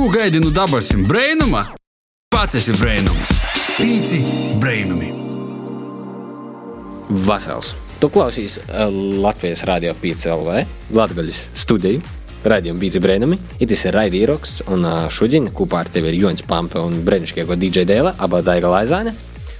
Ko 0.00 0.08
gaidi 0.08 0.40
no 0.40 0.48
dabasim 0.48 1.02
brainuma? 1.04 1.60
Pats 2.32 2.56
esi 2.56 2.72
brainums. 2.72 3.34
Pīci 3.76 4.20
brainumi. 4.56 5.10
Vasals. 7.26 7.74
Tu 8.00 8.08
klausies 8.08 8.56
eh, 8.62 8.88
Latvijas 9.20 9.66
Rādio 9.68 9.92
5 10.00 10.24
LV, 10.32 10.64
Latvijas 10.96 11.42
studiju. 11.52 12.00
Radījuma 12.48 12.80
bija 12.80 13.04
brīnumi. 13.04 13.36
Itis 13.60 13.84
ir 13.84 13.98
raidījums, 14.00 14.62
un 14.72 14.88
eh, 14.88 15.04
šodien 15.12 15.52
kopā 15.52 15.84
ar 15.84 15.92
tevi 15.92 16.14
ir 16.14 16.20
Joņš 16.22 16.46
Pampe 16.48 16.80
un 16.80 17.02
brīnišķīgo 17.04 17.60
DJ 17.60 17.84
Dēla, 17.92 18.16
abā 18.24 18.40
Daiga 18.40 18.72
Laizāne. 18.72 19.12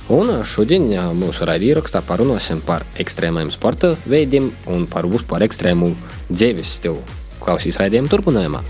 Un 0.08 0.38
eh, 0.38 0.44
šodien 0.48 0.88
mūsu 1.20 1.52
raidījumā 1.52 2.06
parunāsim 2.08 2.64
par 2.64 2.88
ekstrēmiem 2.96 3.52
sporta 3.52 3.92
veidiem 4.08 4.48
un 4.72 4.88
par 4.88 5.04
vispār 5.04 5.50
ekstrēmu 5.50 5.92
dzīves 6.32 6.78
stilu. 6.80 7.04
Klausīs 7.44 7.76
raidījuma 7.76 8.16
turpinājumā. 8.16 8.64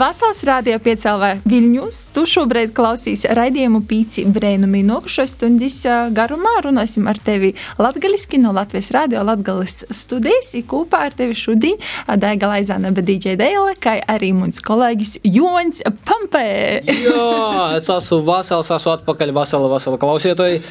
Vasals 0.00 0.38
rādīja 0.48 0.78
piecēlē 0.80 1.28
Viļņus. 1.50 1.96
Tu 2.14 2.22
šobrīd 2.32 2.70
klausies 2.72 3.26
raidījumu 3.36 3.82
pīci 3.88 4.22
brēnumi. 4.32 4.80
Nokušo 4.86 5.26
stundas 5.28 5.76
garumā 6.16 6.54
runāsim 6.64 7.08
ar 7.10 7.18
tevi 7.20 7.50
latgaliski 7.76 8.40
no 8.40 8.54
Latvijas 8.56 8.88
rādio 8.96 9.20
Latgalis 9.26 9.82
studijas. 9.92 10.54
Kopā 10.70 11.02
ar 11.10 11.16
tevi 11.18 11.36
šodien 11.36 11.76
Daiga 12.22 12.48
Laizāna, 12.48 12.94
bet 12.96 13.10
DJ 13.10 13.36
Dēle, 13.40 13.74
kā 13.76 13.98
arī 14.08 14.30
muns 14.36 14.62
kolēģis 14.64 15.18
Joņs 15.26 15.84
Pampē. 16.08 16.46
Jā, 16.88 17.26
es 17.76 17.90
esmu 17.92 18.22
Vasals, 18.30 18.72
esmu 18.72 18.94
atpakaļ 18.94 19.34
Vasala, 19.36 19.68
Vasala 19.68 20.00
klausietoji. 20.00 20.62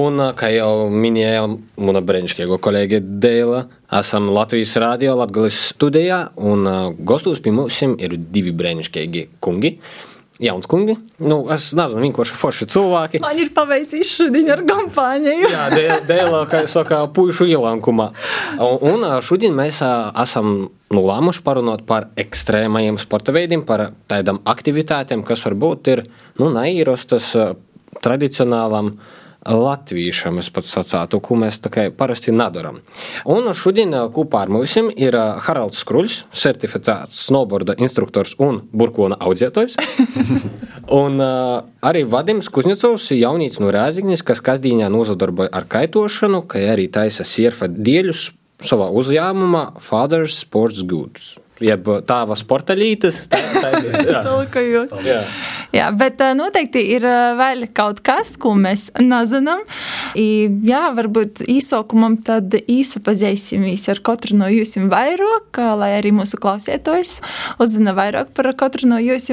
Un, 0.00 0.30
kā 0.38 0.48
jau 0.54 0.88
minēja 0.88 1.44
mana 1.76 2.04
brīnišķīgo 2.08 2.56
kolēģi 2.64 3.02
Dēle, 3.20 3.66
Esam 3.88 4.26
Latvijas 4.28 4.74
Rādio 4.76 5.14
Latvijas 5.16 5.56
studijā, 5.70 6.26
un 6.36 6.66
uh, 6.68 6.90
gastos 7.08 7.40
pie 7.40 7.54
mums 7.56 7.78
ir 7.80 8.18
divi 8.20 8.52
brīnišķīgi 8.52 9.22
kungi. 9.40 9.78
Jauns 10.44 10.68
kungi. 10.70 10.92
Nu, 11.24 11.38
es 11.50 11.70
nezinu, 11.74 12.02
vienkārši 12.04 12.36
forši 12.38 12.66
cilvēki. 12.70 13.20
Man 13.24 13.40
ir 13.40 13.48
paveicis 13.56 14.10
šodien 14.20 14.50
ar 14.52 14.60
kompāniju. 14.68 15.48
Jā, 15.50 15.96
dēlā, 16.06 16.42
kā 16.50 16.60
jau 16.62 16.68
saka, 16.76 16.98
puišu 17.16 17.48
ielankumā. 17.48 18.10
Un, 18.60 18.76
un 18.92 19.06
šodien 19.24 19.56
mēs 19.56 19.80
uh, 19.80 20.12
esam 20.20 20.50
nu, 20.68 21.00
lēmuši 21.00 21.42
parunāt 21.46 21.86
par 21.88 22.10
ekstrēmajiem 22.20 23.00
sporta 23.00 23.32
veidiem, 23.34 23.64
par 23.66 23.88
tādām 24.12 24.42
aktivitātēm, 24.52 25.24
kas 25.26 25.46
varbūt 25.48 25.90
ir 25.94 26.04
nu, 26.36 26.52
neīrostas 26.52 27.32
uh, 27.40 27.56
tradicionālam 28.04 28.92
uh, 28.92 29.16
latviešiem, 29.48 30.40
es 30.42 30.50
pats 30.52 30.70
sacātu, 30.74 31.20
ko 31.24 31.38
mēs 31.40 31.60
parasti 31.96 32.32
nedaram. 32.34 32.80
Un 33.28 33.48
šodien 33.56 33.94
kopā 34.14 34.44
ar 34.44 34.52
mums 34.52 34.76
ir 34.78 35.16
Haralds 35.46 35.80
Skruļs, 35.84 36.18
certificēts 36.32 37.24
snowboarda 37.28 37.78
instruktors 37.80 38.34
un 38.38 38.62
burkona 38.72 39.16
audzētājs. 39.16 39.78
un 41.00 41.18
uh, 41.22 41.64
arī 41.82 42.04
Vadims 42.04 42.50
Kuzņecovs, 42.52 43.10
jaunīts 43.16 43.60
no 43.62 43.72
Rēzignis, 43.74 44.24
kas 44.26 44.44
kasdienā 44.44 44.90
nozadarboja 44.92 45.52
ar 45.52 45.68
kaitošanu, 45.70 46.44
kā 46.48 46.62
arī 46.74 46.88
taisa 46.92 47.26
sierfa 47.26 47.70
dieļus 47.72 48.30
savā 48.64 48.88
uzņēmumā 48.90 49.68
Father's 49.84 50.40
Sports 50.42 50.82
Goods 50.88 51.36
jeb 51.62 51.88
tāva 52.06 52.36
sporta 52.38 52.76
lītas. 52.78 53.24
Tā, 53.32 53.38
tā 53.58 53.70
ir 53.80 54.12
tā. 54.14 54.22
jā. 55.06 55.20
Jā, 55.74 55.88
bet 55.96 56.22
noteikti 56.38 56.82
ir 56.94 57.04
vēl 57.38 57.66
kaut 57.76 58.00
kas, 58.06 58.34
ko 58.40 58.54
mēs 58.58 58.88
nezinām. 59.00 59.64
Jā, 60.16 60.82
varbūt 60.96 61.42
īsākumam 61.48 62.18
tad 62.26 62.54
īsapazīsimies 62.60 63.88
ar 63.92 64.02
katru 64.06 64.38
no 64.40 64.48
jums 64.52 64.76
vairāk, 64.90 65.60
lai 65.80 65.92
arī 65.98 66.12
mūsu 66.16 66.40
klausētājs 66.42 67.18
uzzina 67.62 67.94
vairāk 67.96 68.32
par 68.36 68.50
katru 68.58 68.90
no 68.90 69.00
jums. 69.02 69.30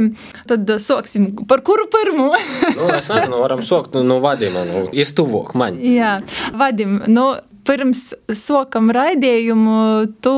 Tad 0.50 0.70
sāksim 0.82 1.32
par 1.50 1.64
kuru 1.66 1.88
pirmo. 1.92 2.32
nu, 2.78 2.88
es 2.96 3.10
nezinu, 3.12 3.42
varam 3.42 3.64
sākt 3.66 3.96
no, 3.96 4.04
no 4.06 4.22
vadījuma, 4.24 4.66
no 4.70 4.86
iestuvok 4.96 5.54
man. 5.60 5.80
Jā, 5.82 6.18
vadim. 6.58 7.02
Nu, 7.12 7.34
pirms 7.66 8.02
sokam 8.38 8.92
raidījumu, 8.94 9.78
tu 10.24 10.34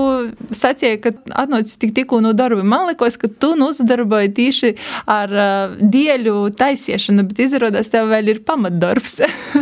sacīji, 0.55 0.99
ka 1.03 1.11
atnāci 1.43 1.77
tik 1.81 1.93
tikko 1.97 2.19
no 2.23 2.33
darba. 2.37 2.63
Man 2.67 2.87
liekas, 2.89 3.19
ka 3.21 3.29
tu 3.29 3.53
nozadarboji 3.59 4.33
tieši 4.37 4.71
ar 5.11 5.33
uh, 5.33 5.75
dieļu 5.77 6.35
taisiešanu, 6.57 7.27
bet 7.29 7.43
izrādās, 7.47 7.91
tev 7.93 8.11
vēl 8.11 8.33
ir 8.33 8.41
pamatdarbs. 8.47 9.19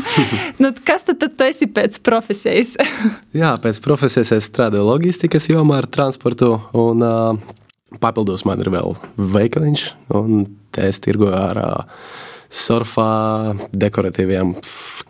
nu, 0.62 0.72
kas 0.88 1.08
tad, 1.09 1.20
tad 1.24 1.38
tu 1.40 1.48
esi 1.48 1.70
pēc 1.72 2.00
profesijas? 2.06 2.75
Jā, 3.42 3.56
pēc 3.62 3.81
profesijas 3.86 4.36
es 4.38 4.50
strādāju 4.52 4.88
loģistikas 4.90 5.50
jomā 5.52 5.81
ar 5.84 5.90
transportu. 5.92 6.56
Un, 6.78 7.06
uh, 7.06 7.62
Papildus 8.02 8.42
man 8.44 8.59
ir 8.59 8.68
vēl 8.74 8.96
veikaliņš, 9.16 9.84
un 10.18 10.48
es 10.84 10.98
tirgoju 11.06 11.36
ar 11.38 11.59
uh, 11.62 12.06
surfā, 12.52 13.56
dekoratīviem 13.72 14.56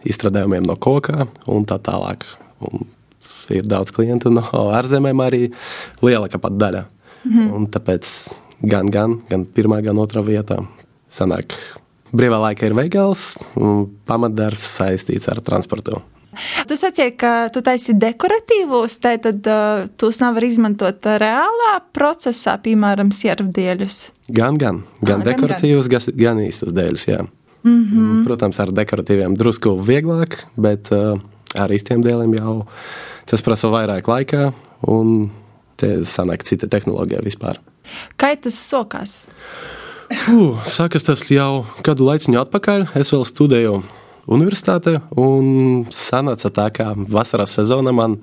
izstrādājumiem 0.06 0.66
no 0.68 0.78
koka 0.78 1.28
un 1.52 1.66
tā 1.70 1.80
tālāk. 1.82 2.28
Un 2.66 2.88
ir 3.54 3.68
daudz 3.70 3.94
klientu 3.96 4.32
no 4.34 4.46
ārzemēm, 4.76 5.22
arī 5.26 5.44
lielākā 6.06 6.42
pat 6.42 6.58
daļa. 6.58 6.86
Mm. 7.26 7.48
Un 7.58 7.70
tāpēc 7.74 8.12
gan, 8.66 8.90
gan, 8.94 9.20
gan 9.30 9.46
pirmā, 9.46 9.82
gan 9.86 10.02
otrā 10.02 10.24
vietā 10.26 10.62
sanāk. 11.12 11.58
Brīvā 12.16 12.40
laika 12.40 12.68
ir 12.68 12.76
veikals, 12.78 13.34
pamatdarbs 14.08 14.68
saistīts 14.78 15.28
ar 15.32 15.42
transportu. 15.44 16.02
Tu 16.68 16.76
sacīki, 16.76 17.16
ka 17.20 17.32
tu 17.54 17.62
taisi 17.64 17.96
dekoratīvos, 17.96 18.98
tad 19.04 19.48
uh, 19.48 19.86
tos 20.00 20.20
nevar 20.20 20.44
izmantot 20.44 21.08
reālā 21.22 21.78
procesā, 21.96 22.58
piemēram, 22.64 23.14
siervdēļus. 23.16 24.00
Gan, 24.36 24.60
gan, 24.60 24.82
gan 25.00 25.24
ah, 25.24 25.30
dekoratīvus, 25.30 25.88
gan, 25.92 26.10
gan 26.20 26.42
īstus 26.44 26.76
dēļus, 26.76 27.08
jā. 27.08 27.22
Mm 27.66 27.86
-hmm. 27.86 28.26
Protams, 28.28 28.60
ar 28.60 28.74
dekoratīviem 28.76 29.38
drusku 29.40 29.78
vieglāk, 29.82 30.44
bet 30.60 30.92
uh, 30.94 31.16
ar 31.60 31.74
īstiem 31.74 32.04
dēliem 32.06 32.36
jau 32.38 32.56
tas 33.30 33.44
prasa 33.46 33.72
vairāk 33.74 34.08
laika, 34.10 34.52
un 34.88 35.30
te 35.80 35.98
sanāk 36.08 36.46
cita 36.48 36.70
tehnoloģija 36.72 37.24
vispār. 37.26 37.60
Kā 38.20 38.34
tas 38.40 38.58
sokās? 38.58 39.26
Uh, 40.06 40.62
sākas 40.70 41.06
tas 41.08 41.24
jau 41.32 41.66
kādu 41.86 42.06
laiciņu 42.06 42.40
atpakaļ. 42.44 42.88
Es 43.00 43.12
vēl 43.14 43.26
studēju 43.26 43.80
universitātē, 44.36 45.00
un 45.22 45.86
sanāca 45.94 46.52
tā, 46.54 46.70
ka 46.74 46.92
vasaras 46.96 47.56
sezona 47.58 47.94
man 47.96 48.20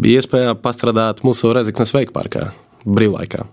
bija 0.00 0.20
iespēja 0.20 0.56
pastrādāt 0.60 1.22
mūsu 1.24 1.52
Rezeknas 1.56 1.94
veikparkā 1.96 2.50
brīvlaikā. 2.84 3.46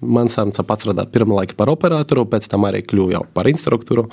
Man 0.00 0.30
sanāca 0.32 0.64
pastrādāt 0.66 1.12
pirmā 1.14 1.42
laika 1.42 1.56
par 1.58 1.70
operatoru, 1.72 2.26
pēc 2.30 2.48
tam 2.50 2.66
arī 2.66 2.82
kļuvu 2.86 3.26
par 3.34 3.50
instruktoru. 3.50 4.08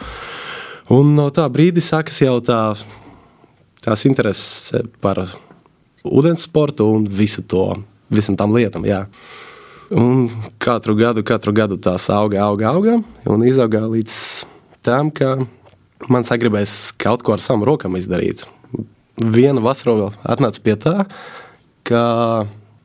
Un 0.94 1.16
no 1.18 1.28
tā 1.34 1.48
brīdi 1.52 1.84
sākas 1.84 2.22
jau 2.24 2.38
tā 2.44 2.62
tās 3.88 4.04
intereses 4.10 4.76
par 5.04 5.24
ūdens 6.08 6.44
sportu 6.48 6.88
un 6.92 7.08
visu 7.08 7.44
to, 7.48 7.70
visam 8.12 8.38
tam 8.40 8.56
lietam. 8.56 8.86
Jā. 8.88 9.06
Un 9.96 10.28
katru 10.60 10.98
gadu, 11.00 11.24
katru 11.24 11.54
gadu 11.56 11.78
tās 11.80 12.10
auga, 12.12 12.42
auga, 12.44 12.74
auga 12.74 12.98
un 13.32 13.46
izauga 13.48 13.86
līdz 13.88 14.18
tam, 14.84 15.12
ka 15.16 15.38
man 16.12 16.28
sagribēs 16.28 16.92
kaut 17.00 17.24
ko 17.24 17.38
ar 17.38 17.44
savām 17.44 17.64
rokām 17.68 17.96
izdarīt. 18.00 18.44
Viena 19.18 19.64
vasara 19.64 20.12
atnāca 20.28 20.62
pie 20.62 20.76
tā, 20.78 20.96
ka 21.88 22.02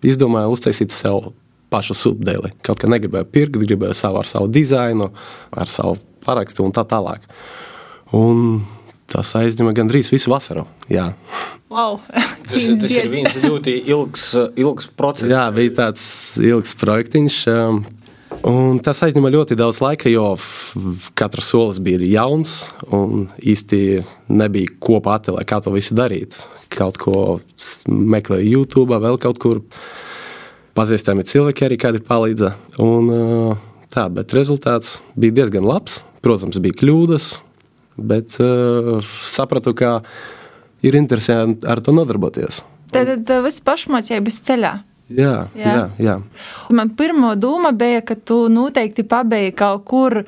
izdomāju 0.07 0.55
uztaisīt 0.55 0.95
sev 0.95 1.33
pašu 1.73 1.97
subdēli. 1.97 2.53
Kaut 2.65 2.81
kā 2.81 2.89
negribēju 2.91 3.29
pirkt, 3.33 3.59
gribēju 3.61 3.97
savu 3.97 4.21
ar 4.23 4.31
savu 4.31 4.49
dizainu, 4.53 5.11
ar 5.51 5.73
savu 5.73 5.99
parakstu 6.25 6.65
un 6.67 6.75
tā 6.75 6.85
tālāk. 6.89 7.27
Un 8.15 8.63
tas 9.13 9.35
aizņem 9.39 9.73
gandrīz 9.77 10.11
visu 10.13 10.33
vasaru. 10.33 10.65
Jā. 10.93 11.11
Wow. 11.73 12.01
tas, 12.49 12.69
tas 12.83 12.95
ir 12.97 13.11
viens 13.13 13.37
ļoti 13.43 13.79
ilgs, 13.93 14.29
ilgs 14.61 14.89
process. 14.97 15.31
Jā, 15.33 15.49
bija 15.55 15.75
tāds 15.83 16.05
ilgs 16.43 16.75
projektiņš. 16.81 17.41
Um, 17.53 17.83
un 18.49 18.81
tas 18.85 19.03
aizņēma 19.05 19.33
ļoti 19.35 19.59
daudz 19.61 19.83
laika, 19.85 20.11
jo 20.13 20.35
katrs 21.19 21.53
solis 21.53 21.81
bija 21.85 22.01
jauns 22.09 22.63
un 22.93 23.27
īsti 23.39 24.03
nebija 24.33 24.73
kopā 24.83 25.19
atēlē, 25.21 25.45
kā 25.49 25.61
to 25.65 25.75
visu 25.75 25.97
darīt. 25.99 26.41
Kaut 26.73 27.01
ko 27.01 27.41
meklēju 27.89 28.57
YouTube, 28.57 29.01
vēl 29.03 29.21
kaut 29.21 29.41
kur 29.43 29.63
pazīstami 30.77 31.27
cilvēki 31.29 31.69
arī 31.69 31.81
kādi 31.81 32.01
palīdza. 32.05 32.55
Un, 32.81 33.13
uh, 33.13 33.69
tā, 33.93 34.09
bet 34.13 34.33
rezultāts 34.37 34.99
bija 35.17 35.43
diezgan 35.43 35.69
labs. 35.69 36.01
Protams, 36.23 36.61
bija 36.63 36.77
kļūdas, 36.79 37.33
bet 37.97 38.39
uh, 38.43 38.99
sapratu, 39.29 39.75
ka 39.75 40.01
ir 40.83 40.97
interesanti 40.99 41.67
ar 41.69 41.83
to 41.85 41.95
nodarboties. 41.95 42.63
Tad 42.93 43.31
viss 43.45 43.63
pašmācības 43.65 44.41
ceļā. 44.47 44.73
Jā, 45.17 45.35
jā. 45.59 45.73
jā, 45.73 45.83
jā. 46.01 46.17
Man 46.73 46.93
pirmā 46.97 47.35
doma 47.41 47.73
bija, 47.77 48.01
ka 48.07 48.17
tu 48.17 48.47
noteikti 48.53 49.05
pabeigti 49.09 49.57
kaut 49.61 49.85
kur 49.89 50.19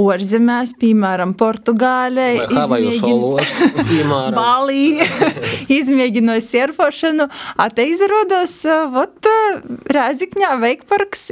ārzemēs, 0.00 0.74
piemēram, 0.80 1.34
Portugālē, 1.38 2.28
piemēram, 3.90 4.36
Balī, 4.36 5.06
izmēģināju 5.78 6.46
surfošanu. 6.48 7.28
Te 7.76 7.86
izrādās, 7.88 8.58
vot 8.92 9.30
Rēzikņā 9.92 10.52
veikparks 10.62 11.28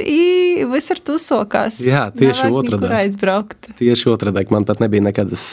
visur 0.71 1.03
tu 1.05 1.19
sokās. 1.23 1.81
Jā, 1.85 2.09
tieši 2.15 2.51
otrādi. 2.55 2.91
aizbraukt. 3.03 3.73
Tieši 3.81 4.11
otrādi. 4.13 4.47
Man 4.51 4.67
pat 4.69 4.81
nebija 4.83 5.05
nekādas 5.11 5.45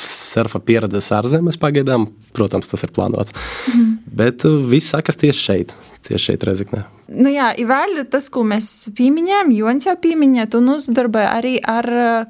surfa 0.00 0.60
pieredzes 0.62 1.08
ārzemes 1.14 1.58
pagaidām. 1.60 2.08
Protams, 2.36 2.68
tas 2.68 2.84
ir 2.84 2.92
plānots. 2.96 3.32
Mm. 3.72 3.96
Bet 4.16 4.44
viss 4.68 4.92
sākas 4.92 5.18
tieši 5.20 5.40
šeit, 5.40 5.74
tieši 6.06 6.30
šeit, 6.30 6.46
Rezeknē. 6.48 6.84
Nu 7.06 7.30
jā, 7.30 7.52
vēl 7.68 8.00
tas, 8.10 8.26
ko 8.34 8.42
mēs 8.48 8.90
pieminējām, 8.98 9.52
Joņš 9.54 9.86
jau 9.86 9.94
pieminēja, 10.02 10.48
un 10.58 10.72
uzdarboja 10.74 11.28
arī 11.36 11.54
ar 11.62 11.86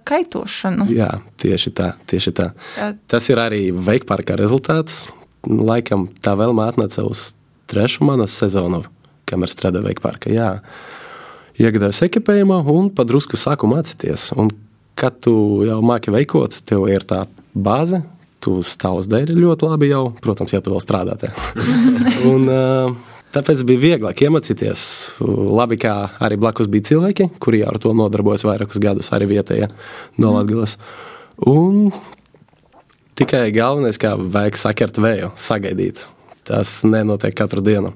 kaitošanu. 0.09 0.89
Jā, 0.93 1.09
tieši 1.41 1.73
tā. 1.77 1.95
Tieši 2.11 2.35
tā. 2.37 2.51
Jā. 2.77 2.91
Tas 3.09 3.31
ir 3.33 3.41
arī 3.41 3.63
veikparka 3.73 4.37
rezultāts. 4.39 5.07
Laikam 5.47 6.09
tā 6.21 6.35
vēlme 6.37 6.67
atnāca 6.67 7.07
uz 7.07 7.31
trešo 7.71 8.05
manas 8.07 8.35
sezonu, 8.37 8.83
kamēr 9.31 9.53
strādāju 9.53 9.89
veikparka. 9.89 10.33
Jā. 10.35 10.51
Iegādājos 11.57 12.03
ekipējumu 12.05 12.59
un 12.69 12.91
padrusku 12.93 13.39
sāku 13.41 13.69
mācīties. 13.71 14.29
Un, 14.37 14.51
kad 14.97 15.19
tu 15.25 15.35
jau 15.67 15.81
māki 15.85 16.13
veikot, 16.15 16.57
tev 16.67 16.87
ir 16.91 17.05
tā 17.09 17.25
bāze, 17.53 18.01
tu 18.41 18.61
dēļ 18.63 19.35
ļoti 19.37 19.69
labi 19.69 19.91
jau, 19.91 20.07
protams, 20.23 20.55
ja 20.55 20.63
tu 20.63 20.73
vēl 20.73 20.83
strādā. 20.83 21.17
un, 22.33 22.49
tāpēc 23.35 23.65
bija 23.69 23.83
vieglāk 23.85 24.25
iemācīties. 24.27 24.83
Labi, 25.21 25.79
kā 25.83 25.95
arī 26.23 26.39
blakus 26.41 26.71
bija 26.73 26.93
cilvēki, 26.93 27.31
kuri 27.43 27.65
ar 27.67 27.81
to 27.83 27.93
nodarbojas 27.97 28.47
vairākus 28.49 28.81
gadus, 28.83 29.13
arī 29.17 29.31
vietējie 29.37 29.71
no 30.23 30.37
Latvijas. 30.39 30.79
Un 31.45 31.91
tikai 33.19 33.49
galvenais, 33.57 34.01
kā 34.01 34.15
vajag 34.17 34.61
sakert 34.61 35.01
vēju, 35.03 35.35
sagaidīt. 35.37 36.07
Tas 36.47 36.79
nenotiek 36.87 37.35
katru 37.35 37.63
dienu. 37.65 37.91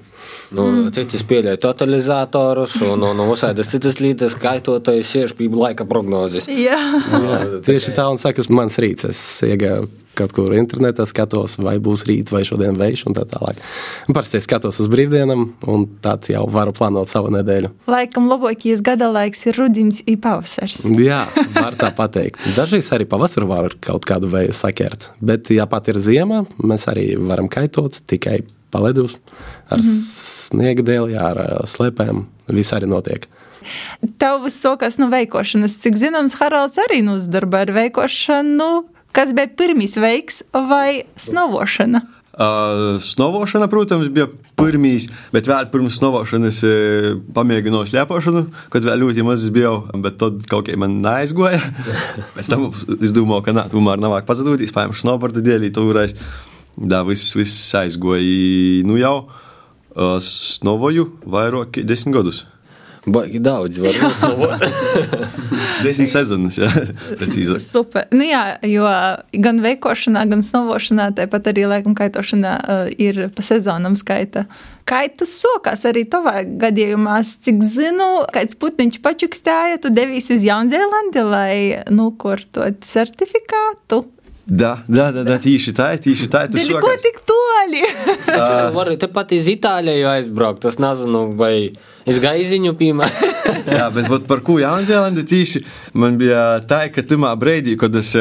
Nu, 0.51 0.65
mm. 0.67 0.89
Citas 0.95 1.23
pieļauj 1.27 1.57
totalizatorus 1.63 2.75
un, 2.83 2.99
un, 3.07 3.23
un 3.23 3.31
uzsādas 3.31 3.71
citas 3.71 4.01
lietas, 4.03 4.35
kaitotājas, 4.39 5.07
siež 5.07 5.35
pie 5.37 5.47
laika 5.47 5.87
prognozes. 5.87 6.49
Jā. 6.51 6.79
Jā, 7.11 7.39
tieši 7.63 7.95
tā 7.95 8.09
un 8.11 8.19
saka, 8.19 8.43
mans 8.51 8.75
rīts. 8.81 9.07
Es 9.07 9.21
iegāju 9.47 9.87
kaut 10.17 10.33
kur 10.35 10.53
internetā, 10.55 11.05
skatos, 11.09 11.57
vai 11.61 11.77
būs 11.83 12.05
rīt 12.09 12.31
vai 12.33 12.43
šodien 12.47 12.77
vējš 12.79 13.05
un 13.09 13.17
tā 13.17 13.25
tālāk. 13.29 13.59
Parasti 14.11 14.39
es 14.39 14.47
skatos 14.47 14.79
uz 14.83 14.89
brīvdienām 14.91 15.47
un 15.71 15.85
tāds 16.03 16.31
jau 16.33 16.43
varu 16.51 16.75
plānot 16.75 17.11
savu 17.11 17.31
nedēļu. 17.35 17.71
Laikam 17.91 18.29
labākais 18.31 18.83
gada 18.85 19.09
laiks 19.11 19.45
ir 19.49 19.59
rudens 19.59 20.01
un 20.05 20.19
pavasars. 20.21 20.83
Jā, 20.99 21.23
var 21.55 21.77
tā 21.79 21.91
pateikt. 21.95 22.45
Dažreiz 22.57 22.91
arī 22.95 23.07
pavasarī 23.09 23.49
var 23.49 23.75
kaut 23.83 24.07
kādu 24.07 24.31
vēju 24.31 24.55
sakert, 24.57 25.11
bet 25.23 25.51
ja 25.53 25.67
pat 25.69 25.91
ir 25.91 26.01
ziema, 26.03 26.43
mēs 26.61 26.87
arī 26.91 27.13
varam 27.19 27.49
kaitot 27.51 28.01
tikai 28.07 28.41
paledus, 28.71 29.17
ar 29.69 29.79
mm 29.79 29.83
-hmm. 29.83 30.01
sniega 30.47 30.83
dēļ, 30.83 31.15
ar 31.19 31.37
slēpēm. 31.67 32.25
Viss 32.47 32.73
arī 32.73 32.87
notiek. 32.87 33.27
Tev 34.17 34.43
viss 34.45 34.63
sākās 34.65 34.97
no 34.99 35.07
veikošanas. 35.11 35.77
Cik 35.83 35.99
zināms, 36.01 36.37
Haralds 36.39 36.79
arī 36.81 37.01
nozdarba 37.05 37.61
ar 37.65 37.71
veikošanu. 37.75 38.71
Kas 39.15 39.33
bija 39.35 39.51
pirmīs 39.59 39.97
veiks 39.99 40.43
vai 40.53 41.03
snovošana? 41.19 42.03
Uh, 42.31 42.95
snovošana, 43.03 43.67
protams, 43.67 44.07
bija 44.13 44.29
pirmīs, 44.55 45.09
bet 45.33 45.49
vēl 45.51 45.67
pirms 45.73 45.97
snovošanas 45.99 46.61
pamēģināju 47.35 47.89
slēpošanu, 47.91 48.45
kad 48.71 48.87
vēl 48.87 49.03
ļoti 49.03 49.25
maz 49.27 49.43
biju, 49.51 49.73
bet 50.03 50.15
tad 50.21 50.45
kaut 50.49 50.69
kā 50.69 50.77
man 50.79 51.01
neaizgoja. 51.03 51.59
Pēc 52.37 52.53
tam 52.53 52.69
es 52.71 53.11
domāju, 53.15 53.43
ka 53.49 53.55
nā, 53.57 53.65
tomēr 53.73 53.99
nav 53.99 54.15
vajag 54.15 54.29
pazudīt, 54.29 54.71
paņemšu 54.75 55.03
snowboardu 55.03 55.43
dēļ, 55.43 55.67
toreiz. 55.75 56.15
Da, 56.79 57.01
viss, 57.03 57.35
viss 57.35 57.75
aizgoja. 57.75 58.23
Nu 58.87 58.95
jau 58.95 59.15
uh, 59.27 60.15
snovoju 60.23 61.09
vairāk 61.27 61.81
desmit 61.83 62.15
gadus. 62.15 62.45
Baigi 63.05 63.39
daudz, 63.39 63.79
var 63.81 63.95
uzslavot. 64.05 64.61
Desmit 65.83 66.11
sezonas, 66.15 66.57
jā, 66.59 66.69
precīzi. 67.19 67.57
Super. 67.63 68.05
Nu 68.13 68.25
jā, 68.27 68.43
jo 68.69 68.85
gan 69.43 69.61
veikošanā, 69.63 70.27
gan 70.29 70.43
snovošanā, 70.45 71.09
tāpat 71.17 71.49
arī 71.49 71.65
laikam 71.69 71.95
kaitošanā 71.97 72.53
uh, 72.61 72.91
ir 73.01 73.23
pa 73.33 73.45
sezonam 73.45 73.97
skaita. 73.97 74.45
Kā 74.85 75.03
tas 75.17 75.33
sokās 75.39 75.85
arī 75.89 76.03
tavā 76.09 76.41
gadījumā, 76.61 77.21
cik 77.45 77.61
zinu, 77.65 78.09
kāds 78.33 78.57
putniņš 78.61 79.01
pačukstāja, 79.01 79.81
tu 79.81 79.89
devies 79.93 80.29
uz 80.33 80.45
Jaunzēlandi, 80.45 81.25
lai 81.25 81.57
nokortot 81.89 82.83
certifikātu. 82.85 84.03
Da, 84.51 84.83
da, 84.87 85.05
da, 85.15 85.21
da, 85.23 85.37
tieši 85.39 85.71
tā, 85.71 85.93
tieši 85.95 86.25
tā. 86.27 86.41
Tas 86.51 86.65
ir 86.67 86.75
ko 86.83 86.91
tik 86.99 87.21
toļi. 87.23 87.85
Varu 88.75 88.97
tepat 88.99 89.31
iz 89.37 89.45
Itāliju 89.47 90.09
aizbraukt, 90.11 90.59
tas 90.65 90.75
nezinu, 90.81 91.21
vai 91.39 91.53
es 92.03 92.19
gaiziņu, 92.19 92.73
piemēram. 92.75 93.31
Jā, 93.77 93.85
bet 93.95 94.09
vat, 94.11 94.25
par 94.27 94.43
ko 94.43 94.57
Jaunzēlandi 94.59 95.23
tieši 95.29 95.63
man 96.03 96.19
bija 96.19 96.59
tā, 96.67 96.81
ka 96.91 97.05
tamā 97.07 97.31
breidī, 97.39 97.77
kad 97.79 97.95
es 97.95 98.11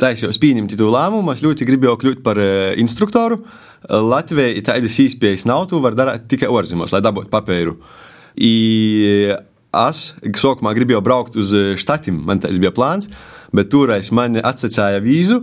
taisījos 0.00 0.40
pieņemt 0.40 0.72
to 0.80 0.88
lēmumu, 0.88 1.34
es 1.36 1.44
ļoti 1.44 1.68
gribēju 1.68 2.00
kļūt 2.00 2.24
par 2.24 2.40
instruktoru. 2.80 3.42
Latvijai 3.92 4.64
tādas 4.64 4.96
īspējas 5.04 5.44
nav, 5.52 5.68
tu 5.68 5.84
vari 5.84 6.00
darīt 6.00 6.30
tikai 6.32 6.48
ārzemēs, 6.48 6.96
lai 6.96 7.04
dabūtu 7.04 7.28
papīru. 7.36 7.76
I, 8.40 8.56
es 9.84 10.04
sākumā 10.40 10.72
gribēju 10.80 11.04
braukt 11.04 11.36
uz 11.36 11.52
štatiem, 11.76 12.24
man 12.24 12.40
tas 12.40 12.56
bija 12.56 12.72
plāns 12.72 13.12
bet 13.56 13.70
toreiz 13.72 14.12
man 14.14 14.38
atsacīja 14.40 15.02
vīzu. 15.04 15.42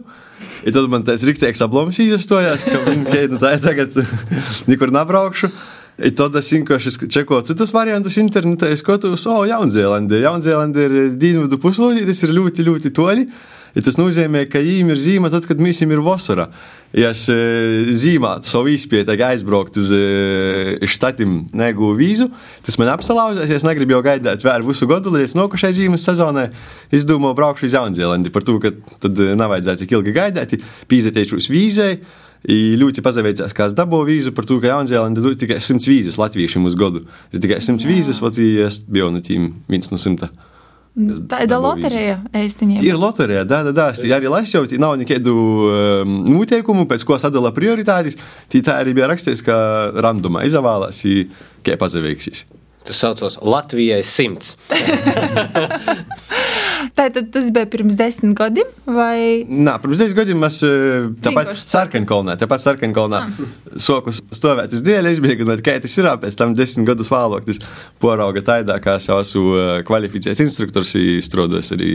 Ja 0.64 0.74
tad 0.76 0.90
man 0.92 1.04
tāds 1.08 1.26
rīktīgs 1.28 1.64
aploms 1.66 2.00
izstojās, 2.00 2.66
ka 2.68 2.82
okay, 2.84 3.30
nu, 3.32 3.40
tā 3.42 3.56
ir 3.58 3.64
tagad 3.64 3.96
nekur 4.72 4.94
nebraukšu. 4.96 5.52
I 6.04 6.10
tad 6.18 6.34
es 6.40 6.48
vienkārši 6.50 7.08
čekoju 7.14 7.46
citus 7.52 7.74
variantus 7.74 8.16
internetā, 8.18 8.72
skatos, 8.80 9.28
o, 9.30 9.44
Jaunzēlandē. 9.46 10.24
Jaunzēlandē 10.24 10.88
ir 10.88 10.96
dienvidu 11.22 11.60
puslodī, 11.62 12.02
tas 12.08 12.24
ir 12.26 12.34
ļoti, 12.34 12.66
ļoti 12.66 12.94
toļi. 12.98 13.28
Ja 13.74 13.82
tas 13.82 13.98
nozīmē, 13.98 14.46
ka 14.52 14.62
viņiem 14.62 14.92
ir 14.94 15.00
zīme 15.02 15.30
tad, 15.34 15.48
kad 15.50 15.62
mēs 15.62 15.82
ir 15.82 16.02
vasarā. 16.06 16.50
Ja 16.94 17.10
es 17.10 17.24
zīmētu 17.26 18.46
savu 18.46 18.70
izpēti, 18.70 19.16
aizbraukt 19.26 19.80
uz 19.82 19.90
štatiem, 20.94 21.40
negūstu 21.58 21.98
vīzu, 21.98 22.28
tas 22.68 22.78
man 22.78 22.92
apsalauzās. 22.94 23.50
Ja 23.50 23.58
es 23.58 23.66
negribu 23.66 23.96
jau 23.96 24.04
gaidīt 24.06 24.46
vēl 24.46 24.68
visu 24.68 24.86
gadu, 24.90 25.14
līdz 25.16 25.34
nākošajai 25.40 25.78
zīmes 25.80 26.06
sezonai. 26.06 26.52
Es 26.94 27.08
domāju, 27.10 27.34
braukšu 27.42 27.66
uz 27.66 27.78
Jaunzēlandi 27.80 28.34
par 28.34 28.46
to, 28.46 28.60
ka 28.62 28.76
tad 29.02 29.24
nav 29.40 29.56
vajadzētu 29.56 29.86
tik 29.86 29.98
ilgi 29.98 30.16
gaidīt, 30.20 30.60
pīzēties 30.92 31.50
vīzai. 31.50 31.96
I 32.44 32.76
ļoti 32.76 33.00
pazaveicās, 33.00 33.54
kā 33.56 33.70
es 33.70 33.76
dabūju 33.78 34.10
vīzu 34.10 34.32
par 34.36 34.46
to, 34.46 34.58
ka 34.60 34.74
Jaunzēlanda 34.74 35.24
dod 35.24 35.40
tikai 35.40 35.62
100 35.64 35.88
vīzes 35.88 36.20
latviešiem 36.20 36.66
uz 36.68 36.76
gadu. 36.76 37.06
Ir 37.32 37.40
tikai 37.40 37.62
100 37.64 37.88
vīzes, 37.88 38.20
un 38.20 38.42
es 38.68 38.82
biju 38.84 39.14
no 39.16 39.24
tiem 39.24 39.54
viens 39.72 39.88
no 39.90 39.98
simta. 39.98 40.28
Tā 40.94 41.40
ir 41.42 41.50
loterija. 41.58 42.20
Ir 42.86 42.98
loterija, 43.02 43.44
da, 43.50 43.64
da, 43.66 43.72
da. 43.74 43.88
Es 43.96 44.02
arī 44.06 44.30
lasīju, 44.30 44.68
ka 44.70 44.82
nav 44.82 44.94
nekādu 45.02 45.34
um, 45.34 46.20
noteikumu, 46.30 46.86
pēc 46.90 47.06
ko 47.10 47.18
sadala 47.22 47.50
prioritātes. 47.56 48.20
Tā 48.54 48.78
arī 48.78 48.94
bija 48.94 49.10
rakstīts, 49.10 49.42
ka 49.46 49.56
randomā 50.06 50.46
izvēlās, 50.46 51.02
kā 51.66 51.80
pazavīgsīs. 51.82 52.46
Tas 52.84 53.00
saucās 53.00 53.38
Latvijai 53.40 54.02
simts. 54.04 54.58
Tātad 56.98 57.30
tas 57.34 57.48
bija 57.54 57.68
pirms 57.72 57.96
desmit 57.98 58.36
gadiem? 58.38 58.70
Vai... 58.86 59.44
Nē, 59.48 59.78
pirms 59.82 60.02
desmit 60.02 60.20
gadiem 60.20 60.42
mēs 60.44 60.60
eh, 60.68 61.08
tāpat 61.24 61.54
sarkankolnā, 61.64 62.36
tāpat 62.42 62.66
sarkankolnā 62.66 63.22
ah. 63.24 63.46
soku 63.82 64.12
stāvēt 64.14 64.76
uz 64.76 64.84
dēļ, 64.86 65.10
izbēgunot, 65.14 65.64
kā 65.66 65.78
tas 65.84 65.96
ir, 65.98 66.10
pēc 66.22 66.38
tam 66.40 66.56
desmit 66.58 66.90
gadus 66.92 67.12
vēlāk 67.14 67.48
tas 67.48 67.62
porauga 68.04 68.44
taidā, 68.46 68.78
kā 68.84 68.98
es 69.00 69.08
esmu 69.10 69.56
eh, 69.58 69.72
kvalificēts 69.88 70.44
instruktors, 70.44 70.96
strādājis 71.24 71.74
arī 71.78 71.94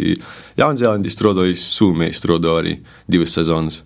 Jaunzēlandī, 0.58 1.12
strādājis 1.12 1.68
Sūmijā, 1.76 2.16
strādāju 2.16 2.62
arī 2.64 2.78
divas 3.10 3.36
sezonas 3.36 3.82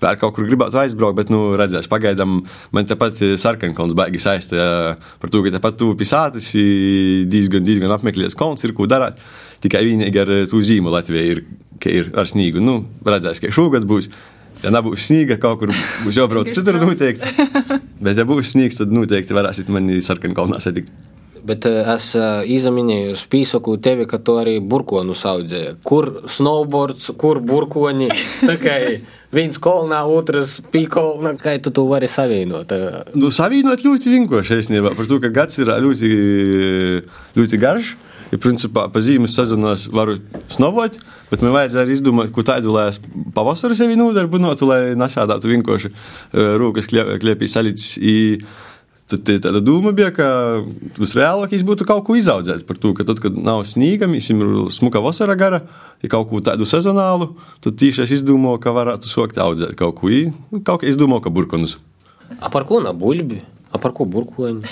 vēl 0.00 0.18
kaut 0.20 0.34
kur 0.36 0.48
gribētu 0.48 0.80
aizbraukt, 0.80 1.18
bet, 1.18 1.30
nu, 1.32 1.54
redzēs, 1.60 1.88
pagaidām 1.90 2.40
man 2.76 2.88
tepat 2.88 3.20
eh, 3.24 3.36
sarkankalns 3.40 3.96
baigi 3.98 4.22
saistē 4.22 4.64
par 5.20 5.32
to, 5.32 5.44
ka 5.44 5.54
tepat 5.56 5.78
tuvu 5.80 5.98
pisātis 6.00 6.50
diezgan, 7.30 7.64
diezgan 7.66 7.94
apmeklēts 7.96 8.38
kalns 8.38 8.64
ir, 8.66 8.74
ko 8.76 8.88
darāt. 8.90 9.20
Tikai 9.60 9.84
vienīgi 9.84 10.22
ar 10.22 10.34
to 10.48 10.60
zīmu 10.64 10.92
Latvijai 10.92 11.26
ir, 11.34 11.44
ir 11.90 12.12
ar 12.16 12.28
sniegu. 12.28 12.62
Nu, 12.64 12.80
redzēs, 13.04 13.42
ka 13.42 13.52
šogad 13.52 13.88
būs. 13.88 14.10
Ja 14.60 14.68
nebūs 14.74 15.06
sniega, 15.08 15.38
kaut 15.40 15.62
kur 15.62 15.70
būs 16.04 16.18
jābrauc 16.20 16.50
citur 16.52 16.76
noteikti. 16.82 17.48
Bet, 18.00 18.18
ja 18.18 18.26
būs 18.28 18.52
sniegs, 18.52 18.76
tad 18.80 18.92
noteikti 18.92 19.36
varēsiet 19.36 19.72
mani 19.72 20.02
sarkankalnā 20.04 20.60
satikt. 20.60 20.92
Bet 21.46 21.64
es 21.64 22.10
izminēju, 22.52 23.14
spīsoku 23.16 23.78
tevi, 23.80 24.04
ka 24.08 24.20
tu 24.20 24.36
arī 24.40 24.58
burkonu 24.60 25.16
audzēji. 25.16 25.78
Kur 25.88 26.10
snowboards, 26.28 27.08
kur 27.20 27.40
burkoni? 27.40 28.10
Viens 29.30 29.58
kolonā, 29.62 30.00
otrs 30.10 30.56
pīkolnā. 30.72 31.36
Kā 31.38 31.54
tu 31.62 31.70
to 31.74 31.84
vari 31.86 32.08
savienot? 32.10 32.72
Nu, 33.14 33.30
savienot 33.30 33.84
ļoti 33.86 34.10
vienkārši 34.16 34.58
īstenībā, 34.64 34.94
par 34.98 35.06
to, 35.06 35.20
ka 35.22 35.30
gads 35.34 35.60
ir 35.62 35.70
ļoti, 35.70 36.08
ļoti 37.38 37.60
garš. 37.62 37.92
Ja 38.30 38.38
principā 38.38 38.84
pa 38.90 39.00
zīmes 39.02 39.32
sezonos 39.34 39.88
varu 39.90 40.16
snovot, 40.52 41.00
bet 41.32 41.40
man 41.42 41.50
vajadzēja 41.56 41.82
arī 41.82 41.96
izdomāt, 41.96 42.30
ko 42.30 42.44
tādu, 42.46 42.70
lai 42.76 42.84
es 42.92 43.00
pavasarī 43.34 43.74
sevi 43.74 43.98
nodarbinātu, 43.98 44.68
lai 44.70 44.94
nesādātu 44.98 45.50
vienkārši 45.50 45.90
rūkas 46.62 46.86
kliepī 46.90 47.50
salīdzinājumu. 47.50 48.68
Tad 49.10 49.26
tāda 49.42 49.58
doma 49.64 49.90
bija, 49.96 50.12
ka 50.14 50.26
visreālākais 51.00 51.64
būtu 51.66 51.86
kaut 51.88 52.04
ko 52.06 52.14
izaudzēt. 52.18 52.62
Par 52.68 52.78
to, 52.78 52.92
ka 52.94 53.06
tad, 53.08 53.18
kad 53.22 53.34
nav 53.34 53.64
sniega, 53.66 54.06
mēs 54.10 54.30
ir 54.30 54.44
smuka 54.70 55.02
vasara 55.02 55.34
gara, 55.38 55.64
ja 55.98 56.10
kaut 56.12 56.28
ko 56.30 56.38
tādu 56.44 56.68
sezonālu, 56.68 57.32
tad 57.64 57.78
tieši 57.80 58.04
es 58.06 58.14
izdomāju, 58.20 58.60
ka 58.62 58.74
varētu 58.76 59.10
sākt 59.10 59.40
audzēt 59.42 59.74
kaut 59.80 59.98
ko. 59.98 60.12
Kaut 60.62 60.84
kā 60.84 60.90
izdomāju, 60.92 61.24
ka 61.26 61.34
burkonus. 61.34 61.80
A 62.38 62.52
par 62.54 62.68
ko 62.68 62.78
na 62.84 62.94
buļbi? 62.94 63.42
A 63.70 63.78
par 63.82 63.94
ko 63.94 64.06
burkoņi? 64.06 64.66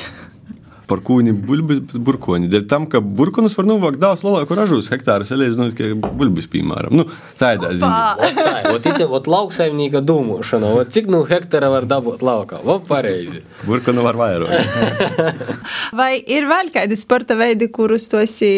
Par 0.88 1.02
kūni 1.04 1.33
burbuļsakoni. 1.37 2.49
Dēļ 2.52 2.66
tam, 2.71 2.87
ka 2.90 3.00
burbuļus 3.04 3.57
var 3.59 3.68
novākt 3.68 4.00
daudz 4.02 4.25
lielāku 4.26 4.57
ražus 4.59 4.90
hektārus, 4.92 5.30
salīdzinot 5.33 5.83
ar 5.85 5.95
buļbuļs, 6.18 6.49
piemēram. 6.52 6.97
Nu, 6.99 7.07
tā 7.40 7.54
ir 7.57 7.62
tā 7.64 7.73
ziņa. 7.76 8.02
Tā 8.88 8.92
ir 9.04 9.30
lauksaimnieka 9.33 10.02
domāšana. 10.07 10.71
Cik 10.92 11.11
nu 11.12 11.23
hektāra 11.28 11.71
var 11.73 11.88
dabūt 11.88 12.23
laukā? 12.25 12.61
O, 12.64 12.78
pareizi. 12.88 13.42
Burbuļsakonu 13.66 14.07
var 14.07 14.21
vairāk. 14.21 15.26
Vai 15.99 16.12
ir 16.21 16.49
vēl 16.50 16.73
kādi 16.75 16.99
sporta 16.99 17.37
veidi, 17.38 17.71
kurus 17.73 18.09
tu 18.12 18.21
esi 18.21 18.52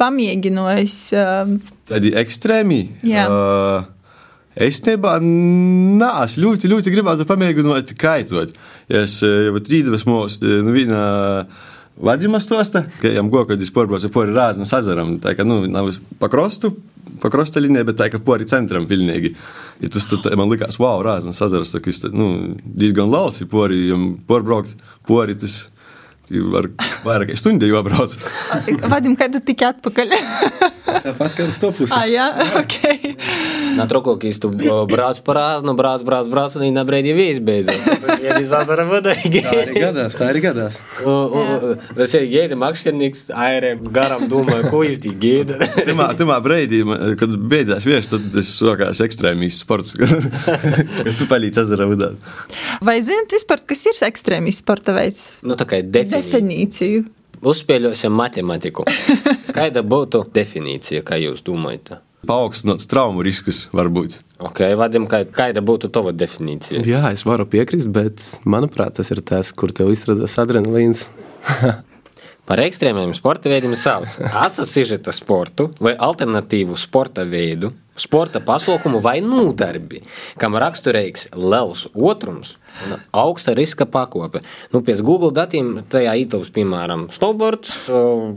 pamēģinājis? 0.00 0.98
Tādi 1.90 2.12
ekstrēmi. 2.20 2.82
Jā. 3.08 3.24
Uh, 3.30 3.96
Es 4.60 4.80
nebā, 4.82 5.14
nā, 5.22 6.08
es 6.26 6.34
ļoti, 6.42 6.68
ļoti 6.72 6.90
gribētu 6.90 7.24
pamēģināt 7.28 7.94
kaitot. 8.00 8.56
Ja 8.90 9.04
es 9.06 9.20
jau 9.22 9.60
trīsdesmos, 9.62 10.40
nu, 10.42 10.74
viena 10.74 11.04
Vadījuma 12.00 12.40
stosta, 12.40 12.84
ka 13.00 13.10
viņam 13.10 13.28
goja, 13.32 13.50
kad 13.50 13.60
viņš 13.60 13.72
porbrauca 13.76 14.08
pori 14.12 14.32
Rāznas 14.32 14.72
ezeram. 14.78 15.18
Tā 15.20 15.34
kā, 15.36 15.44
nu, 15.44 15.62
nav 15.68 15.90
pa 16.20 16.30
krostu, 16.32 16.72
pa 17.20 17.28
krosta 17.32 17.60
līnijai, 17.60 17.86
bet 17.90 17.98
tā 18.00 18.08
kā 18.12 18.20
pori 18.24 18.48
centram 18.48 18.86
pilnīgi. 18.88 19.34
Ja 19.84 19.90
tas 19.92 20.08
tad, 20.08 20.28
man 20.40 20.48
likās, 20.52 20.80
wow, 20.80 21.02
Rāznas 21.04 21.40
ezers, 21.44 21.74
tā, 21.74 21.82
kas, 21.84 22.00
nu, 22.12 22.54
diezgan 22.64 23.10
liels, 23.12 23.42
ja 23.42 23.50
pori, 23.50 23.82
porbraukt 24.28 24.72
pori, 25.08 25.36
tas 25.40 25.62
var 26.30 26.68
vairāk 27.04 27.34
stundu 27.38 27.68
jau 27.68 27.82
brauc. 27.84 28.14
Vadim, 28.88 29.16
kad 29.18 29.34
tu 29.34 29.40
tiki 29.44 29.66
atpakaļ? 29.66 30.14
Tāpat 30.90 31.36
kā 31.36 31.46
uz 31.50 31.58
to 31.62 31.70
pusi. 31.74 31.92
Ah, 31.96 32.06
jā, 32.08 32.28
ok. 32.60 32.76
Trokokīs 33.90 34.40
tu 34.42 34.50
brauc 34.90 35.20
par 35.26 35.40
āznu, 35.40 35.74
brauc, 35.78 36.04
brauc, 36.06 36.28
brauc, 36.32 36.56
un 36.58 36.66
viņa 36.66 36.84
brīdī 36.88 37.14
viss 37.16 37.42
beidzas. 37.44 37.86
Tas 38.02 38.24
ir 38.24 38.40
zazara 38.50 38.86
vadīgi. 38.88 39.42
Tā 39.46 39.54
arī 39.62 39.84
gadās, 39.84 40.18
tā 40.20 40.28
arī 40.32 40.42
gadās. 40.44 40.80
Tas 41.96 42.16
ir 42.18 42.26
gēda 42.32 42.58
makšķernīgs, 42.60 43.26
airē 43.46 43.74
garam 43.94 44.26
domāju, 44.30 44.70
ko 44.72 44.82
īsti 44.88 45.14
gēda. 45.22 45.60
Timā, 45.88 46.10
timā 46.18 46.40
brīdī, 46.44 46.82
kad 47.20 47.38
beidzās 47.52 47.88
vieš, 47.88 48.10
tad 48.14 48.28
tas 48.34 48.52
sokās 48.56 49.00
ekstrēmīs 49.04 49.62
sports, 49.64 49.96
kad 50.00 50.12
tu 51.20 51.30
palīdz 51.30 51.62
zazara 51.62 51.88
vadāt. 51.90 52.30
Vai 52.84 53.00
zinat 53.06 53.32
vispār, 53.34 53.64
kas 53.70 53.86
ir 53.88 54.04
ekstrēmīs 54.10 54.60
sporta 54.64 54.94
veids? 54.96 55.30
Nu, 55.46 55.56
tā 55.58 55.68
kā 55.68 55.80
definīcija 55.84 56.40
definīciju. 56.40 57.04
Uzspēļosim 57.40 58.12
matemātiku. 58.12 58.84
Kāda 59.56 59.82
būtu 59.86 60.26
definīcija, 60.34 61.04
kā 61.06 61.16
jūs 61.20 61.44
domājat? 61.46 62.00
Paaugstināts 62.28 62.88
traumu 62.90 63.24
risks 63.24 63.68
var 63.72 63.88
būt. 63.92 64.18
Ok, 64.40 64.62
Vadim, 64.76 65.06
kā, 65.08 65.22
kāda 65.24 65.62
būtu 65.64 65.88
tava 65.92 66.12
definīcija? 66.16 66.82
Jā, 66.88 67.02
es 67.14 67.24
varu 67.28 67.46
piekrist, 67.48 67.88
bet 67.92 68.20
manuprāt, 68.48 68.98
tas 68.98 69.12
ir 69.12 69.22
tas, 69.24 69.52
kur 69.56 69.72
tev 69.72 69.92
izrādās 69.92 70.36
adrenalīns. 70.40 71.08
Par 72.50 72.58
ekstrēmiem 72.58 73.12
sporta 73.14 73.50
veidiem 73.52 73.76
sauc 73.78 74.16
asociēta 74.26 75.12
sportu 75.14 75.68
vai 75.78 75.92
alternatīvu 75.94 76.74
sporta 76.80 77.22
veidu, 77.28 77.70
sporta 78.00 78.40
pasaukumu 78.40 79.00
vai 79.04 79.18
nodarbi, 79.24 80.00
kam 80.40 80.56
raksturīgs 80.60 81.28
liels 81.36 81.86
otrums 81.94 82.56
un 82.86 82.96
augsta 83.22 83.52
riska 83.56 83.86
pakope. 83.90 84.42
Nu, 84.72 84.80
pēc 84.86 85.02
Google 85.04 85.32
datiem 85.36 85.82
tajā 85.90 86.14
ietilps, 86.22 86.52
piemēram, 86.54 87.08
snowboards, 87.14 87.88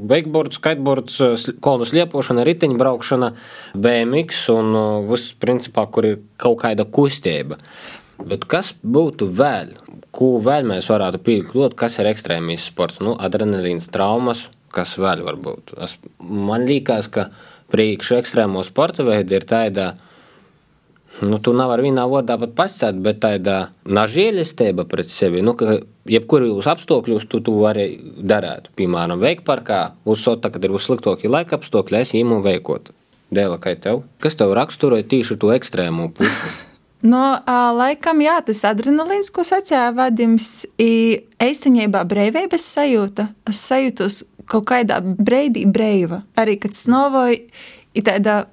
wakeboards, 0.10 0.60
kiteboards, 0.64 1.20
kolnu 1.64 1.88
sliepošana, 1.88 2.46
riteņbraukšana, 2.48 3.34
BMX 3.80 4.48
un 4.54 4.80
viss, 5.10 5.36
principā, 5.40 5.86
kur 5.88 6.10
ir 6.10 6.20
kaut 6.42 6.60
kāda 6.66 6.88
kustība. 6.90 7.60
Bet 8.24 8.46
kas 8.50 8.74
būtu 8.84 9.30
vēl? 9.36 9.78
Ko 10.14 10.36
vēl 10.44 10.68
mēs 10.70 10.86
varētu 10.92 11.20
pieļaut, 11.26 11.74
kas 11.78 11.98
ir 12.00 12.12
ekstrēmīs 12.12 12.68
sports? 12.70 13.00
Nu, 13.02 13.16
adrenalīns, 13.18 13.88
traumas, 13.94 14.46
kas 14.74 14.94
vēl 15.02 15.24
var 15.26 15.40
būt? 15.42 15.74
Es, 15.82 15.98
man 16.22 16.68
liekas, 16.70 17.10
ka 17.14 17.32
priekš 17.74 18.18
ekstrēmo 18.20 18.64
sporta 18.66 19.06
veidi 19.06 19.38
ir 19.40 19.46
tāda, 19.50 19.92
nu, 21.26 21.40
tu 21.42 21.54
nevari 21.58 21.88
vienā 21.90 22.06
vārdā 22.10 22.38
pat 22.42 22.56
pasakāt, 22.58 23.00
bet 23.06 23.22
tāda 23.24 23.58
nažēlistība 23.90 24.86
pret 24.90 25.10
sevi. 25.10 25.42
Nu, 25.46 25.56
ka 25.58 25.80
jebkuros 26.10 26.70
apstākļos 26.70 27.30
tu 27.32 27.42
to 27.46 27.56
vari 27.64 27.88
darīt. 28.18 28.70
Piemēram, 28.78 29.22
veikparkā, 29.24 29.86
uzsota, 30.10 30.54
kad 30.54 30.66
ir 30.66 30.76
uzsliktākie 30.78 31.32
laika 31.32 31.58
apstākļi, 31.60 32.04
es 32.04 32.14
īmu 32.20 32.44
veikot. 32.46 32.94
Dēla, 33.34 33.58
kā 33.58 33.74
tev? 33.82 34.04
Kas 34.22 34.38
tev 34.38 34.54
raksturoja 34.54 35.06
tieši 35.10 35.40
to 35.42 35.50
ekstrēmo 35.56 36.12
pusi? 36.14 36.54
No, 37.04 37.20
laikam, 37.76 38.22
jā, 38.24 38.38
tas 38.48 38.62
adrenalīns, 38.70 39.28
ko 39.36 39.44
sacīja 39.44 39.90
Vadims, 39.92 40.62
ir 40.80 41.26
īstenībā 41.44 42.06
brīvības 42.08 42.64
sajūta. 42.78 43.26
Es 43.52 43.60
sajūtu 43.68 44.08
kaut 44.50 44.68
kādā 44.72 45.00
brīdī 45.04 45.66
brīva. 45.70 46.24
Arī, 46.40 46.58
kad 46.62 46.76
snovoju, 46.78 47.40
ir 47.94 48.08
tāda 48.08 48.44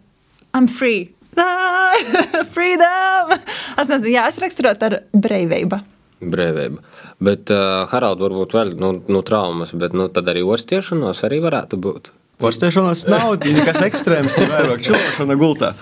I'm 0.56 0.68
free. 0.68 1.10
Freedom! 2.54 3.34
Es 3.78 3.88
nezinu, 3.88 4.14
jā, 4.16 4.26
es 4.28 4.40
raksturotu 4.42 4.88
ar 4.88 4.96
brīvību. 5.14 5.78
Brīvība. 6.20 6.82
Bet, 7.22 7.52
uh, 7.54 7.86
Harald, 7.92 8.20
varbūt 8.20 8.56
vēl 8.56 8.74
nu, 8.80 8.92
nu, 9.08 9.22
traumas, 9.26 9.72
bet 9.78 9.94
nu, 9.96 10.10
tad 10.12 10.28
arī 10.32 10.42
ostiešanos 10.44 11.22
arī 11.28 11.40
varētu 11.44 11.78
būt. 11.80 12.10
Porcelānas 12.40 13.04
nav 13.08 13.34
nekas 13.44 13.82
ekstrēms, 13.84 14.36
tur 14.36 14.48
vairāk 14.48 14.84
čūlošana 14.86 15.36
gultā. 15.40 15.74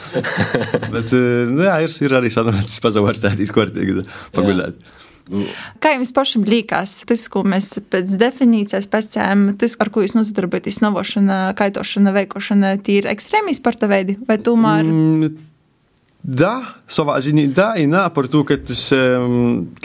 Bet, 0.95 1.13
nu, 1.15 1.63
jā, 1.63 1.77
ir, 1.87 1.95
ir 2.03 2.15
arī 2.19 2.33
sanācis 2.35 2.83
pazavārstētīs 2.83 3.55
kārtīgi 3.55 4.03
paguļēt. 4.35 4.81
Kā 5.83 5.93
jums 5.95 6.13
pašam 6.15 6.45
liekas, 6.49 7.03
tas, 7.09 7.27
ko 7.33 7.43
mēs 7.47 7.75
pēc 7.93 8.15
definīcijas 8.21 8.89
pasakām, 8.91 9.51
tas, 9.61 9.77
ar 9.83 9.91
ko 9.93 10.05
jūs 10.05 10.17
nodarbojaties, 10.17 10.81
novošana, 10.85 11.41
kaitošana, 11.59 12.15
veikošana, 12.17 12.77
tie 12.85 13.01
ir 13.03 13.11
ekstrēmī 13.11 13.55
sporta 13.57 13.91
veidi 13.91 14.19
vai 14.29 14.39
tomēr? 14.41 14.89
Mm. 14.89 15.37
Da, 16.29 16.55
savā 16.91 17.19
ziņā, 17.25 17.47
da, 17.57 17.69
ir 17.81 17.89
nā, 17.93 18.07
par 18.13 18.27
to, 18.29 18.43
ka 18.49 18.59
tas, 18.61 18.89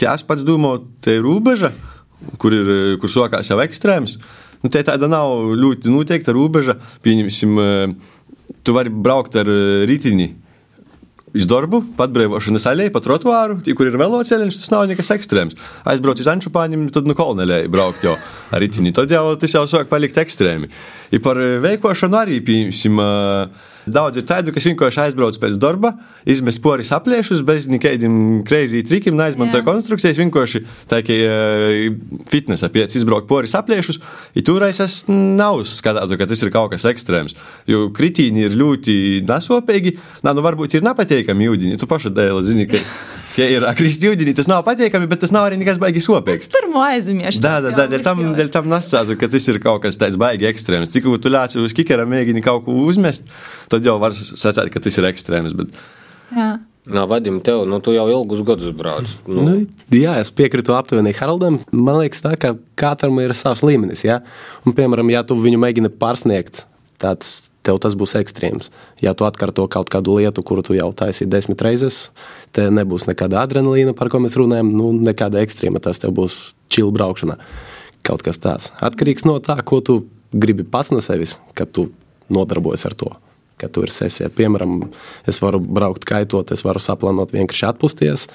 kā 0.00 0.14
es 0.16 0.24
pats 0.26 0.44
domāju, 0.44 0.82
te 1.04 1.18
ir 1.18 1.22
robeža, 1.24 1.70
kur 2.42 2.56
ir, 2.56 2.72
kur 3.00 3.12
sokās 3.12 3.52
jau 3.52 3.60
ekstrēms. 3.62 4.18
Nu, 4.64 4.72
tā 4.72 4.82
tāda 4.84 5.08
nav 5.08 5.54
ļoti 5.60 5.92
noteikta 5.92 6.32
robeža. 6.34 6.78
Pieņemsim, 7.04 7.58
tu 8.64 8.76
vari 8.76 8.92
braukt 8.92 9.36
ar 9.36 9.48
ritini 9.88 10.30
uz 11.34 11.48
darbu, 11.50 11.82
patbrīvošanas 11.98 12.66
aļai, 12.70 12.88
pa 12.94 13.02
trotuāru, 13.04 13.58
kur 13.74 13.90
ir 13.90 13.98
veloceļš, 13.98 14.60
tas 14.60 14.72
nav 14.72 14.86
nekas 14.90 15.10
ekstrēms. 15.16 15.58
Aizbrauc 15.90 16.22
uz 16.22 16.30
Ančupāņiem, 16.30 16.86
tad 16.94 17.08
nu 17.10 17.16
kolonēlēji 17.18 17.72
braukt 17.74 18.06
jau 18.06 18.14
ar 18.14 18.62
ritini. 18.62 18.94
Tad 18.94 19.10
jau 19.10 19.26
tas 19.40 19.56
jau 19.56 19.64
sāk 19.70 19.90
palikt 19.90 20.20
ekstrēmi. 20.22 20.70
I 21.14 21.22
par 21.22 21.38
veikošanu 21.62 22.18
arī, 22.18 22.40
piemēram, 22.44 23.54
Daudz 23.84 24.16
ir 24.16 24.24
tādu, 24.24 24.52
kas 24.54 24.64
vienkārši 24.64 25.00
aizbrauc 25.02 25.36
pēc 25.40 25.58
darba, 25.60 25.92
izmet 26.28 26.56
poris 26.64 26.88
apliešus 26.96 27.42
bez 27.44 27.66
nekādiem 27.68 28.40
crazy 28.48 28.80
trikiem, 28.86 29.16
neizmantoja 29.18 29.60
Jā. 29.60 29.66
konstrukcijas. 29.66 30.20
Vienkārši 30.22 30.62
tā 30.88 31.02
kā 31.04 31.18
fitnesa 32.32 32.70
pieci 32.72 32.96
izbraukt 33.00 33.28
poris 33.28 33.52
apliešus. 33.58 34.00
Ja 34.36 34.44
toreiz 34.46 34.80
es 34.80 35.02
nav 35.08 35.60
skatīju, 35.68 36.20
ka 36.20 36.28
tas 36.30 36.44
ir 36.44 36.52
kaut 36.54 36.72
kas 36.72 36.88
ekstrēms. 36.88 37.36
Jo 37.68 37.90
kritīni 37.94 38.46
ir 38.46 38.56
ļoti 38.56 38.96
nesopīgi. 39.28 39.98
Nā, 40.24 40.32
nu 40.32 40.44
varbūt 40.44 40.78
ir 40.78 40.88
nepateikami 40.88 41.50
jūdziņi. 41.50 41.80
Tu 41.80 41.90
pašu 41.90 42.14
dēļ 42.16 42.40
zini, 42.48 42.70
ka. 42.70 42.80
Ja 43.34 43.48
ir 43.50 43.64
kristi 43.74 44.06
ūdenī, 44.06 44.30
tas 44.38 44.46
nav 44.46 44.62
patīkami, 44.66 45.08
bet 45.10 45.24
tas 45.24 45.32
nav 45.34 45.48
arī 45.48 45.56
nekas 45.58 45.80
baigi 45.82 45.98
sopīgs. 46.04 46.46
Pirmo 46.52 46.84
aizmirst. 46.86 47.42
Jā, 47.42 47.56
jā, 47.64 47.72
jā, 47.90 47.98
tam, 48.04 48.20
tam 48.54 48.68
nesātu, 48.70 49.16
ka 49.18 49.26
tas 49.32 49.48
ir 49.50 49.58
kaut 49.62 49.82
kas 49.82 49.98
tāds 49.98 50.18
baigi 50.20 50.46
ekstrēms. 50.46 50.92
Cik 50.94 51.03
tu 51.20 51.32
lēci 51.32 51.60
uz 51.62 51.74
kikera 51.76 52.06
mēģini 52.08 52.42
kaut 52.44 52.64
ko 52.66 52.76
uzmest, 52.84 53.28
tad 53.72 53.86
jau 53.86 53.96
var 54.02 54.16
sacīt, 54.16 54.70
ka 54.72 54.82
tas 54.82 55.00
ir 55.00 55.08
ekstrēms. 55.10 55.56
Bet... 55.58 55.74
Jā. 56.34 56.54
Nā, 56.84 57.06
Vadim, 57.08 57.38
tev, 57.40 57.62
nu, 57.64 57.78
tu 57.80 57.94
jau 57.94 58.04
ilgus 58.12 58.42
gadus 58.44 58.74
brauc. 58.76 59.08
Nu. 59.24 59.44
Nu, 59.46 59.54
jā, 59.96 60.18
es 60.20 60.28
piekrītu 60.36 60.74
aptuveni 60.76 61.14
Haraldam. 61.16 61.56
Man 61.72 61.96
liekas, 62.02 62.20
tā, 62.26 62.34
ka 62.36 62.52
katram 62.76 63.22
ir 63.22 63.32
savs 63.36 63.62
līmenis. 63.64 64.02
Ja? 64.04 64.18
Un, 64.68 64.76
piemēram, 64.76 65.08
ja 65.14 65.22
tu 65.24 65.38
viņu 65.40 65.62
mēģini 65.62 65.92
pārsniegt, 65.96 66.66
tāds 67.00 67.38
tev 67.64 67.80
tas 67.80 67.96
būs 67.96 68.14
ekstrēms. 68.20 68.68
Ja 69.00 69.14
tu 69.16 69.24
atkārto 69.24 69.64
kaut 69.72 69.88
kādu 69.92 70.18
lietu, 70.18 70.44
kuru 70.44 70.64
tu 70.66 70.76
jau 70.76 70.90
taisīji 70.92 71.30
desmit 71.32 71.64
reizes, 71.64 72.08
te 72.52 72.66
nebūs 72.68 73.08
nekāda 73.08 73.40
adrenalīna, 73.40 73.96
par 73.96 74.10
ko 74.12 74.20
mēs 74.20 74.36
runājam, 74.36 74.74
nu, 74.76 74.92
nekāda 75.00 75.40
ekstrēma. 75.44 75.80
Tas 75.84 76.02
tev 76.02 76.12
būs 76.18 76.52
čila 76.72 76.92
braukšana. 76.94 77.38
Kaut 78.04 78.24
kas 78.26 78.40
tāds. 78.42 78.74
Atkarīgs 78.84 79.24
no 79.24 79.38
tā, 79.40 79.56
ko 79.64 79.80
tu 79.80 80.02
gribi 80.34 80.66
pats 80.66 80.92
no 80.94 81.00
sevis, 81.04 81.36
kad 81.54 81.70
tu 81.74 81.88
nodarbojies 82.32 82.86
ar 82.88 82.98
to. 82.98 83.14
Kad 83.60 83.70
tu 83.70 83.84
ir 83.86 83.92
sesija, 83.94 84.26
piemēram, 84.34 84.88
es 85.30 85.38
varu 85.38 85.60
braukt 85.62 86.02
kaitot, 86.08 86.50
es 86.50 86.64
varu 86.66 86.82
saplānot 86.82 87.30
vienkārši 87.30 87.68
atpūsties, 87.68 88.26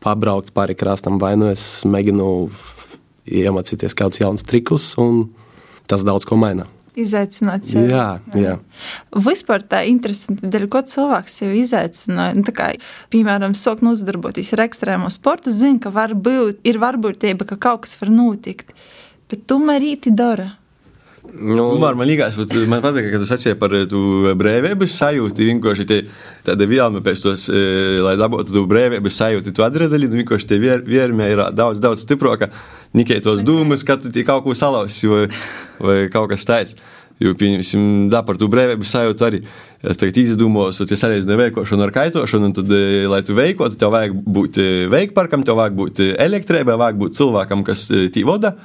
pabraukt 0.00 0.54
pāri 0.56 0.76
krastam, 0.78 1.18
vai 1.20 1.34
nu 1.36 1.50
es 1.52 1.82
mēģinu 1.84 2.28
iemācīties 3.42 3.96
kādus 3.98 4.22
jaunus 4.22 4.46
trikus, 4.48 4.94
un 4.98 5.26
tas 5.90 6.06
daudz 6.08 6.24
ko 6.28 6.40
maina. 6.40 6.64
Izaicināt 6.92 7.64
sevi. 7.64 7.88
Jā, 7.88 8.20
jā. 8.36 8.58
Vispār 9.24 9.62
tā 9.64 9.80
interesanti, 9.88 10.48
dēļ, 10.52 10.66
ko 10.72 10.82
cilvēks 10.84 11.38
sev 11.40 11.54
izaicināja. 11.56 12.36
Nu, 12.36 12.44
kā, 12.52 12.68
piemēram, 13.12 13.56
sāk 13.56 13.80
nodarboties 13.84 14.52
ar 14.56 14.66
ekstrēmo 14.66 15.08
sportu, 15.12 15.54
zina, 15.56 15.80
ka 15.80 15.92
var 15.94 16.12
būt, 16.12 16.60
ir 16.68 16.80
varbūtība, 16.82 17.48
ka 17.48 17.56
kaut 17.56 17.86
kas 17.86 17.96
var 18.00 18.12
notikt. 18.12 18.74
Bet 19.32 19.46
tomēr 19.48 19.84
īti 19.94 20.12
dara. 20.12 20.50
Nu, 21.32 21.64
Tomēr 21.64 21.96
man 21.96 22.08
liekas, 22.10 22.36
man 22.68 22.82
patīk, 22.84 23.06
ka 23.08 23.18
tu 23.22 23.26
sacīji 23.28 23.56
par 23.56 23.72
to 23.88 24.34
brīvības 24.36 24.96
sajūtu. 25.00 25.46
Vienkārši 25.48 25.86
tāda 26.44 26.66
vielme 26.68 27.00
pēc 27.04 27.22
tos, 27.24 27.46
lai 28.04 28.12
dabūtu 28.20 28.52
to 28.52 28.64
brīvības 28.68 29.16
sajūtu, 29.22 29.54
tu 29.56 29.64
adrenalīnu, 29.64 30.20
vienkārši 30.20 30.50
tie 30.50 30.58
viermē 30.60 31.30
ir 31.32 31.44
daudz, 31.56 31.80
daudz 31.80 32.04
stiprāka. 32.04 32.50
Nikai 32.92 33.22
tos 33.24 33.40
dūmus, 33.46 33.84
kad 33.88 34.04
tu 34.04 34.24
kaut 34.28 34.44
ko 34.44 34.56
salausi 34.58 35.08
vai, 35.08 35.22
vai 35.80 35.96
kaut 36.12 36.28
kas 36.34 36.44
tāds. 36.48 36.76
Jo, 37.22 37.32
piemēram, 37.38 38.10
da 38.12 38.20
par 38.26 38.36
to 38.36 38.50
brīvības 38.52 38.92
sajūtu 38.92 39.26
arī. 39.28 39.40
Es 39.82 39.98
tagad 40.00 40.20
izdomāju, 40.20 40.84
ka 40.84 40.94
es 40.98 41.06
arī 41.06 41.22
neveikošanu 41.26 41.86
ar 41.86 41.94
kaitošanu, 41.94 42.50
un 42.50 42.54
tad, 42.60 42.76
lai 43.08 43.22
tu 43.24 43.38
veikotu, 43.38 43.78
tev 43.80 43.94
vajag 43.94 44.20
būt 44.36 44.60
veikparkam, 44.92 45.46
tev 45.46 45.58
vajag 45.62 45.80
būt 45.80 46.04
elektrībai, 46.12 46.76
vajag 46.84 47.00
būt 47.00 47.18
cilvēkam, 47.22 47.64
kas 47.66 47.88
tī 47.88 48.26
vada. 48.28 48.56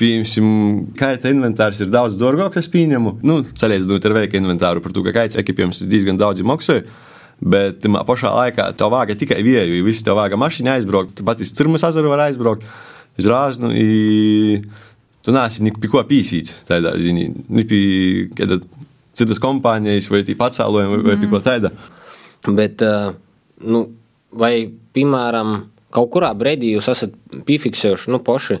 Piemēram, 0.00 0.52
kaita 0.98 1.30
inventārs 1.30 1.78
ir 1.84 1.90
daudz 1.92 2.16
dārgāks, 2.18 2.64
es 2.64 2.70
pieņemu. 2.72 3.18
Nu, 3.26 3.40
salīdzinot 3.54 4.06
ar 4.08 4.16
veika 4.16 4.38
inventāru, 4.40 4.82
par 4.82 4.94
to, 4.94 5.04
ka 5.06 5.14
kaita 5.14 5.38
ekipējums 5.42 5.84
diezgan 5.90 6.18
daudz 6.18 6.42
maksāja. 6.46 6.86
Bet 7.44 7.80
tajā 7.82 8.02
pašā 8.06 8.30
laikā 8.34 8.68
tev 8.78 8.92
vāga 8.94 9.14
tikai 9.18 9.40
vieju, 9.44 9.78
jo 9.78 9.86
visi 9.86 10.04
tev 10.06 10.18
vāga 10.18 10.38
mašīna 10.40 10.78
aizbraukt, 10.78 11.22
pat 11.26 11.42
iz 11.42 11.52
Cirmas 11.54 11.86
ezeru 11.86 12.10
var 12.12 12.24
aizbraukt, 12.28 12.66
iz 13.18 13.30
Rāznu. 13.30 13.70
I... 13.74 14.62
Tu 15.24 15.32
neesi 15.32 15.64
neko 15.64 15.88
ko 15.88 16.02
pīsīt, 16.04 16.50
tādā 16.68 16.90
ziņā, 17.00 17.22
ne 17.56 17.62
pie 17.64 17.84
kāda 18.36 18.58
citas 19.16 19.38
kompānijas 19.40 20.10
vai 20.12 20.20
pacēlojuma 20.26 20.98
vai, 20.98 21.04
vai 21.06 21.14
pie 21.22 21.30
ko 21.30 21.40
tāda. 21.40 21.70
Bet, 22.44 22.84
nu, 23.64 23.80
vai, 24.36 24.52
piemēram, 24.96 25.54
kaut 25.96 26.10
kurā 26.12 26.34
brīdī 26.36 26.74
jūs 26.74 26.90
esat 26.92 27.14
piefiksējuši, 27.48 28.12
nu, 28.12 28.20
poši, 28.26 28.58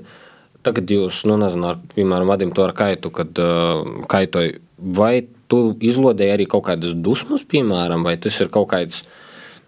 tagad 0.64 0.90
jūs, 0.90 1.22
nu, 1.28 1.36
nezinu, 1.40 1.68
ar, 1.72 1.80
piemēram, 1.94 2.30
vadim 2.30 2.54
to 2.54 2.64
ar 2.64 2.72
kaitu, 2.76 3.12
kad 3.14 3.36
uh, 3.42 3.84
kaitoju, 4.10 4.58
vai 4.96 5.26
tu 5.50 5.74
izlodēji 5.84 6.34
arī 6.34 6.48
kaut 6.50 6.66
kādas 6.70 6.96
dusmas, 6.96 7.44
piemēram, 7.46 8.06
vai 8.06 8.16
tas 8.20 8.38
ir 8.40 8.50
kaut 8.52 8.70
kāds, 8.72 9.02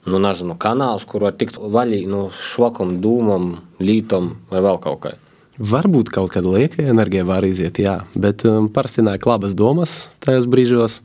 nu, 0.08 0.20
nezinu, 0.22 0.56
kanāls, 0.60 1.06
kur 1.08 1.26
var 1.28 1.36
tikt 1.38 1.60
vaļī 1.60 2.04
no 2.10 2.26
švakam, 2.34 2.96
dūmam, 3.02 3.54
lītam 3.82 4.34
vai 4.50 4.64
vēl 4.64 4.80
kaut 4.82 5.02
kā. 5.04 5.14
Varbūt 5.56 6.10
kaut 6.12 6.34
kāda 6.34 6.52
lieka 6.52 6.84
enerģija 6.84 7.24
var 7.28 7.46
iziet, 7.48 7.80
jā, 7.80 8.02
bet 8.12 8.44
um, 8.48 8.68
parasti 8.68 9.04
nāk 9.04 9.24
labas 9.24 9.56
domas 9.56 10.10
tajos 10.24 10.48
brīžos. 10.52 11.00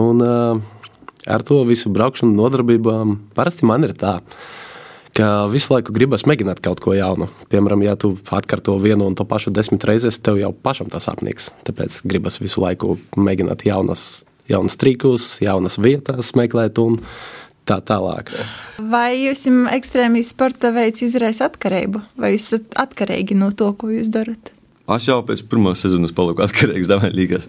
Un 0.00 0.22
uh, 0.24 0.62
ar 1.28 1.44
to 1.44 1.60
visu 1.68 1.92
braukšanu 1.92 2.32
nodarbībām 2.38 3.18
parasti 3.36 3.68
man 3.68 3.84
ir 3.84 3.92
tā, 3.98 4.18
ka 4.24 4.56
visu 5.52 5.72
laiku 5.72 5.94
gribas 5.96 6.26
mēģināt 6.28 6.60
kaut 6.64 6.80
ko 6.84 6.94
jaunu. 6.96 7.28
Piemēram, 7.52 7.84
ja 7.86 7.96
tu 8.00 8.14
atkārto 8.34 8.76
vienu 8.82 9.08
un 9.08 9.16
to 9.16 9.26
pašu 9.28 9.52
desmit 9.54 9.84
reizes, 9.88 10.18
tev 10.20 10.40
jau 10.40 10.52
pašam 10.52 10.90
tas 10.92 11.08
apniks. 11.12 11.50
Tāpēc 11.68 12.02
gribas 12.08 12.40
visu 12.42 12.62
laiku 12.64 12.96
mēģināt 13.16 13.66
jaunas, 13.68 14.26
jaunas 14.50 14.78
trikus, 14.80 15.36
jaunas 15.44 15.78
vietas 15.80 16.34
meklēt 16.38 16.80
un 16.82 17.00
tā 17.66 17.80
tālāk. 17.82 18.30
Vai 18.78 19.26
jums 19.26 19.46
ekstrēmī 19.74 20.22
sporta 20.26 20.70
veids 20.74 21.02
izraisa 21.06 21.48
atkarību, 21.50 22.02
vai 22.20 22.34
jūs 22.34 22.50
esat 22.52 22.76
atkarīgi 22.86 23.38
no 23.38 23.50
to, 23.56 23.72
ko 23.78 23.90
jūs 23.94 24.12
darat? 24.14 24.52
Es 24.94 25.08
jau 25.08 25.18
pēc 25.26 25.42
pirmās 25.50 25.82
sezonas 25.82 26.14
paliku 26.14 26.44
atkarīgs 26.46 26.90
no 26.92 27.00
līgas. 27.10 27.48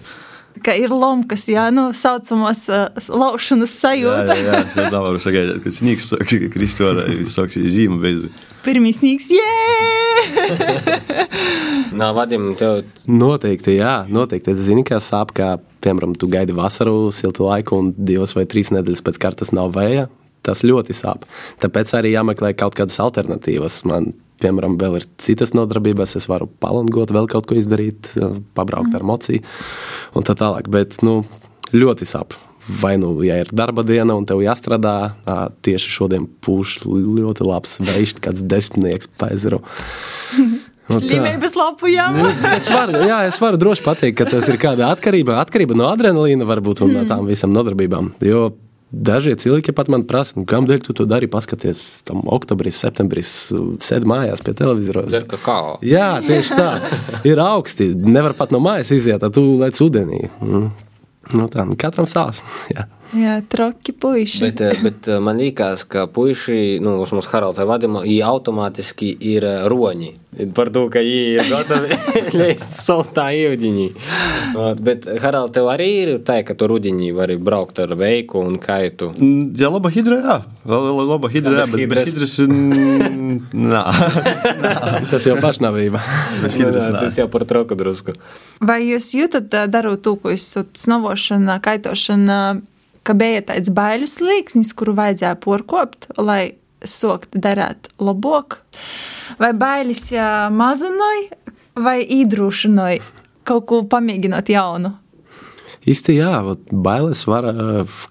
Ka 0.64 0.74
ir 0.78 0.94
lomkas, 0.94 1.46
jā, 1.52 1.68
nu, 1.74 1.90
saucamās 1.96 2.64
uh, 2.72 2.88
laušanas 3.12 3.74
sajūta. 3.82 4.36
jā, 4.36 4.44
jā, 4.44 4.52
jā, 4.52 4.62
es 4.66 4.78
nevaru 4.94 5.22
sagaidīt, 5.24 5.62
kad 5.64 5.76
sniegs 5.76 6.12
sāks 6.12 6.38
krist 6.54 6.84
ārā, 6.84 7.08
sāks 7.30 7.60
zīme 7.60 8.00
bez. 8.04 8.28
Pirmī 8.66 8.92
sniegs, 8.96 9.30
jē! 9.32 9.52
Nā, 12.00 12.12
vadim, 12.16 12.52
tev... 12.60 12.84
Noteikti, 13.08 13.78
jā, 13.80 13.96
noteikti. 14.12 14.54
Es 14.54 14.66
zinu, 14.68 14.84
kā 14.88 15.00
sāp, 15.04 15.34
kā, 15.38 15.56
piemēram, 15.86 16.16
tu 16.20 16.30
gaidi 16.32 16.56
vasaru, 16.58 17.10
siltu 17.16 17.48
laiku 17.48 17.82
un 17.82 17.92
divas 17.98 18.36
vai 18.38 18.48
trīs 18.50 18.74
nedēļas 18.76 19.04
pēc 19.06 19.22
kārtas 19.24 19.54
nav 19.56 19.74
vēja. 19.78 20.08
Tas 20.46 20.64
ļoti 20.64 20.96
sāp. 20.96 21.26
Tāpēc 21.64 21.92
arī 21.98 22.14
jāmeklē 22.14 22.54
kaut 22.56 22.78
kādas 22.78 23.00
alternatīvas. 23.04 23.82
Man, 23.90 24.14
piemēram, 24.44 24.78
vēl 24.82 25.00
ir 25.00 25.08
citas 25.22 25.54
nodarbības. 25.58 26.18
Es 26.20 26.28
varu 26.32 26.50
palangot, 26.62 27.14
vēl 27.16 27.30
kaut 27.32 27.48
ko 27.50 27.58
izdarīt, 27.60 28.12
pabraukt 28.58 28.96
ar 28.98 29.06
mociju 29.08 29.44
un 30.18 30.28
tā 30.28 30.38
tālāk. 30.38 30.70
Bet, 30.74 31.00
nu, 31.06 31.22
ļoti 31.74 32.08
sāp. 32.10 32.38
Vai 32.68 32.98
nu, 33.00 33.14
ja 33.24 33.38
ir 33.40 33.52
darba 33.56 33.84
diena 33.88 34.18
un 34.20 34.26
tev 34.28 34.42
jāstrādā, 34.44 34.96
tieši 35.64 35.92
šodien 35.94 36.26
pūš 36.44 36.82
ļoti 36.84 37.48
labs 37.48 37.78
vējš, 37.80 38.18
kāds 38.24 38.44
desmitnieks 38.44 39.12
pa 39.20 39.32
ezeru. 39.36 39.64
Nu, 40.88 41.02
Slimības 41.04 41.52
lapujām. 41.60 42.16
es, 42.56 42.70
varu, 42.72 43.02
jā, 43.04 43.18
es 43.28 43.36
varu 43.44 43.60
droši 43.60 43.84
pateikt, 43.84 44.22
ka 44.22 44.28
tas 44.32 44.48
ir 44.48 44.56
kāda 44.62 44.88
atkarība, 44.96 45.36
atkarība 45.42 45.76
no 45.76 45.90
adrenalīna 45.92 46.48
varbūt 46.48 46.86
un 46.86 46.94
no 46.96 47.02
tām 47.10 47.28
visam 47.28 47.52
nodarbībām. 47.52 48.14
Jo 48.24 48.46
Dažie 48.88 49.34
cilvēki 49.36 49.74
pat 49.76 49.90
man 49.92 50.06
prasa, 50.08 50.38
nu, 50.40 50.46
kādēļ 50.48 50.84
tu 50.86 50.94
to 50.96 51.04
dari? 51.10 51.28
Paskaties, 51.28 52.06
tam 52.08 52.22
oktobrī, 52.32 52.72
septembrī 52.72 53.24
sēdi 53.26 54.08
mājās 54.08 54.44
pie 54.46 54.54
televizora. 54.56 55.04
Jā, 55.84 56.22
tieši 56.24 56.56
tā. 56.56 56.70
Ir 57.28 57.42
augsti. 57.44 57.90
Nevar 58.00 58.38
pat 58.40 58.56
no 58.56 58.62
mājas 58.64 58.94
iziet, 58.96 59.26
tu 59.36 59.44
lec 59.60 59.80
ūdenī. 59.84 60.30
Mm. 60.40 60.70
Nu, 61.36 61.50
tā, 61.52 61.68
nu, 61.68 61.76
katram 61.80 62.08
sās. 62.08 62.46
Jā. 62.76 62.88
Jā, 63.16 63.38
troki 63.48 63.94
puiši. 63.96 64.42
Bet, 64.44 64.62
bet 64.84 65.08
man 65.24 65.40
liekas, 65.40 65.86
ka 65.88 66.08
puiši, 66.12 66.80
nu, 66.84 66.98
uz 67.04 67.14
mums 67.16 67.30
Haralds 67.32 67.62
vadījumā, 67.62 68.04
viņi 68.04 68.24
automātiski 68.28 69.14
ir 69.32 69.48
roņi. 69.72 70.12
Par 70.54 70.70
to, 70.70 70.84
ka 70.94 71.02
viņi 71.02 71.38
ir 71.40 71.48
gatavi 71.50 71.96
leist 72.40 72.76
soltā 72.82 73.30
ūdeņī. 73.32 73.88
Bet, 74.84 75.08
Harald, 75.24 75.56
tev 75.56 75.72
arī 75.72 75.88
ir 76.04 76.12
tā, 76.28 76.42
ka 76.46 76.54
tu 76.58 76.68
rudenī 76.70 77.10
vari 77.16 77.40
braukt 77.42 77.80
ar 77.82 77.96
veiku 77.98 78.44
un 78.44 78.60
kaitu. 78.62 79.14
Jā, 79.18 79.72
laba 79.74 79.90
hidra, 79.94 80.20
jā. 80.22 80.38
Laba 80.68 81.32
hidra, 81.34 81.64
jā, 81.64 81.68
bet 81.74 81.90
bez 81.90 82.12
hidras, 82.12 82.38
nā. 83.72 83.84
Tas 85.12 85.26
jau 85.26 85.40
pašnavība. 85.42 86.04
Bez 86.44 86.60
hidras, 86.60 86.92
nā. 86.92 87.06
Tas 87.08 87.18
jau 87.18 87.30
par 87.32 87.48
troku 87.50 87.80
drusku. 87.80 88.18
Vai 88.62 88.82
jūs 88.92 89.14
jūtat 89.18 89.54
darot 89.72 90.04
to, 90.06 90.18
ko 90.22 90.36
jūs 90.36 90.52
snovošana, 90.78 91.58
kaitošana, 91.64 92.42
ka 93.08 93.16
bija 93.18 93.46
tāds 93.54 93.72
baiļu 93.74 94.10
slīksnis, 94.12 94.74
kuru 94.78 94.96
vajadzēja 94.98 95.38
porkopt, 95.44 96.10
lai 96.20 96.58
sokt 96.84 97.34
darīt 97.34 97.90
labāk? 98.04 98.60
Vai 99.42 99.54
bailes 99.58 100.04
mazinoja, 100.54 101.54
vai 101.80 102.02
īdrūšanoja 102.04 103.04
kaut 103.48 103.68
ko 103.70 103.84
pamēģinot 103.90 104.52
jaunu? 104.52 104.94
Īsti 105.88 106.18
jā, 106.18 106.32
bailes 106.68 107.22
var 107.30 107.46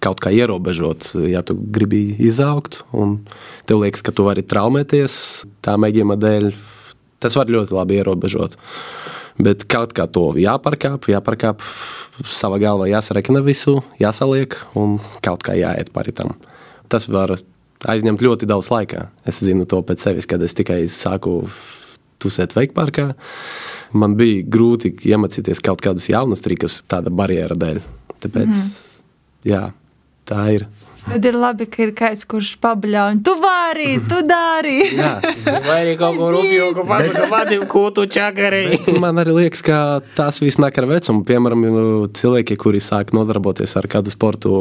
kaut 0.01 0.23
kā 0.25 0.31
ierobežot, 0.33 1.11
ja 1.29 1.43
tu 1.45 1.59
gribi 1.61 2.07
izaugt, 2.25 2.81
un 2.97 3.19
tev 3.69 3.83
liekas, 3.83 4.01
ka 4.07 4.15
tu 4.17 4.25
vari 4.25 4.47
traumēties 4.49 5.19
tā 5.67 5.75
mēģinājuma 5.77 6.17
dēļ. 6.23 6.49
Tas 7.21 7.37
var 7.37 7.53
ļoti 7.53 7.77
labi 7.77 7.99
ierobežot. 8.01 8.57
Bet 9.37 9.67
kaut 9.69 9.93
kā 9.97 10.07
to 10.09 10.31
jāparkāp, 10.41 11.11
jāparkāp 11.13 11.65
savā 12.25 12.61
galvā, 12.63 12.89
jāsarekina 12.89 13.43
visu, 13.45 13.83
jāsaliek 14.01 14.57
un 14.79 14.97
kaut 15.25 15.45
kā 15.45 15.57
jāiet 15.59 15.93
par 15.93 16.09
tam. 16.17 16.33
Tas 16.89 17.09
var 17.13 17.35
aizņemt 17.85 18.23
ļoti 18.25 18.49
daudz 18.49 18.71
laika. 18.73 19.11
Es 19.29 19.43
zinu 19.45 19.67
to 19.69 19.83
pēc 19.85 20.07
sevis, 20.07 20.29
kad 20.31 20.43
es 20.43 20.57
tikai 20.57 20.87
sāku 20.89 21.43
tusēt 22.23 22.57
veikparkā. 22.57 23.11
Man 23.97 24.17
bija 24.19 24.45
grūti 24.57 24.95
iemācīties 25.13 25.61
kaut 25.65 25.85
kādus 25.85 26.09
jaunus 26.11 26.45
trikus 26.45 26.81
tāda 26.89 27.13
barjera 27.13 27.59
dēļ. 27.59 27.83
Tāpēc, 28.25 28.53
mm. 28.57 29.07
jā, 29.53 29.63
tā 30.29 30.49
ir. 30.57 30.69
Tad 31.07 31.25
ir 31.25 31.37
labi, 31.39 31.69
ka 31.71 31.85
ir 31.85 31.93
kāds, 31.97 32.27
kurš 32.27 32.57
pabeļā 32.63 33.05
un 33.13 33.21
tu 33.25 33.37
vari, 33.39 33.93
tu 34.11 34.19
dari. 34.27 34.81
Jā, 34.99 35.13
vai 35.47 35.79
arī 35.85 35.95
kaut 36.01 36.19
ko 36.19 36.33
rupju, 36.35 36.67
ko 36.75 36.85
pasaka, 36.89 37.29
vadim 37.31 37.65
kūtu 37.71 38.09
čakarī. 38.11 38.65
Man 39.03 39.23
arī 39.23 39.37
liekas, 39.39 39.63
ka 39.67 39.79
tas 40.19 40.43
viss 40.43 40.59
nāk 40.63 40.83
ar 40.83 40.89
vecumu. 40.91 41.23
Piemēram, 41.29 41.67
nu, 41.71 41.87
cilvēki, 42.11 42.59
kuri 42.61 42.83
sāk 42.83 43.15
nodarboties 43.17 43.79
ar 43.79 43.89
kādu 43.91 44.13
sportu 44.13 44.57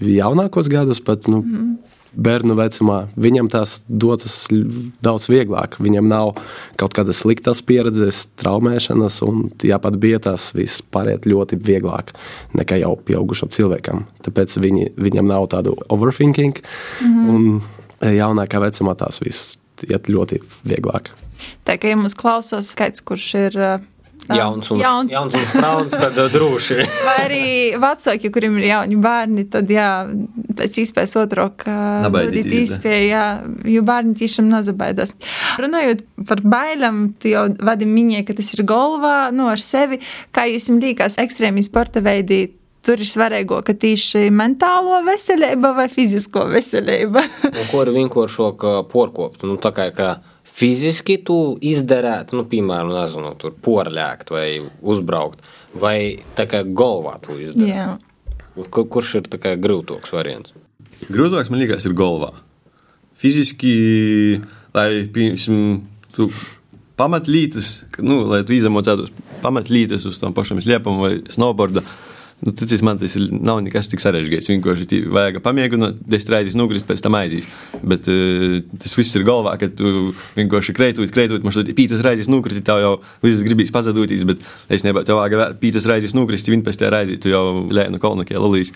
jaunākos 0.00 0.72
gadus, 0.72 1.04
pat 1.04 1.28
nu, 1.28 1.44
mm 1.44 1.96
bērnu 2.14 2.56
vecumā, 2.58 2.98
viņam 3.20 3.50
tas 3.52 3.80
dodas 3.88 4.46
daudz 5.04 5.28
vieglāk. 5.30 5.76
Viņam 5.82 6.08
nav 6.10 6.32
kaut 6.80 6.94
kādas 6.96 7.22
sliktas 7.22 7.62
pieredzes, 7.66 8.26
traumēšanas, 8.40 9.20
un 9.26 9.48
jāpat 9.66 9.98
bija 10.02 10.20
tas 10.30 10.50
viss 10.56 10.82
pāriet 10.92 11.28
ļoti 11.30 11.60
vieglāk 11.60 12.14
nekā 12.58 12.80
jau 12.82 12.96
pieaugušam 13.06 13.52
cilvēkam. 13.54 14.04
Tāpēc 14.26 14.58
viņi, 14.62 14.90
viņam 15.00 15.30
nav 15.30 15.48
tādu 15.54 15.76
overthinking, 15.88 16.58
mm 17.00 17.14
-hmm. 17.14 17.30
un 17.34 18.14
jaunākā 18.16 18.60
vecumā 18.60 18.96
tas 18.96 19.20
viss 19.20 19.56
iet 19.88 20.08
ļoti 20.08 20.40
vieglāk. 20.64 21.12
Tā 21.64 21.78
kā 21.80 21.92
ja 21.92 21.96
mums 21.96 22.14
klausās 22.14 22.72
skaits, 22.74 23.00
kurš 23.00 23.34
ir 23.34 23.58
jauns 24.38 24.70
un, 24.70 24.80
jauns. 24.82 25.12
jauns 25.12 25.34
un 25.34 25.46
sprauns, 25.48 25.96
tad 25.96 26.18
uh, 26.18 26.28
droši. 26.32 26.78
Vai 27.08 27.16
arī 27.24 27.42
vecāki, 27.80 28.30
kuriem 28.34 28.58
ir 28.60 28.68
jauni 28.70 29.00
bērni, 29.00 29.46
tad 29.52 29.70
jā, 29.72 29.88
pēc 30.58 30.78
iespējas 30.84 31.16
otro, 31.22 31.48
ka 31.60 31.74
dodīt 32.10 32.52
iespēju, 32.60 33.08
jā, 33.10 33.24
jo 33.74 33.82
bērni 33.86 34.16
tiešām 34.20 34.50
nazabaidās. 34.52 35.16
Runājot 35.60 36.04
par 36.28 36.44
bailām, 36.44 37.10
tu 37.20 37.32
jau 37.32 37.48
vadi 37.64 37.88
minēji, 37.88 38.28
ka 38.30 38.38
tas 38.38 38.54
ir 38.56 38.64
galvā, 38.68 39.18
nu 39.34 39.50
ar 39.50 39.62
sevi, 39.62 40.00
kā 40.34 40.46
jūs 40.50 40.70
jums 40.70 40.84
liekas 40.84 41.20
ekstrēmi 41.20 41.66
sporta 41.66 42.04
veidi, 42.04 42.46
Tur 42.80 42.96
ir 42.96 43.08
svarīgo, 43.08 43.58
ka 43.60 43.74
tieši 43.76 44.30
mentālo 44.32 45.02
veselību 45.04 45.74
vai 45.76 45.84
fizisko 45.92 46.46
veselību. 46.48 47.22
ko 47.68 47.82
ar 47.82 47.90
vienkāršāk 47.92 48.64
porkopt? 48.88 49.44
Nu, 49.44 49.58
tā 49.60 49.68
kā, 49.76 49.90
ka 49.92 50.14
fiziski 50.60 51.16
tu 51.24 51.38
izdarētu, 51.64 52.36
nu, 52.38 52.44
piemēram, 52.50 52.92
nezinu, 52.92 53.32
tur 53.40 53.54
porļākt 53.64 54.32
vai 54.34 54.46
uzbraukt, 54.80 55.42
vai 55.80 56.20
tā 56.36 56.46
kā 56.50 56.62
galvā 56.64 57.16
tu 57.24 57.38
izdarītu? 57.40 57.98
Kur, 58.68 58.86
kurš 58.92 59.14
ir 59.20 59.28
grūtāks 59.62 60.12
variants? 60.12 60.54
Grūtāks 61.08 61.52
man 61.52 61.62
liekas, 61.62 61.86
ir 61.88 61.96
galvā. 61.96 62.32
Fiziski, 63.20 64.40
lai, 64.76 64.88
piemēram, 65.12 65.80
tu 66.16 66.28
pamatlītas, 67.00 67.70
nu, 68.04 68.22
lai 68.28 68.42
tu 68.44 68.56
izamocētos 68.56 69.12
pamatlītas 69.40 70.04
uz 70.08 70.18
tām 70.20 70.34
pašām 70.36 70.60
sliepām 70.60 71.00
vai 71.00 71.12
snowboardā, 71.32 71.84
Nu, 72.40 72.52
Ticiet 72.56 72.80
man, 72.80 72.96
tas 72.96 73.12
nav 73.20 73.58
nekas 73.60 73.90
tik 73.92 74.00
sarežģīts. 74.00 74.48
Vienkārši 74.48 75.00
vajag 75.12 75.40
pamēģināt, 75.44 75.98
desmit 76.08 76.30
reizes 76.32 76.56
nukrist, 76.56 76.86
pēc 76.88 77.02
tam 77.04 77.18
aizies. 77.18 77.48
Bet 77.84 78.08
uh, 78.08 78.60
tas 78.80 78.94
viss 78.96 79.18
ir 79.18 79.26
galvā, 79.28 79.58
ka 79.60 79.68
tu 79.68 80.14
vienkārši 80.38 80.74
kreitot, 80.76 81.12
kreitot, 81.12 81.44
man 81.44 81.52
šeit 81.52 81.74
pīcis 81.76 82.00
reizes 82.06 82.30
nukrist, 82.32 82.62
tev 82.64 82.80
jau 82.80 82.94
viss 83.24 83.44
gribīs 83.44 83.72
pazudīties, 83.74 84.24
bet 84.30 84.46
es 84.72 84.86
nebiju 84.86 85.04
tev 85.10 85.20
vajag 85.20 85.58
pīcis 85.60 85.88
reizes 85.90 86.16
nukrist, 86.16 86.48
viņa 86.48 86.64
pēc 86.64 86.80
tam 86.80 86.94
reizes 86.94 87.20
tu 87.20 87.32
jau 87.34 87.44
lēni 87.68 87.98
no 87.98 88.00
kolna 88.00 88.24
kā 88.28 88.40
lulīs. 88.40 88.72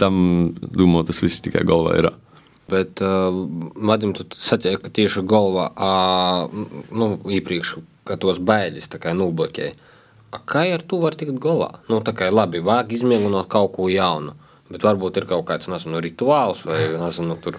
Tam, 0.00 0.50
domāju, 0.58 1.06
tas 1.12 1.22
viss 1.22 1.44
tikai 1.44 1.62
galvā 1.68 1.94
ir. 2.00 2.10
Bet, 2.70 3.02
uh, 3.02 3.30
Madim, 3.78 4.16
tu 4.18 4.26
sacīji, 4.34 4.80
ka 4.82 4.90
tieši 4.94 5.22
galvā, 5.30 5.68
uh, 5.74 6.66
nu, 6.90 7.12
iepriekš, 7.38 7.76
ka 8.06 8.18
tos 8.18 8.42
bailes 8.42 8.90
tā 8.90 8.98
kā 9.02 9.14
nubloķēja. 9.14 9.89
Kā 10.30 10.62
ar 10.70 10.82
to 10.86 11.00
var 11.02 11.16
tikt 11.18 11.40
galā? 11.42 11.80
Nu, 11.90 11.98
tā 12.06 12.14
kā 12.14 12.28
labi, 12.30 12.62
vajag 12.62 12.94
izmēģināt 13.00 13.48
kaut 13.50 13.72
ko 13.74 13.88
jaunu, 13.90 14.36
bet 14.70 14.84
varbūt 14.86 15.18
ir 15.18 15.26
kaut 15.30 15.48
kāds 15.48 15.70
nezinu, 15.70 16.02
rituāls 16.02 16.62
vai 16.66 16.84
nezinu, 16.94 17.38
tur. 17.42 17.58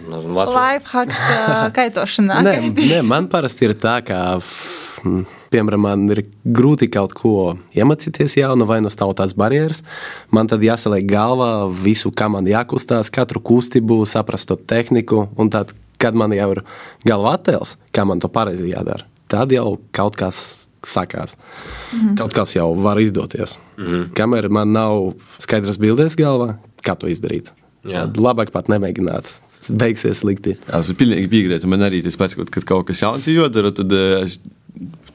Lifehacks 0.00 1.18
uh, 1.28 1.66
kaitošanā. 1.76 2.38
nē, 2.40 2.54
nē, 2.72 3.00
man 3.04 3.26
parasti 3.28 3.66
ir 3.66 3.74
tā, 3.76 3.98
ka, 4.00 4.38
piemēram, 5.52 5.82
man 5.84 6.06
ir 6.14 6.22
grūti 6.40 6.88
kaut 6.88 7.12
ko 7.18 7.34
iemācīties 7.76 8.38
jaunu, 8.40 8.64
vai 8.64 8.78
nu 8.80 8.88
stāv 8.88 9.12
tās 9.18 9.36
barjeras. 9.36 9.82
Man 10.32 10.48
tad 10.48 10.64
jāsaliek 10.64 11.04
galvā 11.04 11.68
visu, 11.84 12.14
kā 12.16 12.30
man 12.32 12.48
jākustās, 12.48 13.12
katru 13.12 13.44
kustību, 13.44 14.00
saprast 14.08 14.48
to 14.48 14.56
tehniku, 14.56 15.26
un 15.36 15.52
tad, 15.52 15.76
kad 16.00 16.16
man 16.16 16.32
jau 16.32 16.48
ir 16.56 16.64
galva 17.04 17.36
attēls, 17.36 17.76
kā 17.92 18.08
man 18.08 18.24
to 18.24 18.32
pareizi 18.32 18.72
jādara, 18.72 19.04
tad 19.28 19.52
jau 19.52 19.74
kaut 19.92 20.16
kas 20.16 20.69
sakās. 20.86 21.36
Mm 21.92 21.98
-hmm. 21.98 22.16
Kaut 22.18 22.34
kas 22.34 22.54
jau 22.56 22.74
var 22.74 23.00
izdoties. 23.00 23.58
Mm 23.76 23.86
-hmm. 23.86 24.08
Kamēr 24.14 24.48
man 24.48 24.72
nav 24.72 25.14
skaidrs 25.38 25.78
bildes 25.78 26.16
galvā, 26.16 26.54
kā 26.82 26.96
to 26.96 27.06
izdarīt. 27.06 27.52
Jā. 27.84 28.04
Tad 28.04 28.16
labāk 28.16 28.50
pat 28.50 28.68
nemēģināt. 28.68 29.40
Beigsies 29.70 30.18
slikti. 30.18 30.56
Jā, 30.68 30.80
es 30.80 30.92
pilnīgi 30.96 31.28
piekrītu. 31.28 31.66
Man 31.66 31.80
arī 31.80 32.02
tas 32.02 32.16
pats, 32.16 32.34
kad 32.34 32.64
kaut 32.64 32.86
kas 32.86 33.02
jauns 33.02 33.28
ir 33.28 33.42
jādara, 33.42 33.70
tad 33.70 33.92
eh, 33.92 34.22
es 34.22 34.40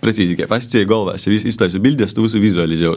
precīzi 0.01 0.35
tikai 0.35 0.47
pasicēju 0.47 0.89
galvā, 0.89 1.15
es 1.15 1.27
iztaisu 1.27 1.79
bildes, 1.79 2.13
tu 2.13 2.21
vizualizēju. 2.21 2.95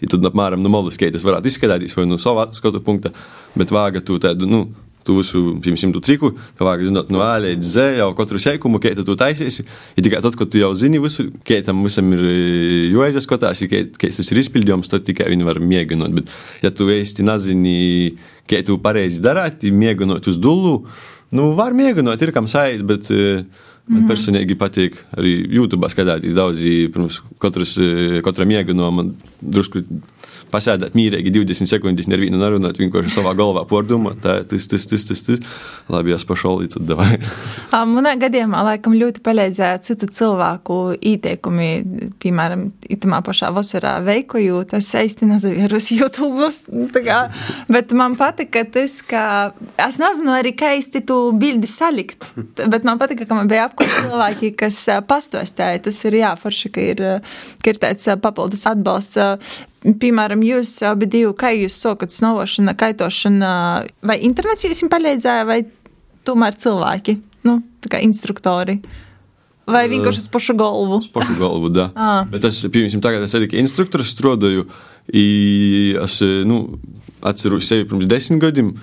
Ja 0.00 0.08
tad 0.08 0.24
apmēram 0.24 0.62
no 0.64 0.68
malas 0.72 0.96
skaitas 0.96 1.24
varētu 1.26 1.50
izskatīties 1.50 1.96
vai 1.96 2.06
no 2.08 2.16
sava 2.16 2.46
skatu 2.56 2.80
punkta, 2.80 3.12
bet 3.54 3.72
vāga 3.74 4.00
tu 4.00 4.16
tādu, 4.18 4.48
nu, 4.48 4.62
tu 5.10 5.18
visu, 5.18 5.42
piemēram, 5.64 5.94
tu 5.96 6.02
triku, 6.04 6.30
ka 6.58 6.66
vajag 6.66 6.86
zināt 6.90 7.10
no 7.12 7.22
A 7.24 7.34
līdz 7.42 7.70
Z 7.74 7.86
jau 7.98 8.10
katru 8.18 8.40
seikumu, 8.42 8.80
kā 8.82 8.92
tu 8.94 9.04
to 9.06 9.16
taisīsi. 9.18 9.66
Ja 9.96 10.04
tikai 10.06 10.20
tad, 10.22 10.36
kad 10.38 10.52
tu 10.52 10.60
jau 10.60 10.70
zini 10.78 11.00
visu, 11.02 11.26
kā 11.46 11.58
tam 11.66 11.82
visam 11.86 12.12
ir 12.14 12.22
jāizskatās, 12.94 13.64
kā 13.70 13.82
tas 14.06 14.30
ir 14.30 14.42
izpildījums, 14.44 14.90
tad 14.92 15.06
tikai 15.08 15.30
viņi 15.32 15.48
var 15.48 15.58
mēģināt. 15.62 16.14
Bet, 16.20 16.30
ja 16.62 16.70
tu 16.74 16.86
īsti 16.92 17.26
nezini, 17.26 17.80
kā 18.50 18.62
tu 18.66 18.78
pareizi 18.82 19.22
darāt, 19.24 19.66
mēģinot 19.66 20.30
uz 20.30 20.38
dulu, 20.40 20.76
nu, 21.34 21.50
var 21.58 21.74
mēģināt, 21.76 22.22
ir 22.22 22.36
kam 22.36 22.50
sait, 22.50 22.86
bet. 22.86 23.10
Man 23.90 24.04
mm. 24.04 24.10
personīgi 24.10 24.54
patīk 24.54 25.00
arī 25.18 25.30
YouTube 25.50 25.88
skatīties 25.90 26.34
daudz, 26.36 26.60
pirms 26.94 27.16
katras, 27.42 27.72
katra 28.22 28.44
mēģinājuma 28.46 29.06
drusku 29.40 29.80
pasēdēt 30.50 30.96
mīrīgi 30.98 31.32
20 31.34 31.70
sekundes, 31.70 32.08
nevienu 32.10 32.40
nerunāt, 32.40 32.78
vienkārši 32.80 33.12
savā 33.14 33.34
galvā 33.38 33.64
pordomāt, 33.70 34.20
tā 34.24 34.40
tas, 34.48 34.66
tas, 34.70 34.86
tas, 34.90 35.06
tas, 35.08 35.22
tas. 35.26 35.42
Labi, 35.90 36.14
es 36.14 36.26
pašolī 36.26 36.68
tad 36.72 36.86
davai. 36.88 37.18
Manā 37.94 38.16
gadījumā 38.20 38.62
laikam 38.66 38.96
ļoti 38.98 39.22
palīdzēja 39.26 39.80
citu 39.86 40.08
cilvēku 40.14 40.78
ieteikumi, 41.12 41.70
piemēram, 42.22 42.66
itamā 42.90 43.22
pašā 43.26 43.52
vasarā 43.54 43.96
veikoju, 44.06 44.62
tas 44.70 44.90
īsti 45.00 45.30
nezavierus 45.30 45.90
YouTube, 45.94 46.50
kā, 47.00 47.20
bet 47.70 47.94
man 47.96 48.16
patika 48.18 48.64
tas, 48.78 49.00
ka 49.06 49.24
es 49.80 50.00
nezinu 50.02 50.34
arī, 50.36 50.54
kā 50.58 50.74
īsti 50.78 51.04
tu 51.08 51.20
bildi 51.38 51.70
salikt, 51.70 52.26
bet 52.60 52.86
man 52.86 53.00
patika, 53.00 53.26
ka 53.28 53.38
man 53.38 53.50
bija 53.50 53.68
apkārt 53.68 54.02
cilvēki, 54.02 54.54
kas 54.64 54.82
pastostēja, 55.10 55.84
tas 55.86 55.98
ir 56.08 56.20
jā, 56.20 56.34
forši, 56.40 56.72
ka 56.74 56.86
ir, 56.92 57.04
ka 57.62 57.74
ir 57.74 57.82
tāds 57.82 58.10
papildus 58.22 58.66
atbalsts 58.70 59.18
Piemēram, 59.80 60.42
jūs 60.44 60.74
abi 60.84 61.08
divi, 61.08 61.30
kā 61.40 61.54
jūs 61.56 61.78
sokat 61.80 62.12
snovošana, 62.12 62.74
kaitošana, 62.76 63.52
vai 64.04 64.16
internets 64.26 64.66
jums 64.66 64.82
palīdzēja, 64.92 65.46
vai 65.48 65.62
tomēr 66.28 66.58
cilvēki, 66.60 67.16
nu, 67.48 67.60
tā 67.80 67.94
kā 67.94 68.02
instruktori? 68.04 68.80
Vai 69.70 69.86
vienkārši 69.88 70.24
uz 70.24 70.28
pašu 70.32 70.56
galvu? 70.58 70.98
Uz 71.00 71.08
pašu 71.14 71.36
galvu, 71.40 71.70
da. 71.72 71.88
Ah. 71.96 72.26
Bet 72.28 72.44
es, 72.48 72.60
piemēram, 72.66 73.00
tagad 73.04 73.24
es 73.24 73.36
arī 73.38 73.48
kā 73.48 73.60
instruktors 73.60 74.12
strādāju, 74.12 74.66
es, 75.08 76.18
nu, 76.48 76.60
atceros 77.24 77.68
sevi 77.70 77.88
pirms 77.88 78.08
desmit 78.10 78.42
gadiem, 78.44 78.74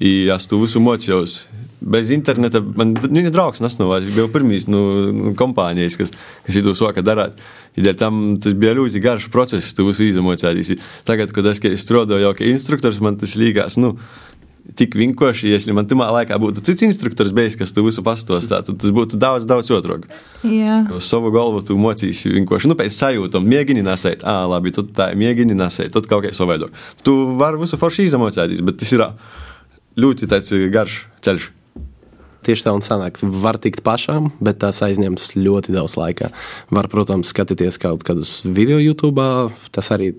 es 0.00 0.48
to 0.48 0.60
visu 0.62 0.80
mocījos 0.80 1.42
bez 1.84 2.10
interneta 2.14 2.62
man 2.64 2.94
viņa 2.96 3.32
draugs 3.34 3.62
nesnovāja. 3.64 4.06
Viņš 4.06 4.18
bija 4.18 4.32
pirmīs 4.34 4.68
nu, 4.70 4.82
nu, 5.14 5.32
kompānijas, 5.38 5.98
kas, 6.00 6.12
kas 6.46 6.60
to 6.64 6.74
soka 6.78 7.04
darīt. 7.04 7.40
Ja 7.76 7.94
tam, 7.98 8.36
tas 8.42 8.54
bija 8.58 8.76
ļoti 8.78 9.02
garš 9.02 9.30
process, 9.34 9.74
tu 9.74 9.88
visu 9.88 10.06
izemocējies. 10.06 10.76
Tagad, 11.08 11.34
kad 11.34 11.50
es 11.50 11.82
strādāju 11.82 12.28
jau 12.28 12.36
kā 12.38 12.46
instruktors, 12.48 13.02
man 13.04 13.18
tas 13.20 13.36
līgās. 13.40 13.80
Nu, 13.80 13.96
Tik 14.64 14.94
vienkārši, 14.96 15.50
ja 15.52 15.74
man 15.76 15.84
tajā 15.84 16.06
laikā 16.08 16.38
būtu 16.40 16.62
cits 16.64 16.86
instruktors, 16.86 17.34
bijis, 17.36 17.52
kas 17.60 17.74
tu 17.76 17.82
visu 17.84 18.00
pastāstā, 18.00 18.62
tad 18.64 18.78
tas 18.80 18.94
būtu 18.96 19.18
daudz, 19.20 19.44
daudz 19.44 19.68
otrāk. 19.76 20.06
Uz 20.96 21.04
savu 21.04 21.28
galvu 21.34 21.60
tu 21.68 21.76
mocīsi 21.76 22.32
vienkārši, 22.32 22.70
nu, 22.70 22.76
pēc 22.78 22.96
sajūtām, 22.96 23.44
mēģini 23.44 23.84
nesēt, 23.84 24.24
ah, 24.24 24.46
labi, 24.48 24.72
tad 24.72 24.88
tā, 24.96 25.10
mēģini 25.20 25.58
nesēt, 25.58 25.92
tad 25.92 26.08
kaut 26.08 26.24
kā 26.24 26.32
savādāk. 26.32 26.72
Tu 27.04 27.12
vari 27.36 27.60
visu 27.60 27.76
forši 27.76 28.08
izemocēties, 28.08 28.64
bet 28.64 28.80
tas 28.80 28.94
ir 28.96 29.04
ļoti 30.00 30.32
garš 30.72 30.96
ceļš 31.28 31.50
tieši 32.46 32.66
tā 32.66 32.74
un 32.76 32.84
sanāk. 32.84 33.18
Var 33.22 33.58
tikt 33.62 33.82
pašām, 33.86 34.30
bet 34.44 34.60
tās 34.62 34.82
aizņems 34.84 35.32
ļoti 35.38 35.74
daudz 35.74 35.96
laika. 36.00 36.30
Var, 36.74 36.88
protams, 36.92 37.32
skatīties 37.32 37.80
kaut 37.82 38.04
kādus 38.06 38.38
video 38.44 38.78
YouTube, 38.82 39.24
tas 39.74 39.90
arī 39.94 40.12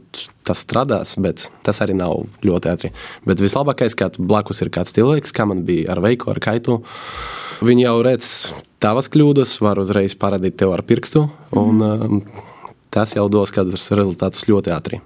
tas 0.45 0.61
strādās, 0.61 1.15
bet 1.21 1.47
tas 1.65 1.81
arī 1.81 1.95
nav 1.97 2.27
ļoti 2.45 2.71
ātri. 2.71 2.93
Bet 3.25 3.41
vislabākais, 3.41 3.97
ka 3.97 4.11
blakus 4.17 4.61
ir 4.65 4.73
kāds 4.73 4.93
cilvēks, 4.95 5.33
kā 5.35 5.47
man 5.49 5.65
bija 5.67 5.95
ar 5.95 6.03
veiku, 6.05 6.29
ar 6.33 6.41
kaitu. 6.43 6.81
Viņi 7.65 7.87
jau 7.87 7.97
redz 8.05 8.29
tavas 8.83 9.09
kļūdas, 9.09 9.57
var 9.63 9.79
uzreiz 9.81 10.17
parādīt 10.19 10.59
tev 10.59 10.75
ar 10.75 10.83
pirkstu, 10.85 11.25
un 11.55 11.81
mm. 11.81 12.23
tas 12.93 13.15
jau 13.15 13.25
dos 13.31 13.53
kādus 13.55 13.89
rezultātus 13.95 14.49
ļoti 14.51 14.73
ātri. 14.75 15.01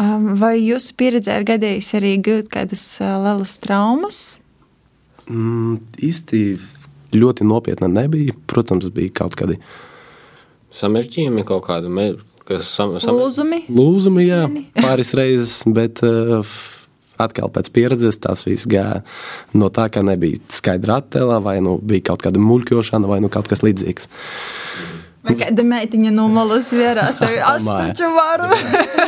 Um, 0.00 0.36
vai 0.40 0.54
jūsu 0.62 0.94
pieredzē 0.96 1.40
ir 1.40 1.44
gadījis 1.48 1.90
arī 1.98 2.14
gūt 2.24 2.48
kādas 2.52 2.84
uh, 3.02 3.18
lielas 3.20 3.58
traumas? 3.60 4.20
Mm, 5.30 5.78
īsti 6.10 6.40
ļoti 7.14 7.46
nopietna 7.46 7.88
nebija. 7.90 8.34
Protams, 8.50 8.90
bija 8.94 9.12
kaut 9.22 9.36
kādi 9.38 9.60
Samežģījumi 10.80 11.42
kaut 11.46 11.64
kas 12.50 12.68
sam, 12.70 12.96
sam, 13.02 13.18
Lūzumi? 13.18 13.64
lūzumi, 13.70 14.26
jā, 14.26 14.44
pāris 14.84 15.12
reizes, 15.18 15.60
bet 15.70 16.02
uh, 16.06 16.46
atkal 17.20 17.50
pēc 17.52 17.70
pieredzes 17.74 18.18
tas 18.22 18.46
viss 18.46 18.68
gāja 18.70 19.02
no 19.54 19.70
tā, 19.74 19.88
ka 19.92 20.02
nebija 20.06 20.40
skaidra 20.50 21.00
attēlā, 21.02 21.40
vai 21.44 21.58
nu 21.64 21.76
bija 21.82 22.10
kaut 22.10 22.24
kāda 22.26 22.42
muļķošana, 22.42 23.10
vai 23.10 23.20
nu 23.22 23.30
kaut 23.32 23.50
kas 23.50 23.62
līdzīgs. 23.66 24.10
Vai 25.26 25.34
kāda 25.36 25.66
meitiņa 25.68 26.14
no 26.16 26.30
malas 26.32 26.70
vierās? 26.72 27.20
Es 27.20 27.62
Domāju. 27.66 27.92
taču 27.92 28.08
varu! 28.16 28.50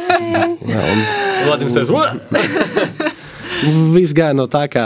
Jā, 0.75 0.87
un 0.93 1.05
Vladimirs! 1.49 3.21
Viss 3.95 4.15
gāja 4.17 4.35
no 4.37 4.49
tā, 4.51 4.67
ka 4.73 4.85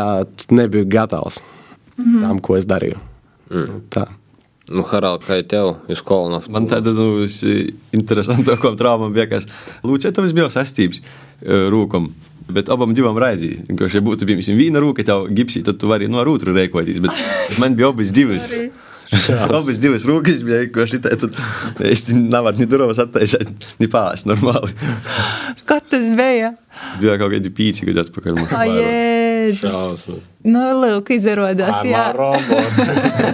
nebiju 0.51 0.89
gatavs 0.91 1.41
tam, 1.97 2.41
ko 2.45 2.57
es 2.59 2.69
darīju. 2.69 3.01
Tā. 3.95 4.07
Nu, 4.67 4.83
Harald, 4.91 5.23
kā 5.23 5.39
tev 5.47 5.77
ir 5.87 5.99
skola? 5.99 6.41
Man 6.51 6.67
tāda 6.67 6.91
nu, 6.95 7.23
interesanta 7.95 8.57
trauma 8.59 9.13
bija, 9.15 9.29
ka 9.31 9.43
Lūcija 9.87 10.11
bija 10.35 10.49
sastības 10.51 11.03
rūkam. 11.73 12.11
Bet 12.47 12.69
abam 12.71 12.93
divam 12.95 13.17
raizī. 13.19 13.57
Viņš 13.67 13.95
ja 13.99 14.03
būtu 14.07 14.27
bijis 14.27 14.53
viena 14.55 14.79
rūka, 14.83 15.03
tev 15.07 15.25
gipsī, 15.35 15.65
tad 15.67 15.81
tu 15.83 15.89
vari 15.91 16.07
no 16.11 16.21
ar 16.23 16.29
otru 16.31 16.55
rēkoties. 16.55 17.01
Bet 17.03 17.59
man 17.63 17.75
bija 17.79 17.91
abas 17.91 18.13
divas. 18.15 18.53
Abas 19.57 19.79
divas 19.83 20.05
rūkas 20.09 20.41
bija, 20.47 20.65
ko 20.75 20.87
šitā 20.91 21.13
tad 21.21 21.37
es 21.87 22.07
nevaru 22.11 22.59
ni 22.63 22.67
durvis 22.71 22.99
attaisīt, 23.03 23.53
ni 23.81 23.89
pāris 23.93 24.27
normāli. 24.29 24.73
Kā 25.69 25.79
tas 25.83 26.09
bija? 26.19 26.53
Bija 27.01 27.15
kaut 27.21 27.33
kādi 27.33 27.53
pīci, 27.57 27.87
kad 27.89 28.03
atpakaļ. 28.03 28.41
vairāk. 28.51 28.73
Jēzus! 28.83 30.03
Nu, 30.47 30.65
lūk, 30.83 31.13
izrādās, 31.17 31.81
jā. 31.87 32.05
robot. 32.17 32.81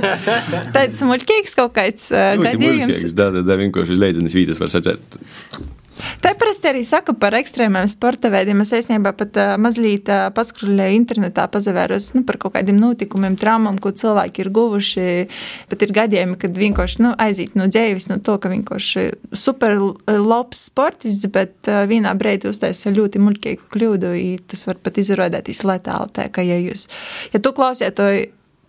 Tāds 0.76 1.02
muļķīgs 1.08 1.56
kaut 1.58 1.74
kāds 1.76 2.10
uh, 2.14 2.34
Nu, 2.38 2.46
gadījums. 2.46 2.84
muļķīgs, 2.92 3.16
Da, 3.18 3.30
da, 3.34 3.42
da, 3.46 3.56
vienkārši 3.60 3.96
uz 3.96 4.02
leidzenes 4.04 4.36
vīdes 4.36 4.60
var 4.62 4.70
sacēt. 4.72 5.18
Tā 6.22 6.32
parasti 6.38 6.68
arī 6.70 6.82
saka 6.86 7.14
par 7.18 7.34
ekstrēmiem 7.36 7.86
sporta 7.90 8.30
veidiem. 8.32 8.62
Es 8.64 8.72
īstenībā 8.76 9.12
pat 9.18 9.38
uh, 9.38 9.52
mazliet 9.60 10.08
uh, 10.10 10.28
paskruļēju 10.34 10.98
internetā, 10.98 11.46
pazavērus 11.52 12.12
nu, 12.16 12.24
par 12.28 12.38
kaut 12.42 12.54
kādiem 12.56 12.78
notikumiem, 12.80 13.36
traumām, 13.40 13.78
ko 13.82 13.92
cilvēki 13.96 14.44
ir 14.44 14.50
guvuši. 14.54 15.06
Pat 15.70 15.84
ir 15.84 15.94
gadījumi, 15.96 16.38
kad 16.42 16.58
vienkārši 16.58 17.02
nu, 17.04 17.14
aiziet 17.22 17.56
no 17.58 17.68
dzīves, 17.70 18.08
no 18.12 18.18
to, 18.24 18.36
ka 18.42 18.52
vienkārši 18.52 19.08
super 19.36 19.76
labs 20.08 20.66
sportists, 20.70 21.28
bet 21.32 21.70
uh, 21.70 21.82
vienā 21.90 22.14
brīdī 22.18 22.50
uztaisīja 22.52 22.96
ļoti 22.98 23.22
muļķīgu 23.22 23.72
kļūdu. 23.74 24.14
Tas 24.52 24.66
var 24.68 24.80
pat 24.82 25.02
izrādīties 25.02 25.64
letāli. 25.68 26.14
Tā, 26.16 26.28
ka, 26.32 26.44
ja, 26.46 26.60
jūs, 26.62 26.88
ja 27.34 27.42
tu 27.42 27.54
klausies 27.56 27.94
to 27.98 28.08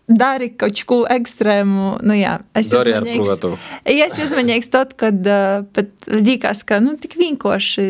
dari 0.08 0.50
kaut 0.60 0.80
ko 0.90 1.04
ekstrēmu, 1.10 1.98
nu 2.04 2.14
jā, 2.18 2.38
es 2.60 2.72
Dari 2.76 2.94
ar 2.98 3.06
protu. 3.08 3.54
Ja 3.88 4.08
es 4.10 4.20
uzmanīgs 4.20 4.70
tad, 4.74 4.96
kad 5.00 5.22
uh, 5.28 5.64
pat 5.74 6.10
liekas, 6.12 6.64
ka 6.68 6.82
nu, 6.84 6.98
tik 7.00 7.16
vienkārši 7.20 7.86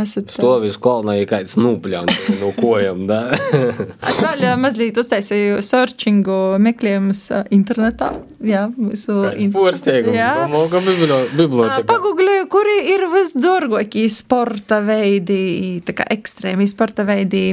esat. 0.00 0.30
uh, 0.30 0.32
Stovi 0.32 0.70
skolā, 0.72 1.18
ja 1.20 1.26
kāds 1.28 1.52
nūpļāns 1.60 2.40
no 2.40 2.52
kojām. 2.56 3.04
da. 3.10 3.18
Es 4.12 4.22
vēl 4.24 4.46
mazliet 4.60 4.96
uztaisīju 4.96 5.60
searchingu 5.66 6.38
meklējumus 6.64 7.26
internetā. 7.52 8.14
Jā, 8.40 8.64
mūsu 8.72 9.20
in- 9.36 9.52
Porsteigums. 9.52 10.16
Jā. 10.16 10.48
Bibli- 10.48 11.12
Ā, 11.12 11.20
biblioteka. 11.36 11.84
Pagūglēju, 11.92 12.48
kuri 12.52 12.78
ir 12.96 13.06
visdārgākie 13.12 14.08
sporta 14.10 14.80
veidi, 14.88 15.82
tā 15.84 15.92
kā 16.00 16.08
ekstrēmi 16.16 16.64
sporta 16.70 17.04
veidi. 17.04 17.44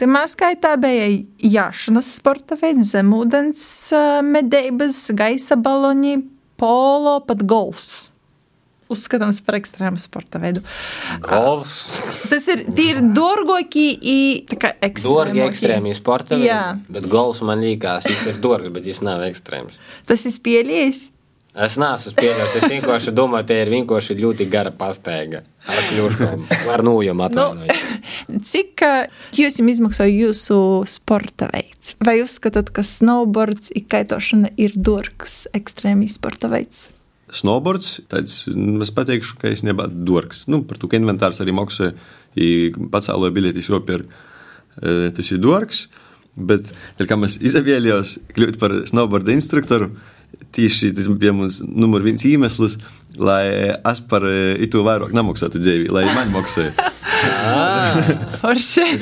Tajā 0.00 0.22
skaitā 0.32 0.72
bija 0.80 1.08
jāšanas 1.38 2.08
sporta 2.16 2.56
veids, 2.58 2.94
zemūdens 2.94 3.64
medības, 4.24 5.04
gaisa 5.18 5.58
baloni, 5.60 6.16
polo, 6.58 7.18
pat 7.26 7.44
golfs. 7.44 8.08
Uzskatāms 8.92 9.38
par 9.44 9.56
ekstrēmu 9.56 10.00
sporta 10.00 10.40
veidu. 10.42 10.60
Golfs. 11.24 11.84
Tas 12.28 12.44
ir 12.52 12.64
tīri 12.76 13.04
dārgākie, 13.16 13.86
ekstrēmi. 14.84 15.32
Dārgi 15.32 15.44
ekstrēmi 15.46 15.94
sporta 15.96 16.36
veidi. 16.36 16.50
Jā. 16.50 16.64
Bet 16.92 17.08
golfs 17.12 17.40
man 17.46 17.62
liekas, 17.64 18.08
tas 18.08 18.26
ir 18.28 18.40
dārgi, 18.42 18.72
bet 18.74 18.84
tas 18.88 19.00
nav 19.04 19.24
ekstrēms. 19.28 19.78
Tas 20.08 20.26
ir 20.28 20.34
spēlējis. 20.34 21.06
Es 21.52 21.74
neesmu 21.76 22.14
pieļaujis. 22.16 22.54
Es 22.62 22.70
vienkārši 22.70 23.12
domāju, 23.12 23.44
ka 23.50 23.56
ir 23.60 23.70
vienkārši 23.74 24.14
ļoti 24.16 24.46
gara 24.48 24.70
pastaiga. 24.72 25.42
Ar 25.68 25.82
kļūškām. 25.90 26.46
Ar 26.72 26.82
nūjumu 26.86 27.24
atvainojiet. 27.26 27.98
Cik 28.48 28.84
ā, 28.86 28.92
jūs 29.36 29.58
jums 29.60 29.74
izmaksāja 29.74 30.14
jūsu 30.16 30.56
sporta 30.88 31.50
veids? 31.52 31.92
Vai 32.00 32.22
uzskatāt, 32.22 32.70
ka 32.72 32.84
snowboards 32.86 33.68
ir 33.76 33.84
kaitošana 33.92 34.54
ir 34.56 34.72
dārgs 34.80 35.42
ekstrēmi 35.52 36.08
sporta 36.08 36.48
veids? 36.52 36.86
Snowboards, 37.32 37.98
tāds, 38.08 38.46
nu, 38.56 38.80
es 38.84 38.92
pateikšu, 38.96 39.36
ka 39.42 39.52
es 39.52 39.64
nebūtu 39.68 40.06
dārgs. 40.08 40.46
Nu, 40.48 40.62
par 40.68 40.80
to, 40.80 40.88
ka 40.88 40.96
inventārs 40.96 41.42
arī 41.44 41.52
maksā, 41.56 41.90
ja 42.40 42.88
pacēloja 42.96 43.36
biļetes 43.36 43.68
ropēr, 43.72 44.06
tas 44.80 45.32
ir 45.32 45.44
dārgs. 45.44 45.84
Bet, 46.32 46.72
tad, 46.96 47.04
kad 47.10 47.28
es 47.28 47.36
izvēlējos 47.44 48.16
kļūt 48.32 48.56
par 48.60 48.78
snowboarda 48.88 49.36
instruktoru, 49.36 49.90
tieši 50.54 50.92
tas 50.96 51.08
bija 51.08 51.34
mans 51.36 51.60
numur 51.64 52.04
viens 52.04 52.24
iemesls, 52.28 52.78
lai 53.20 53.44
es 53.76 54.00
par 54.08 54.24
to 54.72 54.86
vairāk 54.86 55.12
nemaksātu 55.16 55.60
dzīvi, 55.62 55.90
lai 55.92 56.06
man 56.12 56.32
maksātu. 56.34 56.90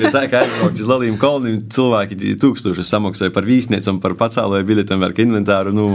Ja 0.01 0.11
tā 0.17 0.27
kā 0.31 0.43
aizbraukt 0.45 0.81
uz 0.81 0.89
Latvijas 0.91 1.21
koloniju, 1.23 1.63
cilvēki 1.73 2.35
tūkstošus 2.41 2.91
samaksāja 2.91 3.33
par 3.35 3.49
vīsniecam, 3.49 4.01
par 4.03 4.17
pacēloju 4.21 4.69
biļetēm, 4.69 5.07
ar 5.07 5.17
inventāru. 5.25 5.75
Nu, 5.77 5.89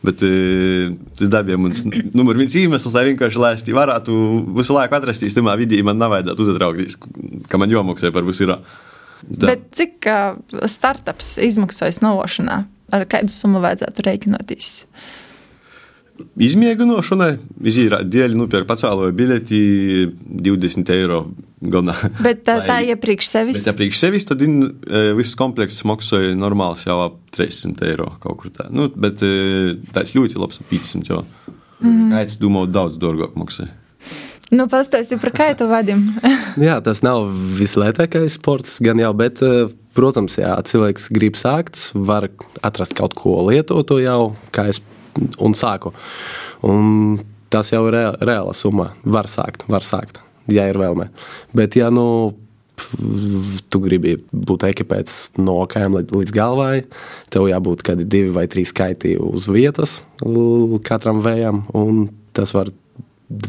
Bet 0.00 0.22
e, 0.24 0.94
tas 1.18 1.28
dabīja 1.28 1.58
mums 1.60 1.82
numur 2.16 2.38
viens 2.40 2.54
iemesls, 2.56 2.94
lai 2.96 3.10
vienkārši 3.10 3.40
lēsti 3.42 3.74
varētu 3.76 4.14
visu 4.56 4.72
laiku 4.72 4.96
atrasties 4.96 5.36
tajā 5.36 5.56
vidī. 5.60 5.82
Man 5.84 6.00
nav 6.00 6.14
vajadzētu 6.14 6.46
uztraukties, 6.46 6.96
ka 7.50 7.60
man 7.60 7.72
jomaksā 7.72 8.08
par 8.14 8.24
visu 8.24 8.46
ir. 8.46 8.54
Bet 9.28 9.66
cik 9.76 10.08
ā, 10.08 10.20
startups 10.72 11.34
izmaksāja 11.44 11.98
snowboardā? 11.98 12.62
Ar 12.94 13.06
kādu 13.10 13.32
summu 13.32 13.62
vajadzētu 13.64 14.06
rēķinoties? 14.06 14.70
Izmēģināšanai, 16.20 17.30
izīrāt 17.70 18.08
dēļ, 18.12 18.34
nu, 18.36 18.46
par 18.52 18.66
pacēloju 18.68 19.14
biļeti 19.16 19.60
20 20.48 20.92
eiro. 20.96 21.22
Gana. 21.60 21.92
Bet 22.24 22.38
tā, 22.48 22.54
tā 22.64 22.78
iepriekš 22.88 23.26
sevis. 23.28 23.58
Bet, 23.58 23.66
ja 23.68 23.74
priekš 23.76 23.98
sevis, 24.00 24.24
tad 24.24 24.40
in, 24.40 24.62
e, 24.64 25.02
viss 25.18 25.36
komplekss 25.36 25.84
maksāja 25.84 26.32
normāls 26.32 26.86
jau 26.86 26.96
ap 27.04 27.18
300 27.36 27.84
eiro 27.90 28.06
kaut 28.22 28.38
kur 28.40 28.54
tā. 28.54 28.70
Nu, 28.72 28.86
bet 28.88 29.20
e, 29.26 29.74
tāds 29.92 30.14
ļoti 30.16 30.40
labs, 30.40 30.62
ap 30.62 30.72
500 30.72 31.12
jau. 31.12 31.20
Mm. 31.84 32.14
Kāds 32.14 32.40
domā, 32.40 32.64
daudz 32.64 32.96
dārgāk 33.00 33.36
maksāja. 33.36 33.74
Nu, 34.50 34.66
pastāstiet 34.66 35.20
par 35.22 35.30
kaitu 35.36 35.68
vadim. 35.70 36.02
Jā, 36.66 36.80
tas 36.82 37.04
nav 37.06 37.28
vislētākais 37.58 38.34
sports, 38.40 38.80
gan 38.82 38.98
jau, 38.98 39.12
bet, 39.16 39.44
eh, 39.46 39.68
protams, 39.96 40.38
ja 40.40 40.54
cilvēks 40.66 41.10
grib 41.14 41.38
sākt, 41.40 41.90
var 41.94 42.28
atrast 42.66 42.96
kaut 42.98 43.16
ko 43.18 43.40
lietotu 43.48 44.00
jau, 44.02 44.34
kā 44.54 44.68
es 44.70 44.82
un 45.42 45.56
sāku. 45.58 45.94
Un 46.66 47.18
tas 47.50 47.72
jau 47.72 47.82
ir 47.90 47.98
reāla 48.20 48.54
summa. 48.54 48.92
Var 49.04 49.30
sākt, 49.30 49.66
var 49.70 49.86
sākt, 49.86 50.20
ja 50.50 50.68
ir 50.70 50.78
vēlme. 50.80 51.10
Bet, 51.56 51.78
ja 51.80 51.90
nu 51.94 52.06
tu 53.68 53.80
gribi 53.84 54.14
būt 54.32 54.64
ekipēts 54.70 55.34
no 55.40 55.58
kājām 55.70 55.98
līdz 56.00 56.34
galvai, 56.34 56.84
tev 57.32 57.48
jābūt 57.50 57.84
kādi 57.86 58.06
divi 58.08 58.32
vai 58.34 58.46
trīs 58.50 58.72
skaiti 58.74 59.16
uz 59.20 59.50
vietas 59.52 60.00
katram 60.86 61.20
vējam, 61.24 61.64
un 61.76 62.06
tas 62.36 62.54
var 62.56 62.72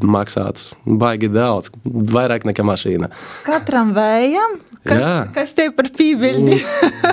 maksāt 0.04 0.68
baigi 0.86 1.30
daudz, 1.32 1.72
vairāk 1.86 2.46
nekā 2.50 2.66
mašīna. 2.68 3.10
Katram 3.48 3.96
vējam, 3.98 4.60
kas, 4.86 5.02
Jā. 5.02 5.16
kas 5.36 5.54
te 5.58 5.68
par 5.76 5.90
pībeļi? 5.96 6.60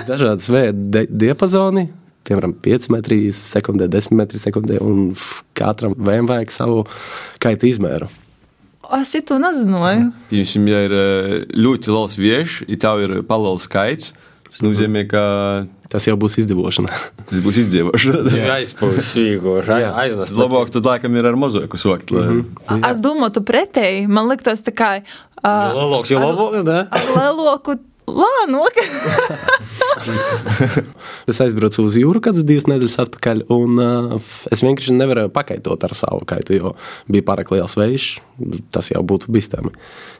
Dažādas 0.07 0.49
vēja 0.53 0.73
di- 0.73 1.07
diapazoni, 1.25 1.87
piemēram, 2.27 2.55
5 2.65 2.89
metri 2.93 3.19
sekundē, 3.35 3.89
10 3.91 4.15
metri 4.17 4.41
sekundē, 4.41 4.79
un 4.83 5.13
katram 5.57 5.95
vējam 5.97 6.29
vajag 6.29 6.53
savu 6.53 6.83
kaitu 7.41 7.69
izmēru. 7.69 8.09
Es 8.97 9.13
to 9.25 9.37
nezināju. 9.37 10.09
Jums 10.33 10.55
ja 10.71 10.79
ir 10.87 10.95
e, 10.97 11.03
ļoti 11.53 11.91
liels 11.93 12.15
viež, 12.17 12.55
ja 12.65 12.79
tev 12.81 13.03
ir 13.05 13.11
paliels 13.29 13.67
skaits, 13.69 14.15
tas 14.49 14.63
nozīmē, 14.65 15.05
ka 15.11 15.23
Tas 15.89 16.05
jau 16.05 16.13
būs 16.21 16.35
izdzīvošana. 16.43 16.89
tas 17.29 17.39
būs 17.41 17.57
izdzīvošana. 17.63 18.33
Aizpūs 18.59 18.99
sīgoši. 19.09 19.77
Aiznes. 20.03 20.29
Labāk 20.37 20.69
tad 20.75 20.85
laikam 20.85 21.15
ir 21.17 21.25
ar 21.31 21.37
mazāku 21.39 21.79
sokt. 21.81 22.11
lai- 22.13 22.43
Es 22.91 23.01
domāju, 23.01 23.33
tu 23.39 23.41
pretēji. 23.47 24.03
Man 24.07 24.29
liktos 24.29 24.61
tā 24.61 24.73
kā. 24.77 24.91
Uh, 25.41 25.71
Lielāks 25.73 26.11
jau 26.13 26.19
labāks, 26.21 26.65
da? 26.67 26.83
ar 26.93 27.09
lielāku 27.15 27.79
lānok. 28.15 28.79
es 31.29 31.41
aizbraucu 31.43 31.83
uz 31.85 31.97
jūru 31.99 32.21
kādas 32.23 32.45
divas 32.47 32.67
nedēļas 32.69 32.97
atpakaļ, 33.05 33.43
un 33.53 33.83
uh, 33.83 34.33
es 34.53 34.63
vienkārši 34.65 34.95
nevarēju 34.97 35.33
pakaitot 35.35 35.85
ar 35.85 35.95
savu 35.97 36.25
kaitu, 36.29 36.57
jo 36.57 36.73
bija 37.11 37.25
pārāk 37.27 37.53
liels 37.55 37.77
vējš. 37.79 38.09
Tas 38.73 38.91
jau 38.93 39.03
būtu 39.05 39.31
bīstami. 39.33 39.73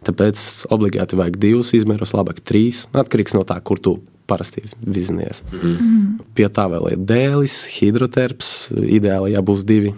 Tāpēc 0.07 0.45
obligāti 0.73 1.19
vajag 1.19 1.39
divus 1.41 1.73
izmērus, 1.77 2.15
labāk 2.17 2.43
trīs. 2.45 2.85
Atkarīgs 2.97 3.37
no 3.37 3.45
tā, 3.47 3.59
kur 3.63 3.81
tu 3.81 3.99
parasti 4.29 4.63
vizinies. 4.85 5.41
Mm. 5.49 6.19
Pie 6.37 6.45
tā 6.53 6.67
vēl 6.69 6.91
ir 6.93 7.05
dēlis, 7.09 7.63
hidroterps. 7.79 8.69
Ideāli, 8.77 9.33
ja 9.33 9.41
būs 9.45 9.65
divi 9.67 9.95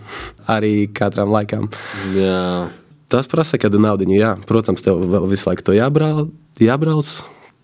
arī 0.50 0.88
katram 0.96 1.34
laikam. 1.34 1.68
Jā. 2.16 2.70
Tas 3.12 3.28
prasa, 3.28 3.60
kad 3.60 3.76
naudu, 3.76 4.08
jā, 4.16 4.38
protams, 4.48 4.84
tev 4.86 5.02
vēl 5.12 5.28
visu 5.34 5.50
laiku 5.50 5.66
to 5.68 5.76
jābrauc, 5.76 6.32
jābrauc 6.64 7.10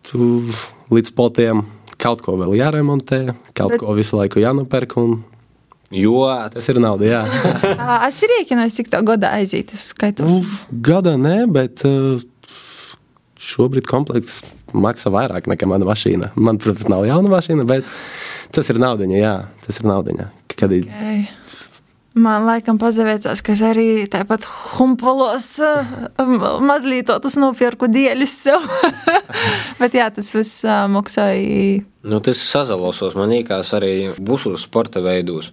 tu 0.05 0.43
līdz 0.93 1.13
potiem, 1.17 1.63
kaut 2.01 2.21
ko 2.25 2.37
vēl 2.39 2.57
jāremontē, 2.59 3.23
kaut 3.57 3.75
Bet... 3.75 3.81
ko 3.81 3.95
visu 3.97 4.19
laiku 4.19 4.43
jānopērk. 4.43 4.97
Un... 5.01 5.19
Jo 5.93 6.25
tas 6.51 6.65
ir 6.67 6.81
nauda, 6.83 7.07
jā. 7.07 7.21
es 8.09 8.17
ir 8.25 8.33
rēķinājis, 8.33 8.79
cik 8.81 8.89
tā 8.91 8.99
gada 9.07 9.31
aiziet 9.37 9.71
uz 9.71 9.85
skaitu. 9.93 10.27
Nu, 10.27 10.41
gada 10.83 11.15
nē, 11.15 11.45
bet 11.51 11.85
uh, 11.87 12.19
šobrīd 13.39 13.87
komplekts 13.87 14.41
maksā 14.75 15.11
vairāk 15.13 15.47
nekā 15.47 15.69
mana 15.69 15.87
mašīna. 15.87 16.33
Man, 16.35 16.59
protams, 16.59 16.89
nav 16.91 17.07
jauna 17.07 17.31
mašīna, 17.31 17.63
bet 17.69 17.87
tas 18.55 18.67
ir 18.73 18.81
naudiņa, 18.83 19.19
jā, 19.21 19.35
tas 19.63 19.79
ir 19.79 19.87
naudiņa. 19.87 20.29
Kad 20.57 20.75
okay. 20.75 21.23
Man 22.17 22.47
laikam 22.47 22.79
pazaveicās, 22.81 23.43
ka 23.45 23.53
es 23.53 23.61
arī 23.65 24.07
tāpat 24.09 24.47
humpolos 24.77 25.51
mazliet 26.17 27.11
tos 27.21 27.37
nopirku 27.37 27.89
dieļus 27.91 28.33
sev. 28.47 28.65
Bet 29.81 29.97
jā, 29.97 30.09
tas 30.13 30.31
viss 30.33 30.65
maksāja. 30.65 31.83
Nu, 32.07 32.21
tas 32.23 32.41
sazalosos 32.41 33.17
man 33.19 33.35
īkās 33.37 33.73
arī 33.77 33.93
busos 34.17 34.65
sporta 34.65 35.03
veidos. 35.05 35.51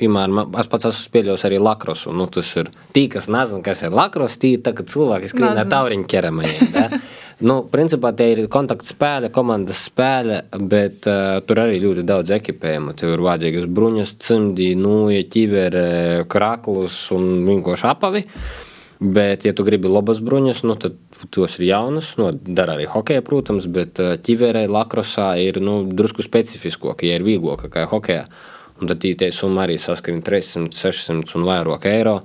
Piemēram, 0.00 0.54
es 0.58 0.68
pats 0.72 0.88
esmu 0.88 1.04
spēlējis 1.06 1.46
arī 1.46 1.58
lakrosu. 1.62 2.12
Nu, 2.16 2.26
tas 2.32 2.48
ir 2.58 2.70
tī, 2.96 3.06
kas 3.12 3.28
nezina, 3.32 3.62
kas 3.64 3.84
ir 3.86 3.94
lakros, 3.94 4.38
tī 4.40 4.56
ir 4.56 4.62
tā, 4.64 4.72
ka 4.76 4.84
cilvēki 4.88 5.30
skrien 5.30 5.60
ar 5.60 5.68
tauriņu 5.70 6.08
ķeramajiem. 6.10 6.96
Nu, 7.42 7.56
principā 7.66 8.12
tie 8.14 8.28
ir 8.36 8.44
kontaktspēle, 8.52 9.32
komandas 9.34 9.80
spēle, 9.88 10.44
bet 10.70 11.08
uh, 11.10 11.40
tur 11.42 11.58
arī 11.64 11.80
ļoti 11.82 12.04
daudz 12.06 12.30
ekipējuma. 12.36 12.94
Tev 12.98 13.16
ir 13.16 13.24
vajadzīgas 13.26 13.66
bruņas, 13.66 14.12
cimdi, 14.22 14.68
nūja, 14.78 15.24
ķivere, 15.32 15.86
kraklus 16.30 17.00
un 17.16 17.42
vienkārši 17.48 17.88
apavi. 17.90 18.22
Bet, 19.02 19.48
ja 19.48 19.50
tu 19.58 19.66
gribi 19.66 19.90
labas 19.90 20.20
bruņas, 20.22 20.60
nu, 20.68 20.76
tad 20.78 20.94
tos 21.34 21.58
ir 21.58 21.66
jaunas. 21.72 22.12
Nu, 22.20 22.28
dara 22.30 22.76
arī 22.76 22.86
hokeja, 22.92 23.24
protams, 23.26 23.66
bet 23.66 23.98
ķiverē, 23.98 24.68
lakrosā 24.70 25.32
ir 25.42 25.58
nu, 25.58 25.80
drusku 25.90 26.22
specifiskāka, 26.22 27.08
ja 27.08 27.18
ir 27.18 27.26
vieglāka 27.26 27.72
kā 27.72 27.88
hokeja. 27.90 28.28
Un 28.78 28.90
tad 28.90 29.02
tie 29.02 29.32
summa 29.34 29.66
arī 29.66 29.80
saskrien 29.82 30.22
300, 30.22 30.70
600 30.78 31.34
un 31.40 31.50
vairāk 31.50 31.90
eiro. 31.90 32.20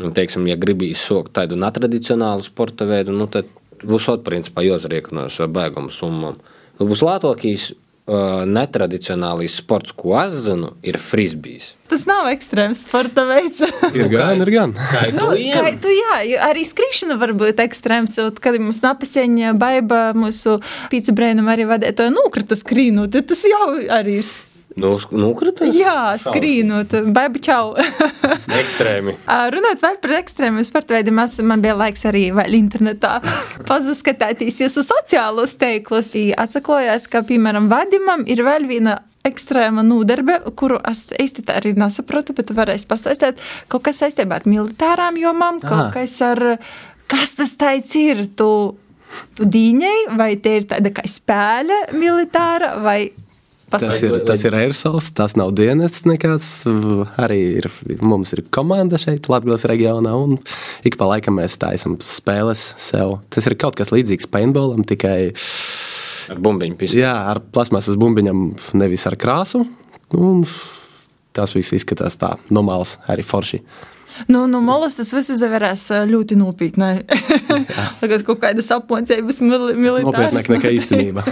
Un, 0.00 0.16
teiksim, 0.16 0.48
ja 0.48 0.56
gribi 0.60 0.88
izsaukt 0.92 1.34
tādu 1.36 1.60
netradicionālu 1.60 2.44
sporta 2.44 2.88
veidu, 2.88 3.12
nu, 3.16 3.28
tad 3.32 3.52
būs 3.88 4.10
principā 4.26 4.64
jāsariekonas 4.66 5.40
ar 5.40 5.50
bēgumu 5.52 5.92
summām. 5.94 6.38
Būs 6.76 7.02
Latvijas 7.06 7.70
uh, 7.72 8.44
netradicionālais 8.48 9.56
sports, 9.56 9.94
ko 9.96 10.14
es 10.20 10.34
zinu, 10.46 10.72
ir 10.86 10.98
frisbijs. 11.02 11.72
Tas 11.90 12.02
nav 12.08 12.26
ekstrēms 12.32 12.82
sporta 12.86 13.24
veids. 13.28 13.62
ir 13.94 14.10
gan, 14.12 14.42
ir 14.42 14.50
gan. 14.52 14.74
Nu, 15.16 15.30
tu, 15.82 15.92
jā, 15.92 16.18
arī 16.48 16.66
skrišana 16.66 17.16
var 17.20 17.32
būt 17.38 17.62
ekstrēms. 17.62 18.18
Kad 18.42 18.58
mums 18.60 18.82
napaseņa 18.84 19.54
baiba 19.58 20.10
mūsu 20.18 20.58
pīci 20.92 21.14
brēnam 21.16 21.48
arī 21.52 21.68
vadīja 21.70 21.96
to 22.02 22.10
nukrita 22.14 22.58
skrīnot, 22.58 23.16
tas 23.30 23.46
jau 23.48 23.70
arī 23.94 24.20
ir 24.22 24.30
Nu, 24.76 24.90
nukrita? 25.16 25.64
Jā, 25.72 26.18
skrīnot, 26.20 26.92
baiba 27.16 27.40
čau. 27.40 27.72
Ekstrēmi. 28.60 29.14
Runāt 29.54 29.80
vēl 29.80 29.96
par 30.02 30.12
ekstrēmiem 30.18 30.66
sporta 30.68 30.98
veidiem, 30.98 31.16
man 31.48 31.64
bija 31.64 31.78
laiks 31.78 32.04
arī 32.10 32.26
internetā 32.58 33.14
pazaskatīties 33.70 34.60
jūsu 34.66 34.84
sociālos 34.84 35.56
teiklus. 35.56 36.12
Atsaklojās, 36.36 37.08
ka, 37.08 37.24
piemēram, 37.24 37.70
vadimam 37.72 38.26
ir 38.28 38.44
vēl 38.44 38.68
viena 38.68 38.98
ekstrēma 39.26 39.80
nodarbe, 39.82 40.38
kuru 40.60 40.76
es 40.92 41.06
īsti 41.24 41.48
tā 41.48 41.56
arī 41.62 41.72
nesaprotu, 41.80 42.36
bet 42.36 42.52
varēs 42.52 42.84
pastāstīt. 42.88 43.40
Kaut 43.72 43.88
kas 43.88 44.04
saistībā 44.04 44.42
ar 44.42 44.48
militārām 44.48 45.16
jomām, 45.16 45.64
kaut 45.64 45.94
kas 45.96 46.20
ar, 46.24 46.58
kas 47.08 47.38
tas 47.40 47.56
teic 47.56 47.96
ir, 47.96 48.26
tu, 48.36 48.50
tu 49.40 49.48
dīņai, 49.56 49.98
vai 50.20 50.34
te 50.36 50.60
ir 50.60 50.68
tāda 50.68 50.92
kā 50.94 51.08
spēle 51.08 51.86
militāra, 51.96 52.76
vai 52.84 53.00
Tas 53.66 53.98
ir, 54.04 54.14
tas 54.22 54.44
ir 54.46 54.54
aerosols, 54.54 55.08
tas 55.16 55.34
nav 55.38 55.50
dienests 55.58 56.04
nekāds. 56.06 56.50
Arī 57.18 57.40
ir, 57.58 57.66
mums 57.98 58.30
ir 58.36 58.44
komanda 58.54 59.00
šeit, 59.02 59.26
Latvijas 59.32 59.66
reģionā, 59.66 60.12
un 60.14 60.36
ik 60.86 60.98
pa 61.00 61.08
laikam 61.10 61.40
mēs 61.40 61.58
taisām 61.58 61.96
spēles 61.98 62.62
sev. 62.78 63.18
Tas 63.34 63.48
ir 63.50 63.56
kaut 63.58 63.74
kas 63.78 63.90
līdzīgs 63.94 64.30
paintballam, 64.30 64.86
tikai 64.86 65.18
ar 66.30 66.40
bumbiņu 66.46 66.78
pistoli. 66.78 67.02
Jā, 67.02 67.16
ar 67.32 67.42
plasmasas 67.42 67.98
bumbiņam, 67.98 68.46
nevis 68.78 69.06
ar 69.10 69.18
krāsu. 69.18 69.64
Un 70.14 70.46
tas 71.36 71.52
viss 71.56 71.74
izskatās 71.76 72.16
tā, 72.20 72.36
normāls, 72.54 72.96
arī 73.10 73.26
forši. 73.26 73.62
Nu, 74.28 74.46
no 74.50 74.60
malas 74.64 74.96
tas 74.98 75.12
viss 75.14 75.32
izvērās 75.34 75.88
ļoti 76.10 76.38
nopietni. 76.40 77.02
Tagad 78.02 78.24
kaut 78.26 78.40
kādas 78.44 78.70
apmācības 78.74 79.42
militāras. 79.44 80.06
Nopietnāk 80.08 80.50
nekā 80.56 80.72
īstenība. 80.78 81.24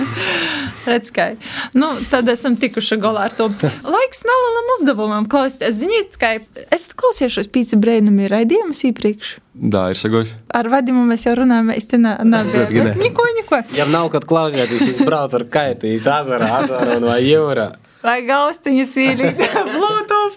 Redz, 0.84 1.08
kā. 1.16 1.30
Nu, 1.72 1.94
tad 2.10 2.28
esam 2.28 2.58
tikuši 2.60 2.98
galā 3.00 3.28
ar 3.30 3.36
to. 3.36 3.46
Laiks 3.88 4.20
nelielam 4.28 4.72
uzdevumam 4.76 5.28
klausīties. 5.32 5.78
Ziniet, 5.80 6.18
kā 6.20 6.34
es 6.74 6.90
klausīšos 6.92 7.48
pīci 7.54 7.78
brēnumi 7.80 8.28
raidījumus 8.28 8.84
iepriekš. 8.90 9.38
Da, 9.54 9.86
ir 9.94 9.98
sagojis. 9.98 10.34
Ar 10.52 10.68
vadimu 10.68 11.06
mēs 11.08 11.24
jau 11.28 11.36
runājam, 11.38 11.70
es 11.72 11.88
te 11.88 12.00
nebiju. 12.00 12.90
Niko, 13.00 13.24
niko. 13.38 13.62
Ja 13.78 13.86
nav, 13.88 14.10
kad 14.12 14.26
klausieties, 14.28 14.84
es 14.92 15.00
braucu 15.00 15.40
ar 15.40 15.46
kaitu, 15.56 15.88
iz 15.94 16.08
azara, 16.10 16.50
azara 16.60 16.98
vai 17.00 17.22
jūra. 17.24 17.70
Vai 18.04 18.18
gaustiņas 18.26 18.90
ielikt 19.00 19.40
Bluetooth? 19.74 20.36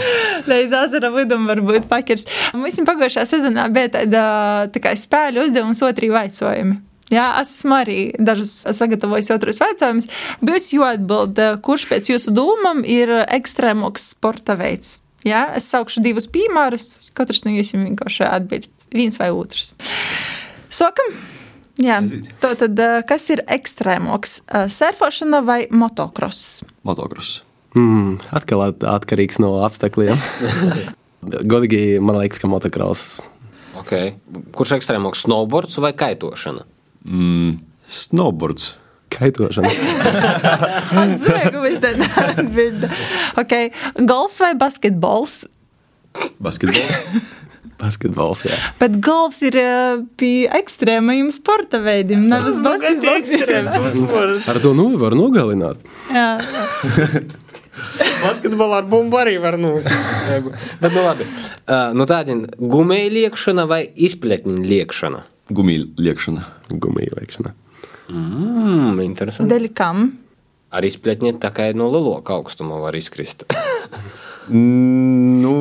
Līdz 0.50 0.74
azara 0.80 1.12
vidum 1.14 1.46
varbūt 1.50 1.86
pakirs. 1.90 2.26
Mums 2.56 2.80
pagājušā 2.88 3.22
sezonā 3.30 3.68
bija 3.74 3.92
tāda 4.00 4.24
tā 4.74 4.82
kā 4.82 4.96
spēļu 4.98 5.46
uzdevums 5.46 5.82
otrī 5.86 6.10
vaicojumi. 6.14 6.80
Jā, 7.12 7.28
es 7.42 7.52
esmu 7.52 7.76
arī 7.76 7.98
dažus 8.16 8.64
sagatavojis 8.74 9.30
otrus 9.34 9.60
jautājumus. 9.62 10.08
Būs 10.42 10.70
jāatbild, 10.74 11.38
kurš 11.62 11.86
pēc 11.92 12.10
jūsu 12.14 12.34
domām 12.34 12.82
ir 12.88 13.12
ekstrēmāks 13.22 14.08
sporta 14.16 14.56
veids. 14.58 14.96
Jā, 15.24 15.46
es 15.56 15.68
saukšu 15.70 16.02
divus 16.04 16.26
piemērus. 16.32 17.12
Katrs 17.16 17.44
no 17.46 17.54
jums 17.54 17.72
vienkārši 17.76 18.26
atbild 18.26 18.68
viens 18.92 19.20
vai 19.20 19.30
otrs. 19.36 19.72
Sokam! 20.72 21.14
Jā, 21.82 21.98
to 22.42 22.52
tad 22.58 22.78
kas 23.08 23.24
ir 23.34 23.42
ekstrēmāks? 23.50 24.44
Surfošana 24.70 25.40
vai 25.42 25.64
motocross? 25.74 26.62
Motocross. 26.86 27.42
Mm, 27.74 28.20
atkal 28.30 28.68
atkarīgs 28.70 29.40
no 29.42 29.56
apstākļiem. 29.66 30.20
Godīgi 31.54 31.98
man 32.04 32.20
liekas, 32.20 32.38
ka 32.42 32.50
motocross. 32.50 33.18
Okay. 33.82 34.14
Kurš 34.54 34.76
ekstrēmāks 34.78 35.24
snowboards 35.26 35.80
vai 35.82 35.90
kaitošana? 35.98 36.62
Mm, 37.02 37.58
snowboards. 37.90 38.76
Kaitošana. 39.14 39.70
Es 39.70 41.20
zinu, 41.22 41.50
ka 41.50 41.62
mēs 41.62 41.78
tādā 41.82 42.08
atbildam. 42.24 42.94
Okay. 43.42 43.70
Golfs 43.98 44.40
vai 44.42 44.54
basketbols? 44.58 45.44
Basketbols. 46.42 47.34
Basketbols, 47.80 48.44
jā. 48.46 48.56
Bet 48.80 48.98
golfs 49.04 49.40
ir 49.46 49.56
uh, 49.60 50.02
pie 50.20 50.46
ekstrēmajiem 50.54 51.30
sporta 51.34 51.80
veidiem. 51.84 52.26
Nevis 52.30 52.60
basketbols. 52.64 54.46
Ar 54.52 54.60
to 54.62 54.74
nu 54.76 54.92
var 55.00 55.16
nogalināt. 55.18 55.82
Jā. 56.12 56.38
Basketbolā 58.22 58.80
ar 58.82 58.86
bumbu 58.88 59.18
arī 59.18 59.34
var 59.42 59.56
nosaukt. 59.60 60.46
Bet, 60.80 60.94
nu, 60.94 61.02
labi. 61.02 61.26
Uh, 61.66 61.90
nu, 61.96 62.06
tāda 62.08 62.36
gumija 62.58 63.10
liekšana 63.12 63.66
vai 63.70 63.82
izpletņa 64.06 64.62
liekšana? 64.64 65.22
Gumija 65.54 65.86
liekšana. 66.00 66.46
Gumija 66.70 67.18
liekšana. 67.18 67.54
Mm, 68.12 69.00
interesanti. 69.04 69.50
Dēļ 69.52 69.70
kam? 69.76 70.06
Ar 70.74 70.86
izpletņa 70.86 71.36
tā 71.42 71.50
kā 71.54 71.68
no 71.76 71.90
lielāka 71.92 72.36
augstuma 72.38 72.80
var 72.82 72.96
izkrist. 72.98 73.46
nu, 75.44 75.54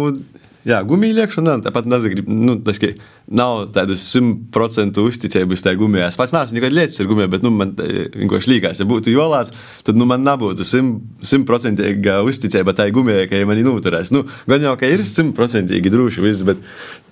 Jā, 0.64 0.78
gumija 0.88 1.18
liekšana, 1.18 1.58
tāpat 1.66 1.88
nezinu, 1.92 2.24
nu, 2.32 2.54
tas, 2.64 2.78
ka 2.80 2.94
nav 3.36 3.66
tādas 3.76 4.06
simtprocentu 4.14 5.04
uzticības 5.10 5.64
tajā 5.66 5.80
gumijā. 5.82 6.08
Es 6.08 6.16
pats 6.20 6.32
neesmu 6.32 6.56
nekad 6.56 6.76
lietas 6.76 7.02
ar 7.04 7.10
gumiju, 7.10 7.32
bet 7.34 7.44
nu, 7.44 7.52
man 7.52 7.74
vienkārši 7.76 8.52
līkās, 8.54 8.80
ja 8.80 8.88
būtu 8.88 9.12
jolāts, 9.12 9.52
tad 9.84 10.00
nu, 10.00 10.08
man 10.08 10.24
nebūtu 10.24 10.64
simtprocentīga 10.64 12.22
uzticība 12.24 12.76
tajā 12.78 12.96
gumijai, 12.96 13.28
ka 13.28 13.42
ja 13.42 13.50
mani 13.50 13.66
noturēs. 13.68 14.14
Nu, 14.16 14.24
gan 14.48 14.64
jau, 14.64 14.78
ka 14.80 14.88
ir 14.88 15.04
simtprocentīgi 15.08 15.92
droši 15.92 16.24
viss, 16.24 16.48
bet 16.48 16.64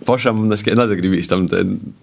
pašam 0.08 0.44
nezagribīs 0.50 1.30
tam. 1.32 1.46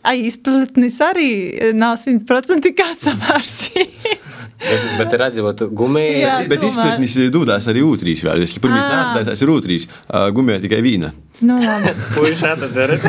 Ai, 0.06 0.20
izplatnis 0.28 0.98
arī 1.04 1.28
nav 1.76 1.96
simtprocentīgi 2.00 2.86
samārsījis. 3.04 4.42
bet, 4.68 4.86
bet 5.00 5.16
redzot, 5.22 5.64
gumija. 5.76 6.18
Jā, 6.18 6.34
Bet 6.50 6.62
tomēr. 6.62 6.72
izpratnis 6.74 7.16
dodās 7.34 7.68
arī 7.70 7.82
ūtrīs. 7.86 8.24
vēl. 8.26 8.44
Es 8.46 8.56
pirmie 8.62 8.82
Ā. 8.82 8.88
nācu, 8.90 9.26
tas 9.30 9.42
ir 9.44 9.52
ūtrīs. 9.54 9.88
Gumijā 10.36 10.60
tikai 10.64 10.80
vīna. 10.84 11.12
Nu, 11.40 11.58
labi. 11.62 11.92
Puiši 12.16 12.48
atceras. 12.50 13.04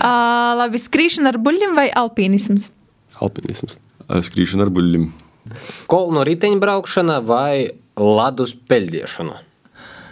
Uh, 0.00 0.54
labi, 0.56 0.78
skrīšana 0.80 1.34
ar 1.34 1.38
buļļiem 1.42 1.74
vai 1.76 1.88
alpīnisms? 1.92 2.70
Alpinisms. 3.20 3.76
Ā, 4.08 4.22
Skrīšana 4.24 4.64
ar 4.66 4.72
buļļiem. 4.74 5.04
Kolnu 5.90 6.22
riteņbraukšana 6.28 7.18
vai 7.26 7.68
ledus 8.00 8.54
peļģiešana? 8.70 9.36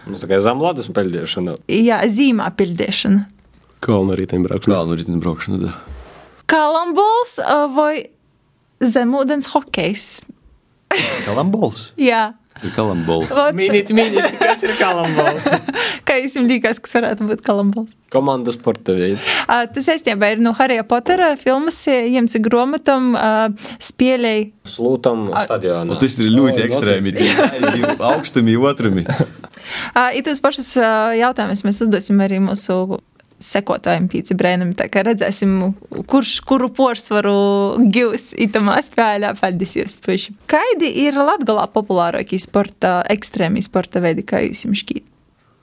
Mums 0.09 0.24
tikai 0.24 0.38
zem 0.40 0.62
ledus 0.64 0.88
peļģiešana. 0.96 1.54
Jā, 1.68 2.00
zīmā 2.09 2.48
pildīšana. 2.56 3.26
Kolnu 3.84 4.16
riteņbraukšana. 4.18 4.74
Kalnu 4.78 4.96
riteņu 4.98 5.20
braukšana. 5.22 5.59
da. 5.66 5.74
Kalambols 6.48 7.34
uh, 7.44 7.66
vai 7.76 8.09
zemūdens 8.80 9.50
hokejs? 9.52 10.06
Kalambols. 11.26 11.90
Jā. 12.11 12.30
Tas 12.59 12.66
ir 12.66 12.72
kalambols. 12.74 13.28
Vot, 13.30 13.54
Minīt, 13.54 13.92
minīt, 13.94 14.32
kas 14.40 14.64
ir 14.66 14.72
kalambola? 14.80 15.61
kā 16.09 16.16
jums 16.18 16.34
liekas, 16.50 16.80
kas 16.82 16.96
varētu 16.98 17.28
būt 17.28 17.42
kalambols? 17.46 17.92
Komandu 18.11 18.50
sporta 18.54 18.96
veids. 18.96 19.22
Uh, 19.44 19.62
tas 19.70 19.86
saistībā 19.86 20.32
ir 20.32 20.42
no 20.42 20.50
Harija 20.59 20.82
Potera 20.88 21.28
filmas, 21.38 21.78
ņemts 21.86 22.34
grāmatam, 22.42 23.12
uh, 23.14 23.70
spēlēja. 23.84 24.48
Slūtam 24.66 25.28
stadionā. 25.44 25.92
Un 25.94 26.00
tas 26.02 26.16
ir 26.18 26.32
ļoti 26.34 26.64
ekstrēmi. 26.66 27.14
tie 27.14 27.30
Augstumi, 28.11 28.56
otrumi. 28.59 29.06
Uh, 29.06 30.11
ir 30.16 30.24
tas 30.26 30.40
pašas 30.42 30.72
uh, 30.80 31.12
jautājumus 31.20 31.62
mēs 31.66 31.82
uzdosim 31.84 32.18
arī 32.24 32.40
mūsu 32.42 32.98
sekotājiem 33.43 34.09
pīci 34.11 34.36
brēnam. 34.39 34.72
Tā 34.76 34.89
kā 34.93 35.05
redzēsim, 35.07 35.55
kurš 36.11 36.39
kuru 36.49 36.70
porsvaru 36.74 37.34
gūs 37.95 38.32
itamā 38.39 38.78
spēlē. 38.84 39.34
Paldies 39.39 39.76
jums, 39.78 39.99
puiši. 40.05 40.34
Kaidi 40.51 40.91
ir 41.05 41.18
Latgalā 41.18 41.68
populārākie 41.74 42.41
sporta, 42.43 42.99
ekstrēmī 43.11 43.62
sporta 43.64 44.03
veidi, 44.05 44.26
kā 44.26 44.43
jūs 44.47 44.66
jums 44.66 44.82
šķiet? 44.84 45.07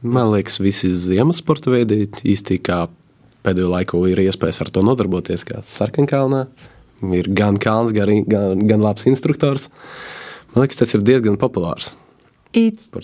Man 0.06 0.30
liekas, 0.34 0.60
visi 0.62 0.92
ziemas 0.94 1.42
sporta 1.42 1.72
veidi 1.74 2.06
īsti 2.06 2.60
kā 2.64 2.86
pēdējo 3.46 3.70
laiku 3.72 4.02
ir 4.10 4.22
iespējas 4.26 4.64
ar 4.66 4.72
to 4.74 4.84
nodarboties, 4.86 5.46
kā 5.48 5.62
Sarkankalnā. 5.66 6.46
Ir 7.16 7.28
gan 7.36 7.60
kalns, 7.62 7.92
gan, 7.96 8.12
gan, 8.30 8.62
gan 8.70 8.84
labs 8.84 9.06
instruktors. 9.10 9.68
Man 10.54 10.64
liekas, 10.64 10.80
tas 10.80 10.96
ir 10.96 11.04
diezgan 11.06 11.40
populārs. 11.42 11.94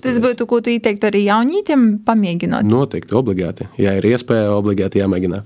Tas 0.01 0.19
būtu, 0.23 0.45
ko 0.49 0.61
tu 0.63 0.71
ieteiktu 0.73 1.09
arī 1.09 1.23
jaunītiem 1.27 1.87
pamēģināt. 2.07 2.67
Noteikti, 2.67 3.15
obligāti. 3.19 3.67
Ja 3.81 3.93
ir 3.99 4.07
iespēja, 4.11 4.51
obligāti 4.55 5.01
jāmēģina. 5.01 5.41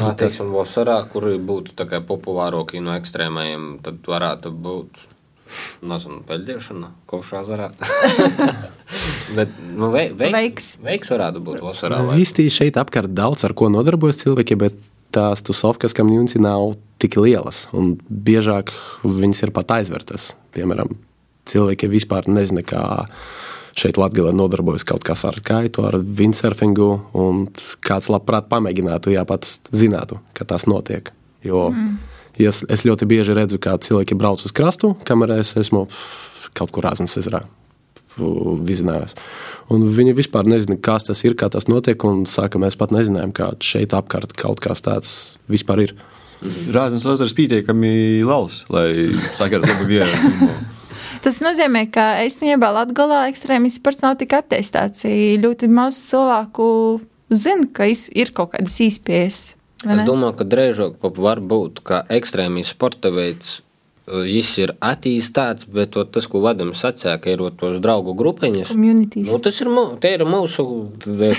Nā, 0.00 0.12
teiksim, 0.18 0.48
vasarā, 0.56 0.96
kuri 1.12 1.36
būtu 1.38 1.76
populārākie 2.08 2.80
no 2.82 2.94
ekstrēmajiem, 2.96 3.66
tad 3.84 4.00
varētu 4.08 4.50
būt, 4.64 4.96
nezinu, 5.84 6.22
peļģiešana, 6.26 6.88
kopš 7.10 7.34
azarā. 7.42 7.68
Bet, 9.36 9.48
nu, 9.76 9.90
vei, 9.92 10.08
veiks, 10.12 10.34
Veiks. 10.34 10.66
veiks 10.84 11.10
varētu 11.12 11.40
būt 11.44 11.60
vasarā. 11.64 12.00
lai- 12.06 12.18
Īsti 12.22 12.46
šeit 12.52 12.76
apkārt 12.80 13.14
daudz 13.16 13.44
ar 13.44 13.54
ko 13.56 13.68
nodarbojas 13.72 14.20
cilvēki, 14.24 14.56
bet 14.60 14.74
tās 15.14 15.42
tusovkas 15.46 15.94
community 15.96 16.40
nav 16.42 16.74
tik 16.98 17.16
lielas. 17.20 17.66
Un 17.72 17.94
biežāk 18.10 18.72
viņas 19.04 19.42
ir 19.46 19.52
pat 19.56 19.72
aizvērtas. 19.78 20.32
Piemēram, 20.54 20.96
cilvēki 21.50 21.90
vispār 21.92 22.28
nezina, 22.30 22.64
kā 22.66 22.84
šeit 23.78 23.98
Latvijā 23.98 24.32
nodarbojas 24.34 24.86
kaut 24.86 25.04
kas 25.06 25.24
ar 25.28 25.40
kaitu, 25.44 25.84
ar 25.86 25.98
windsurfingu. 25.98 26.90
un 27.18 27.46
Kāds 27.84 28.10
labprāt 28.12 28.48
pamēģinātu, 28.52 29.14
ja 29.14 29.26
pat 29.28 29.48
zinātu, 29.74 30.20
ka 30.36 30.46
tas 30.48 30.68
notiek. 30.70 31.10
Jo 31.44 31.68
mm. 31.72 31.98
es, 32.46 32.62
es 32.70 32.86
ļoti 32.86 33.08
bieži 33.10 33.36
redzu, 33.36 33.58
kā 33.62 33.76
cilvēki 33.76 34.16
brauc 34.18 34.44
uz 34.46 34.54
krastu, 34.54 34.94
kamēr 35.04 35.38
es 35.40 35.56
esmu 35.60 35.86
kaut 36.54 36.70
kur 36.74 36.86
Āzijas 36.86 37.18
ezerā 37.20 37.42
vizinājos. 38.14 39.16
Un 39.74 39.88
viņi 39.96 40.14
vispār 40.14 40.46
nezina, 40.46 40.76
kas 40.78 41.08
tas 41.08 41.22
ir, 41.24 41.34
kā 41.34 41.48
tas 41.50 41.66
notiek. 41.66 41.98
Un 42.06 42.24
sāka, 42.30 42.60
mēs 42.62 42.76
pat 42.78 42.92
nezinājām, 42.94 43.32
ka 43.34 43.52
šeit 43.64 43.94
apkārt 43.96 44.36
kaut 44.38 44.62
kas 44.62 44.84
tāds 44.84 45.10
vispār 45.50 45.86
ir. 45.88 45.96
Rāznas 46.74 47.06
ezers 47.08 47.32
pietiekami 47.36 48.22
lauls, 48.26 48.64
lai 48.70 49.10
sakartu 49.34 49.70
labu 49.70 49.88
vietu. 49.88 50.50
Tas 51.24 51.40
nozīmē, 51.40 51.86
ka 51.88 52.20
īstenībā 52.26 52.68
Latvijā 52.74 53.22
ekstrēmisms 53.30 53.80
sports 53.80 54.02
nav 54.04 54.18
tik 54.20 54.34
attīstīts. 54.36 55.06
Ļoti 55.40 55.70
maz 55.72 56.02
cilvēku 56.10 56.66
zina, 57.32 57.68
ka 57.72 57.88
ir 57.88 58.32
kaut 58.36 58.52
kādas 58.52 58.76
īspējas. 58.84 59.38
Es 59.84 60.02
domāju, 60.04 60.36
ka 60.40 60.46
drēžāk 60.48 60.98
pat 61.00 61.20
var 61.20 61.40
būt, 61.40 61.80
ka 61.84 62.02
ekstrēmīs 62.12 62.74
sporta 62.76 63.12
veids. 63.12 63.62
Viņš 64.04 64.48
ir 64.60 64.70
attīstīts, 64.84 65.64
bet 65.72 65.94
to, 65.94 66.02
tas, 66.04 66.26
ko 66.28 66.42
Vadamis 66.44 66.82
sacīja, 66.84 67.14
ka 67.24 67.30
ir 67.32 67.40
ot 67.40 67.54
tos 67.56 67.78
draugu 67.80 68.12
grupiņas. 68.18 68.74
Nu, 68.76 69.38
tas 69.40 69.60
ir, 69.62 69.70
ir 70.10 70.24
mūsu 70.28 70.66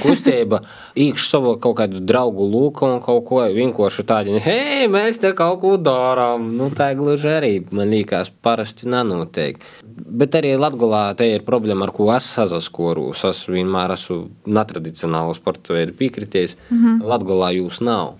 kustība, 0.01 0.63
īkšķi 1.05 1.29
savu 1.29 1.51
kaut 1.61 1.77
kādu 1.77 2.01
draugu 2.01 2.47
lūku 2.49 2.87
un 2.89 2.97
kaut 3.05 3.21
ko 3.29 3.43
vienkārši 3.53 4.05
tādu, 4.09 4.39
hei, 4.41 4.87
mēs 4.89 5.21
te 5.21 5.29
kaut 5.37 5.61
ko 5.61 5.75
darām. 5.77 6.47
Nu, 6.57 6.71
tā 6.73 6.89
gluži 6.97 7.29
arī, 7.35 7.53
man 7.69 7.93
liekas, 7.93 8.33
parasti 8.33 8.89
nenotiek. 8.89 9.61
Bet 9.85 10.33
arī 10.41 10.55
Latvijā 10.57 11.03
te 11.21 11.29
ir 11.35 11.45
problēma, 11.45 11.85
ar 11.85 11.93
ko 11.93 12.09
es 12.15 12.31
sazaskoru. 12.33 13.11
Es 13.13 13.45
vienmēr 13.45 13.93
esmu 13.93 14.23
netradicionālu 14.49 15.37
sporta 15.37 15.77
veidu 15.77 15.93
piekritējis. 16.01 16.57
Mm 16.71 16.81
-hmm. 16.81 17.07
Latvijā 17.13 17.53
jūs 17.61 17.81
nav 17.85 18.15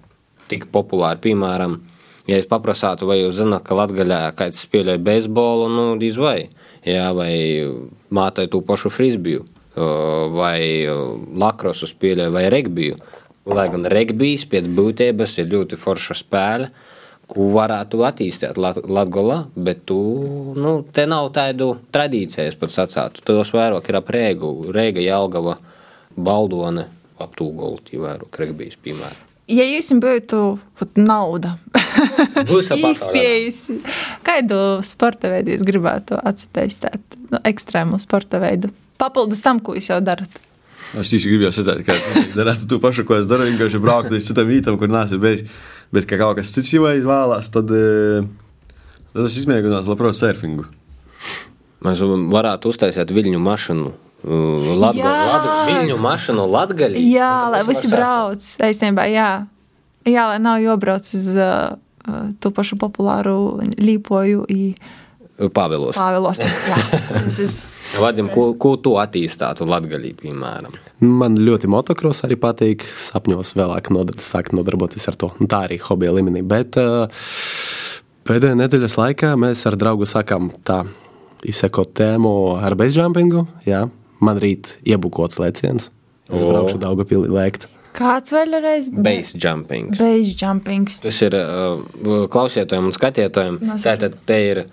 tik 0.50 0.70
populāri, 0.70 1.24
piemēram. 1.26 1.80
Ja 2.26 2.39
es 2.41 2.47
paprasātu, 2.49 3.05
vai 3.05 3.19
jūs 3.19 3.38
zināt, 3.38 3.61
ka 3.67 3.76
Latvijā 3.78 4.32
kāds 4.38 4.63
spēlē 4.65 4.95
beisbolu, 4.97 5.67
nu, 5.69 5.84
diez 6.01 6.15
vai, 6.17 6.47
jā, 6.82 7.11
vai 7.13 7.34
mātai 8.09 8.47
to 8.49 8.63
pašu 8.65 8.89
frisbiju, 8.89 9.43
vai 10.34 10.88
lakrosu 11.38 11.86
spēlē, 11.91 12.32
vai 12.34 12.47
regbiju. 12.49 12.97
Lai 13.45 13.67
gan 13.69 13.86
regbijs 13.86 14.47
pēc 14.49 14.65
būtības 14.73 15.36
ir 15.43 15.51
ļoti 15.51 15.78
forša 15.78 16.15
spēle, 16.17 16.71
ko 17.30 17.51
varētu 17.53 18.01
attīstīt 18.07 18.57
Lat- 18.57 18.82
Latvijā, 18.89 19.38
bet 19.53 19.84
tu, 19.86 19.99
nu, 20.57 20.80
te 20.93 21.05
nav 21.09 21.30
tādu 21.34 21.76
tradīciju, 21.93 22.47
es 22.49 22.57
pat 22.57 22.73
sacātu. 22.73 23.21
Tos 23.26 23.53
vairāk 23.53 23.89
ir 23.89 23.99
ap 24.01 24.09
Rēgu, 24.13 24.51
Rēga, 24.73 25.01
Jelgava, 25.05 25.59
Baldone, 26.17 26.88
ap 27.21 27.38
Tūgolu, 27.38 27.82
tie 27.86 28.01
vairāk 28.01 28.41
regbijs, 28.41 28.78
piemēram. 28.82 29.21
Ja 29.45 29.61
jums 29.61 29.91
būtu 30.01 30.39
nauda, 30.97 31.59
Būs 32.50 32.72
īspējas, 32.76 33.62
kādu 34.26 34.60
sporta 34.86 35.32
veidu 35.32 35.56
jūs 35.56 35.66
gribētu 35.68 36.20
attīstīt? 36.22 37.20
Nu, 37.32 37.39
ekstrēmu 37.48 38.00
sporta 38.02 38.41
veidu. 38.43 38.72
Papildus 39.02 39.43
tam, 39.43 39.60
ko 39.64 39.76
jūs 39.78 39.89
jau 39.91 40.02
darat. 40.04 40.41
Es 40.96 41.10
tieši 41.12 41.32
gribēju 41.32 41.54
sacīt, 41.56 41.82
ka 41.88 41.96
darētu 42.38 42.70
to 42.70 42.80
pašu, 42.84 43.04
ko 43.08 43.18
es 43.20 43.28
daru, 43.28 43.48
vienkārši 43.50 43.82
braukt 43.84 44.14
līdz 44.14 44.30
citam 44.30 44.48
vītam, 44.48 44.80
kur 44.80 44.91
nāc 44.91 45.12
bijis. 45.20 45.43
Bet, 45.93 46.08
ka 46.10 46.18
kaut 46.20 46.39
kas 46.39 46.54
cits 46.54 46.72
jau 46.74 46.88
izvēlās, 46.89 47.50
tad, 47.54 47.72
eh, 47.72 48.26
tad 49.14 49.28
es 49.28 49.38
izmēģinātu 49.41 49.91
labprāt 49.91 50.18
surfingu. 50.18 50.66
Mēs 51.86 52.02
varētu 52.34 52.72
uztaisīt 52.72 53.14
viļņu 53.14 53.41
mašīnu. 53.46 53.93
Latga, 54.26 55.04
Jā! 55.04 55.18
ladu, 55.30 55.50
viļņu 55.70 55.98
mašīnu 56.02 56.46
Latvijā. 56.50 56.88
Jā, 56.98 57.34
lai 57.54 57.62
visi 57.68 57.91
brauc. 57.91 58.41
Īstenībā, 58.41 59.06
jā. 59.12 59.30
jā, 60.10 60.24
lai 60.32 60.39
nav 60.41 60.64
jābrauc 60.64 61.12
uz 61.14 61.28
uh, 61.36 61.76
to 62.39 62.51
pašu 62.56 62.78
populāru 62.82 63.38
līpoju. 63.78 64.45
i 64.49 64.76
Pāvēlos. 65.36 65.97
Pāvēlos. 65.99 66.39
Jā, 66.39 66.76
ir. 67.36 67.56
Vadim, 67.99 68.30
ko, 68.32 68.53
ko 68.56 68.78
tu 68.80 68.93
attīstītu 69.01 69.68
Latvijā, 69.68 70.14
piemēram? 70.22 70.78
Man 71.03 71.36
ļoti 71.36 71.68
motocross 71.72 72.24
arī 72.24 72.38
patīk. 72.39 72.86
Sapņos 72.88 73.51
vēlāk 73.60 73.91
nodar, 73.91 74.16
sākt 74.24 74.56
nodarboties 74.56 75.10
ar 75.12 75.18
to. 75.20 75.34
Un 75.43 75.51
tā 75.51 75.66
arī 75.68 75.82
hobija 75.84 76.14
līmenī. 76.16 76.45
Bet 76.47 76.80
uh, 76.80 77.12
pēdējā 78.30 78.56
nedēļas 78.62 78.95
laikā 79.01 79.34
mēs 79.41 79.66
ar 79.68 79.76
draugu 79.82 80.08
sakām 80.08 80.53
tā 80.64 80.86
izsekot 81.43 81.91
tēmu 81.99 82.32
ar 82.64 82.78
bezjumpingu. 82.80 83.43
Jā, 83.68 83.86
man 84.24 84.39
rīt 84.39 84.78
iebukots 84.88 85.41
lēciens. 85.43 85.91
Es 86.32 86.41
O. 86.41 86.47
braukšu 86.47 86.80
Daugapilī 86.82 87.28
lēkt. 87.30 87.68
Kāds 87.96 88.34
vēlreiz? 88.36 88.89
Base 88.91 89.39
jumping. 89.39 89.93
Base 89.96 90.34
jumpings. 90.39 91.00
Tas 91.04 91.20
ir 91.24 91.38
uh, 91.39 92.26
klausītājiem 92.32 92.89
un 92.89 92.96
skatītājiem. 92.96 93.60
Tātad 93.82 94.18
te 94.28 94.39
ir 94.50 94.64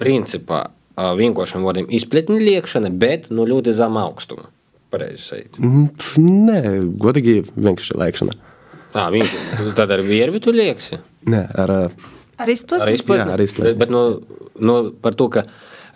principā 0.00 0.66
uh, 0.68 1.12
vienkāršiem 1.16 1.64
vārdiem 1.64 1.88
izpletņu 1.96 2.36
liekšana, 2.42 2.92
bet 2.92 3.30
nu 3.32 3.46
ļoti 3.48 3.72
zem 3.76 3.96
augstuma. 4.00 4.50
Pareizi 4.92 5.24
sajūt. 5.24 5.56
Mm, 5.62 5.86
Nē, 6.46 6.60
godīgi 7.00 7.40
vienkārši 7.56 7.96
lēkšana. 7.98 8.36
Ah, 8.96 9.08
vienkārši. 9.12 9.72
Tad 9.76 9.96
ar 9.96 10.04
viervi 10.06 10.40
tu 10.44 10.52
lieksi. 10.54 11.00
Nē, 11.32 11.42
ar, 11.64 11.72
uh, 11.72 12.12
Ar 12.36 12.52
izplatni? 12.52 12.84
Ar 12.84 12.92
izpletni. 12.92 13.24
Jā, 13.24 13.34
ar 13.34 13.42
izpletni. 13.42 13.72
Bet, 13.72 13.80
bet 13.86 13.92
nu, 13.92 14.02
nu, 14.60 14.76
par 15.02 15.16
to, 15.16 15.30
ka 15.32 15.46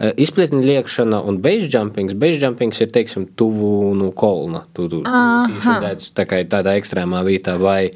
Izpletņa 0.01 0.63
liekšana 0.65 1.19
un 1.29 1.43
beisjumpings. 1.45 2.15
Beisjumpings 2.17 2.81
ir, 2.81 2.89
teiksim, 2.95 3.27
tuvu 3.37 3.93
no 3.99 4.09
kolna. 4.17 4.63
Tu, 4.73 4.89
tu, 4.89 5.03
tu 5.05 5.75
redz 5.85 6.09
tā 6.17 6.25
kā 6.29 6.41
tādā 6.49 6.73
ekstrēmā 6.81 7.21
vietā, 7.27 7.59
vai 7.61 7.93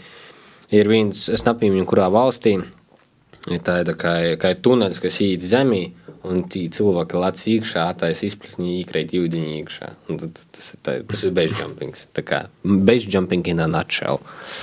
ir 0.74 0.90
viens, 0.90 1.26
es 1.32 1.46
nepīmiņu, 1.48 1.86
kurā 1.88 2.10
valstī 2.12 2.58
ir 3.48 3.62
tāda 3.64 3.96
kā, 3.96 4.14
kā 4.40 4.52
tunelis, 4.60 5.00
kas 5.00 5.20
īt 5.24 5.44
zemī, 5.48 5.86
un 6.24 6.44
cilvēki 6.48 7.20
lec 7.20 7.44
iekšā, 7.54 7.86
tais 8.00 8.24
izplatņi 8.26 8.80
iekrīt 8.80 9.14
jūdiņi 9.16 9.58
iekšā. 9.60 9.92
Tad 10.08 10.44
Tas 10.54 10.68
ir, 10.70 10.78
tā, 10.86 10.92
tas 11.10 11.22
ir 11.26 11.32
beisjumpings. 11.34 12.04
Tā 12.14 12.22
kā 12.22 12.38
beisjumping 12.62 13.48
in 13.50 13.62
a 13.64 13.66
nutshell. 13.66 14.20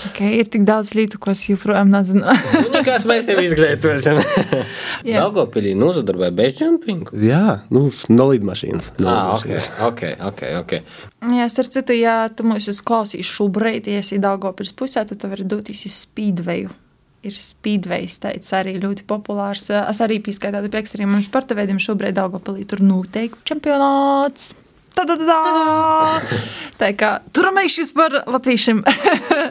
Okay, 0.07 0.37
ir 0.39 0.47
tik 0.51 0.63
daudz 0.67 0.93
lietu, 0.95 1.19
ko 1.19 1.33
es 1.33 1.41
joprojām 1.49 1.91
nezinu. 1.91 2.23
Nu, 2.55 2.69
Nekās 2.77 3.03
mēs 3.09 3.27
tev 3.27 3.41
izglītosim. 3.43 4.21
Jā. 5.09 5.25
Daugopilī 5.25 5.73
nozadarboja 5.75 6.31
beisjumpingu. 6.37 7.11
Jā, 7.27 7.59
nu, 7.75 7.89
no 8.13 8.29
lidmašīnas. 8.31 8.93
No 9.03 9.11
Ah, 9.11 9.33
ok, 9.35 9.49
lidmašīnas. 9.49 9.67
ok, 9.89 10.05
ok, 10.31 10.45
ok. 10.61 10.77
Jā, 11.35 11.49
starp 11.51 11.75
citu, 11.75 11.97
ja 11.99 12.15
tu 12.31 12.47
mūs 12.47 12.79
klausīsi 12.87 13.27
šobrīd, 13.27 13.91
ja 13.91 13.99
esi 14.05 14.21
Daugopils 14.23 14.71
pusē, 14.71 15.03
tad 15.09 15.19
tu 15.19 15.31
vari 15.33 15.43
doties 15.43 15.83
uz 15.91 15.99
Speedwayu. 16.05 16.71
Ir 17.21 17.35
speedways, 17.37 18.15
tāds 18.23 18.49
arī 18.57 18.79
ļoti 18.81 19.05
populārs. 19.05 19.67
Es 19.69 20.01
arī 20.01 20.17
pieskaitām 20.25 20.65
pie 20.73 20.81
ekstrēmiem 20.81 21.21
sporta 21.21 21.53
veidiem. 21.57 21.77
Šobrīd 21.77 22.17
Daugopilī 22.17 22.65
tur 22.65 22.81
noteikti 22.81 23.45
čempionāts. 23.51 24.55
Ta-da-da! 24.97 26.19
Tā 26.81 26.89
kā 26.97 27.11
turamējušies 27.35 27.91
par 27.95 28.15
latviešiem. 28.25 28.81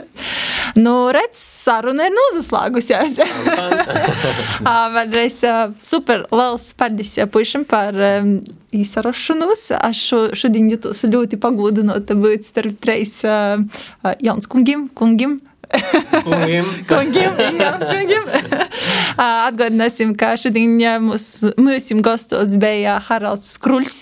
nu, 0.85 0.95
redz, 1.15 1.39
saruna 1.39 2.09
ir 2.11 2.17
nozaslāgusies. 2.17 3.21
Ā, 3.23 4.75
Vēlreiz 4.97 5.39
ā, 5.49 5.55
super 5.85 6.27
liels 6.35 6.71
paldies 6.79 7.15
ā, 7.23 7.29
puišam 7.31 7.65
par 7.71 7.97
um, 7.97 8.35
īsarašanos. 8.77 9.69
Es 9.79 10.03
šo, 10.11 10.25
šodien 10.37 10.69
jūtos 10.75 11.07
ļoti 11.09 11.41
pagodinota 11.41 12.19
būt 12.19 12.51
starp 12.51 12.83
treis 12.83 13.21
uh, 13.25 13.63
jauns 14.21 14.51
kungiem, 14.51 14.89
kungiem. 14.99 15.39
Kungiem. 15.71 16.67
Kungiem, 16.89 17.37
jauns 17.61 17.87
kungiem. 17.95 18.27
Ā, 19.15 19.27
Atgādināsim, 19.51 20.13
ka 20.19 20.33
šodien 20.41 20.77
mūs, 21.07 21.27
mūsim 21.61 22.03
gastos 22.05 22.57
bija 22.61 22.99
Haralds 23.09 23.55
Skruļs, 23.57 24.01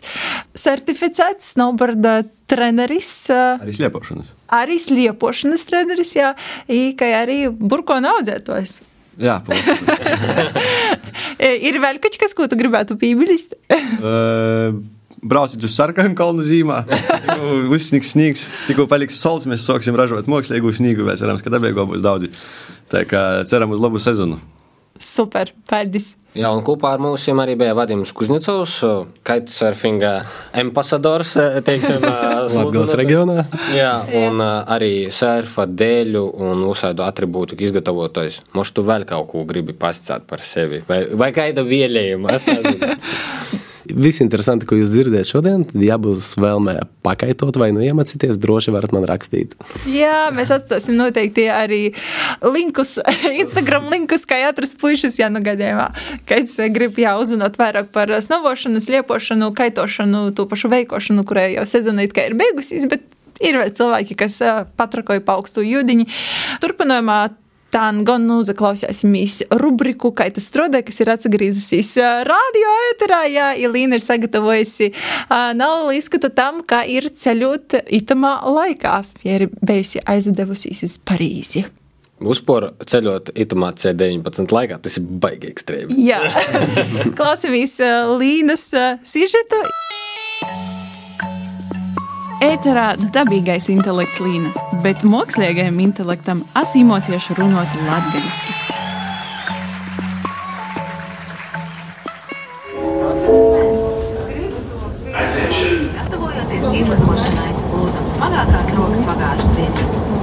certificēts 0.59 1.53
snowboarda 1.55 2.23
treneris. 2.49 3.11
ā, 3.33 3.59
Arī 3.61 3.75
slēpošanas. 3.77 4.33
Arī 4.59 4.79
sliepošanas 4.81 5.67
treneris, 5.69 6.15
jā, 6.17 6.33
i, 6.73 6.95
kā 6.99 7.11
arī 7.23 7.43
burkona 7.53 8.17
audzētājs. 8.19 8.81
Jā, 9.19 9.41
paldies. 9.45 9.67
E, 11.39 11.53
Ir 11.69 11.77
vēl 11.83 11.99
kaut 12.03 12.17
kas, 12.19 12.33
ko 12.35 12.47
tu 12.51 12.57
gribētu 12.59 12.97
piebilst? 12.99 13.53
Brauciet 15.23 15.65
uz 15.67 15.75
sarkanu 15.75 16.15
kalnu 16.19 16.45
zīmē, 16.47 16.83
tikko 16.89 17.55
uzsnigs 17.75 18.13
sniegs, 18.15 18.45
tikko 18.69 18.87
paliks 18.91 19.19
solis, 19.19 19.49
mēs 19.51 19.67
sāksim 19.67 19.99
ražot 19.99 20.31
mākslīgu 20.31 20.75
sniegu. 20.77 21.07
Mēs 21.09 21.25
cerams, 21.25 21.43
ka 21.43 21.51
dabīgo 21.55 21.89
būs 21.91 22.05
daudz. 22.05 22.31
Tā 22.93 23.03
kā 23.09 23.25
ceram 23.51 23.75
uz 23.75 23.83
labu 23.83 24.01
sezonu. 24.03 24.39
Super, 24.99 25.53
paldies! 25.71 26.17
Jā, 26.35 26.51
un 26.51 26.61
kopā 26.67 26.91
ar 26.95 27.01
mums 27.03 27.23
arī 27.31 27.55
bija 27.59 27.75
Vadims 27.75 28.11
Kuznicovs, 28.15 28.75
kitesurfinga 29.27 30.11
ambasadors, 30.59 31.37
teiksim, 31.67 32.03
Latgales 32.05 32.57
sludinātājs. 32.57 32.97
reģionā. 33.01 33.45
Jā, 33.75 33.93
un 34.19 34.43
uh, 34.43 34.67
arī 34.75 35.09
surfa 35.15 35.69
dēļu 35.71 36.25
un 36.49 36.67
uzsādu 36.69 37.07
atribūtu 37.07 37.59
izgatavotājs. 37.63 38.43
Možda 38.59 38.81
tu 38.81 38.87
vēl 38.91 39.07
kaut 39.09 39.31
ko 39.31 39.47
gribi 39.49 39.75
pastāstīt 39.79 40.27
par 40.31 40.43
sevi, 40.47 40.83
vai, 40.91 41.05
vai 41.15 41.31
kādu 41.37 41.67
vielējumu? 41.71 42.35
Viss 43.89 44.23
interesanti, 44.25 44.67
ko 44.69 44.77
jūs 44.79 44.93
dzirdat 44.93 45.29
šodien, 45.29 45.65
ja 45.81 45.99
būs 46.01 46.35
vēlme 46.41 46.77
pakaitot 47.07 47.57
vai 47.61 47.71
nu 47.75 47.83
iemācīties, 47.85 48.39
droši 48.41 48.75
varat 48.75 48.95
man 48.95 49.07
rakstīt. 49.09 49.55
Jā, 49.89 50.29
mēs 50.35 50.53
atstāsim 50.55 50.99
noteikti 50.99 51.49
arī 51.53 51.81
linkus, 52.45 52.97
Instagram 53.43 53.89
linkus, 53.93 54.27
kā 54.29 54.41
atrast 54.49 54.79
puikas, 54.81 55.19
ja 55.21 55.31
nu 55.33 55.43
gadījumā, 55.45 55.91
kad 56.29 56.53
grib 56.75 56.99
jā, 57.01 57.17
uzzināt 57.21 57.59
vairāk 57.61 57.93
par 57.95 58.13
snovošanu, 58.25 58.83
sliepošanu, 58.85 59.53
kaitošanu, 59.59 60.29
to 60.37 60.49
pašu 60.51 60.73
veikošanu, 60.73 61.27
kurai 61.29 61.53
jau 61.57 61.67
sezona 61.69 62.07
it 62.07 62.17
kā 62.17 62.29
ir 62.29 62.37
beigusies, 62.39 62.89
bet 62.91 63.07
ir 63.45 63.59
vēl 63.61 63.75
cilvēki, 63.75 64.17
kas 64.19 64.41
ā, 64.43 64.55
patrakoja 64.79 65.23
pa 65.25 65.39
augstu 65.39 65.65
jūdiņu. 65.67 66.09
Turpinājumā 66.63 67.21
Tā 67.69 67.89
gan 68.07 68.25
uzaklausīsimies 68.33 69.43
rubriku, 69.61 70.09
kā 70.17 70.29
tas 70.33 70.47
strādāja, 70.49 70.87
kas 70.89 71.03
ir 71.05 71.11
atgriezusies 71.13 71.91
radio 72.29 72.71
ēterā. 72.89 73.19
Jā, 73.29 73.49
Ilīna 73.61 73.99
ir 73.99 74.05
sagatavojusi 74.05 74.93
nav 75.59 75.91
izskatu 75.93 76.31
tam, 76.33 76.63
kā 76.65 76.81
ir 76.89 77.11
ceļot 77.13 77.83
itamā 78.01 78.39
laikā, 78.49 79.03
ja 79.29 79.37
ir 79.41 79.51
bijusi 79.61 80.01
aizdevusies 80.09 80.81
uz 80.89 80.97
Parīzi. 81.05 81.67
Uzpūra 82.19 82.73
ceļot 82.89 83.31
itamā 83.39 83.75
C19 83.79 84.51
laikā, 84.57 84.81
tas 84.83 84.97
ir 84.99 85.05
baigi 85.23 85.53
ekstrēmi. 85.53 86.01
Jā, 86.09 86.25
klausāmies 87.21 87.77
ā, 87.85 87.93
Līnas 88.19 88.67
sižetu. 89.07 89.63
Ēterā 92.39 92.93
dabīgais 93.11 93.65
intelekts 93.73 94.21
līna, 94.23 94.53
bet 94.85 95.01
mākslīgajam 95.03 95.81
intelektam 95.83 96.45
asimocieši 96.61 97.35
runāt 97.35 97.73
latviešu. 97.83 98.55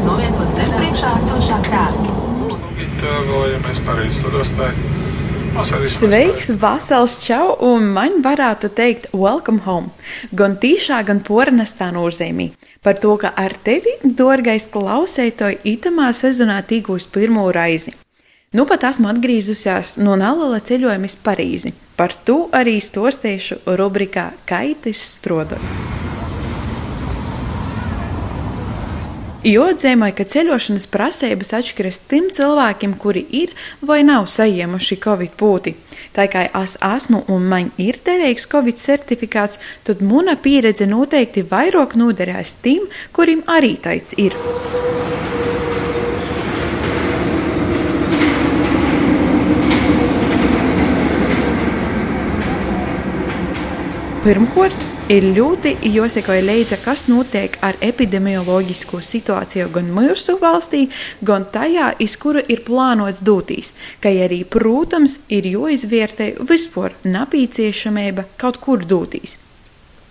Novietot 0.05 0.55
zem 0.55 0.71
priekšā 0.77 1.11
esošā 1.19 1.59
krēsla. 1.67 2.15
Gatavojamies 2.79 3.83
Parīzes 3.89 4.23
lidostai. 4.23 4.71
Sveiks, 5.63 6.49
Vasals, 6.59 7.13
čau, 7.23 7.53
un 7.63 7.85
man 7.95 8.17
varētu 8.19 8.67
teikt, 8.75 9.07
welcome 9.15 9.63
home. 9.63 9.87
Gan 10.35 10.57
tīšā, 10.59 10.97
gan 11.07 11.21
pornestā 11.23 11.87
nozīmī. 11.95 12.49
Par 12.83 12.99
to, 12.99 13.13
ka 13.21 13.31
ar 13.39 13.55
tevi, 13.63 13.93
dārgais 14.03 14.67
klausētoji, 14.73 15.61
itamā 15.77 16.09
sezonā 16.11 16.59
tīgūs 16.67 17.07
pirmo 17.07 17.47
reizi. 17.55 17.95
Nu 18.51 18.67
pat 18.67 18.83
esmu 18.91 19.07
atgriezusies 19.13 19.95
no 20.03 20.19
Nalala 20.19 20.59
ceļojuma 20.59 21.07
uz 21.07 21.15
Parīzi. 21.23 21.71
Par 21.95 22.11
to 22.27 22.49
arī 22.51 22.81
stostiešu 22.83 23.61
rubrikā 23.79 24.33
Kaitis 24.49 25.07
strodoju. 25.15 26.24
Jo 29.45 29.67
atzīmēja, 29.69 30.15
ka 30.17 30.23
ceļošanas 30.25 30.87
prasības 30.89 31.51
atšķiras 31.53 31.99
tiem 32.09 32.31
cilvēkiem, 32.33 32.95
kuri 32.97 33.21
ir 33.29 33.51
vai 33.85 33.99
nav 34.01 34.25
saņēmuši 34.33 34.95
covid 35.03 35.35
pūti. 35.37 35.75
Tā 36.17 36.25
kā 36.33 36.47
es 36.63 36.73
esmu 36.81 37.19
un 37.29 37.45
man 37.51 37.69
ir 37.77 37.99
derīgs 38.07 38.49
covid 38.49 38.81
certifikāts, 38.81 39.59
tad 39.85 40.01
mana 40.01 40.33
pieredze 40.33 40.89
noteikti 40.89 41.45
vairāk 41.45 41.93
noderēs 41.93 42.55
tiem, 42.65 42.89
kuriem 43.13 43.45
arī 43.45 43.75
tāds 43.85 44.17
ir. 44.17 44.33
Pirmkārt, 54.25 54.94
ir 55.11 55.25
ļoti 55.35 55.75
jāseko 55.93 56.35
līdzi, 56.41 56.79
kas 56.81 57.05
notiek 57.09 57.57
ar 57.65 57.77
epidemioloģisko 57.85 59.01
situāciju 59.05 59.67
gan 59.75 59.91
mūsu 59.93 60.37
valstī, 60.41 60.85
gan 61.25 61.45
tajā, 61.53 61.91
iz 62.01 62.17
kuru 62.21 62.41
ir 62.49 62.63
plānots 62.65 63.21
doties. 63.25 63.73
Kā 64.01 64.13
arī, 64.25 64.41
protams, 64.49 65.19
ir 65.29 65.45
jāizvērtē 65.51 66.33
vispār 66.49 66.97
nepieciešamība 67.05 68.29
kaut 68.41 68.61
kur 68.63 68.85
doties. 68.85 69.37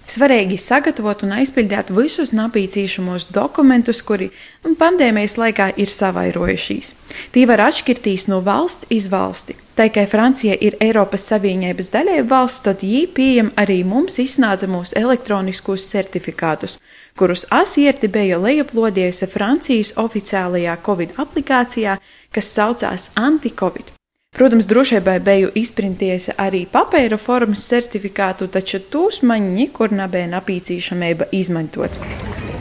Svarīgi 0.04 0.58
sagatavot 0.60 1.22
un 1.24 1.32
aizpildīt 1.38 1.88
visus 1.96 2.34
nepieciešamos 2.36 3.30
dokumentus, 3.32 4.02
kuri 4.04 4.28
pandēmijas 4.76 5.38
laikā 5.40 5.70
ir 5.80 5.88
savairojušies. 5.88 6.92
Tie 7.32 7.46
var 7.48 7.62
atšķirties 7.64 8.28
no 8.28 8.42
valsts 8.44 8.90
iz 8.92 9.08
valsti. 9.08 9.56
Tā 9.74 9.88
kā 9.94 10.04
Francija 10.06 10.58
ir 10.60 10.76
Eiropas 10.84 11.24
Savienības 11.32 11.88
daļēja 11.96 12.28
valsts, 12.28 12.66
tad 12.68 12.84
jī 12.84 13.06
pieejam 13.16 13.50
arī 13.56 13.80
mums 13.88 14.20
iznācamos 14.20 14.92
elektroniskos 15.00 15.88
certifikātus, 15.88 16.76
kurus 17.16 17.48
asierti 17.50 18.12
bija 18.12 18.38
lejuplodījusi 18.44 19.32
Francijas 19.32 19.96
oficiālajā 20.04 20.76
Covid 20.84 21.16
aplikācijā, 21.24 21.98
kas 22.30 22.54
saucās 22.54 23.10
Anti-Covid. 23.16 24.03
Protams, 24.34 24.66
drošībai 24.66 25.20
biju 25.22 25.52
izprintījusi 25.54 26.32
arī 26.42 26.64
papīra 26.66 27.14
formas 27.22 27.62
certifikātu, 27.70 28.48
taču 28.50 28.80
tūs 28.90 29.20
man 29.22 29.52
nekur 29.54 29.92
nebija 29.94 30.26
nepieciešamība 30.32 31.28
izmantot. 31.38 31.94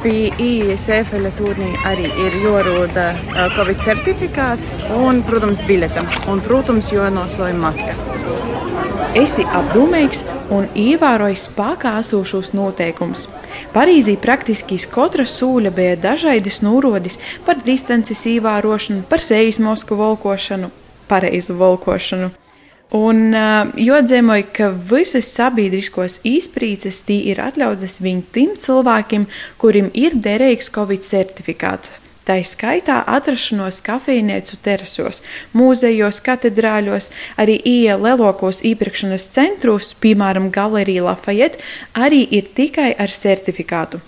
Pie 0.04 0.30
IES 0.38 0.84
efeļa 0.94 1.32
turnī 1.40 1.72
arī 1.90 2.12
ir 2.26 2.38
jārūda 2.44 3.06
Covid 3.56 3.82
certifikāts 3.82 4.70
un, 5.00 5.24
protams, 5.26 5.64
biļete. 5.66 6.04
Un, 6.30 6.44
protams, 6.46 6.92
jānosoja 6.94 7.58
maska. 7.58 7.98
Esi 9.18 9.48
apdomīgs 9.58 10.28
un 10.54 10.70
ievēroji 10.78 11.42
spēkā 11.42 11.96
esošos 12.04 12.54
noteikumus. 12.54 13.26
Parīzī 13.74 14.14
praktiski 14.22 14.78
iz 14.78 14.86
katra 14.94 15.26
sūļa 15.26 15.74
bija 15.74 15.98
dažādas 16.06 16.62
norādes 16.62 17.18
par 17.50 17.66
distances 17.66 18.28
ievērošanu, 18.30 19.08
par 19.10 19.26
sejas 19.26 19.58
mosku 19.58 19.98
valkošanu, 19.98 20.70
pareizu 21.14 21.56
valkošanu. 21.62 22.34
Un 22.94 23.34
uh, 23.34 23.72
jodzēmoju, 23.80 24.46
ka 24.54 24.68
visas 24.70 25.32
sabiedriskos 25.34 26.20
izprīces 26.30 27.02
tī 27.08 27.24
ir 27.32 27.42
atļautas 27.42 27.98
viņu 28.06 28.28
tiem 28.36 28.54
cilvēkiem, 28.62 29.26
kuriem 29.58 29.90
ir 29.98 30.14
derīgs 30.14 30.70
Covid 30.76 31.02
certifikāts. 31.02 31.98
Tā 32.24 32.38
skaitā 32.48 33.02
atrašanos 33.18 33.82
kafejnīcu 33.84 34.60
terasos, 34.64 35.24
mūzejos, 35.58 36.22
katedrāļos, 36.24 37.10
arī 37.36 37.58
iela 37.68 38.14
lielākos 38.14 38.62
iepirkšanas 38.64 39.26
centros, 39.34 39.90
piemēram, 40.00 40.48
Galerija 40.54 41.04
Lafayette, 41.10 41.60
arī 41.98 42.22
ir 42.30 42.48
tikai 42.56 42.94
ar 42.94 43.12
certifikātu. 43.12 44.00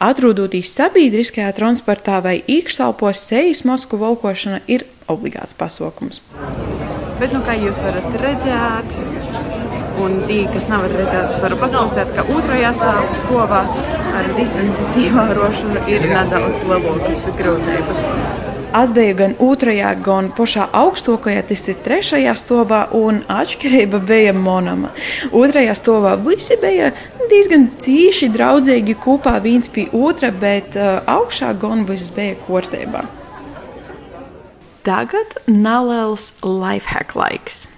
Atrodoties 0.00 0.72
sabiedriskajā 0.80 1.52
transportā 1.60 2.18
vai 2.24 2.40
iekštelpos, 2.48 3.20
sejas 3.20 3.62
masku 3.68 4.00
valkošana 4.00 4.64
ir 4.66 4.88
obligāts 5.12 5.56
pasākums. 5.58 6.22
Bet, 7.20 7.34
nu, 7.34 7.42
kā 7.44 7.56
jūs 7.60 7.80
varat 7.84 8.14
redzēt, 8.22 8.94
un 10.00 10.20
tie, 10.28 10.44
kas 10.54 10.68
nevar 10.70 10.94
redzēt, 10.94 11.34
es 11.34 11.42
varu 11.44 11.58
pastāstīt, 11.60 12.14
ka 12.16 12.24
otrajā 12.32 12.70
stāvā 12.78 13.64
ar 14.20 14.30
distances 14.38 14.96
ievērošanu 15.04 15.84
ir 15.92 16.08
nedaudz 16.08 16.64
lielākas 16.70 17.28
grūtības. 17.36 18.00
Es 18.80 18.92
biju 18.94 19.14
gan 19.18 19.32
otrajā, 19.42 19.90
gan 20.06 20.28
pašā 20.30 20.68
augstākajā, 20.78 21.42
tas 21.48 21.64
ir 21.72 21.78
trešajā 21.84 22.34
stāvā, 22.38 22.84
un 22.94 23.24
atšķirība 23.26 23.98
bija 24.06 24.34
monama. 24.36 24.92
Otrajā 25.34 25.74
stāvā 25.78 26.14
visi 26.22 26.54
bija 26.62 26.92
diezgan 27.30 27.66
cīši 27.82 28.30
draudzīgi 28.34 28.94
kopā 29.02 29.36
viens 29.42 29.70
pie 29.74 29.88
otra, 29.90 30.30
bet 30.30 30.78
uh, 30.78 31.00
augšā 31.18 31.50
gan 31.58 31.82
viss 31.88 32.14
bija 32.14 32.38
kārtībā. 32.46 33.08
Tagad 34.82 35.36
neliels 35.44 36.32
lifehack 36.40 37.12
laiks. 37.14 37.68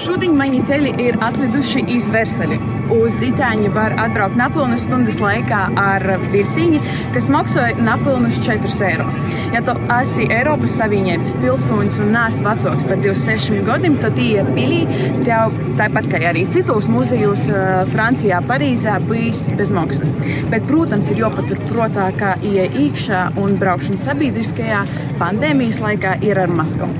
Šodien 0.00 0.32
mani 0.38 0.62
ceļi 0.64 0.92
ir 1.04 1.18
atveduši 1.20 1.82
iz 1.92 2.06
Versali. 2.12 2.56
Uz 2.92 3.18
Itāņu 3.24 3.70
var 3.72 3.94
atbraukt 4.00 4.36
nepilnas 4.36 4.82
stundas 4.86 5.20
laikā 5.22 5.60
ar 5.80 6.04
vilciņu, 6.32 6.80
kas 7.14 7.28
maksāja 7.32 7.76
nepilnus 7.80 8.40
4 8.44 8.72
eiro. 8.88 9.06
Ja 9.52 9.62
tu 9.64 9.74
esi 9.96 10.26
Eiropas 10.32 10.74
Savienības 10.80 11.36
pilsonis 11.40 11.96
un 12.02 12.12
neesi 12.16 12.44
vecāks 12.44 12.88
par 12.88 13.00
26 13.04 13.62
gadiem, 13.68 13.96
tad 14.02 14.16
tie 14.18 14.44
pilī 14.56 14.82
tev 15.28 15.56
tāpat 15.80 16.10
kā 16.12 16.24
arī 16.32 16.44
citos 16.56 16.88
muzejos 16.92 17.46
Francijā, 17.92 18.42
Parīzē 18.48 18.98
bijis 19.08 19.46
bez 19.60 19.72
maksas. 19.72 20.12
Bet, 20.52 20.66
protams, 20.68 21.12
ir 21.12 21.24
jāpatur 21.24 21.60
prātā, 21.70 22.10
ka 22.18 22.34
ieja 22.40 22.68
iekšā 22.86 23.24
un 23.40 23.56
braukšana 23.60 24.04
sabiedriskajā 24.08 24.84
pandēmijas 25.22 25.80
laikā 25.84 26.18
ir 26.26 26.42
ar 26.42 26.52
maskām. 26.60 26.92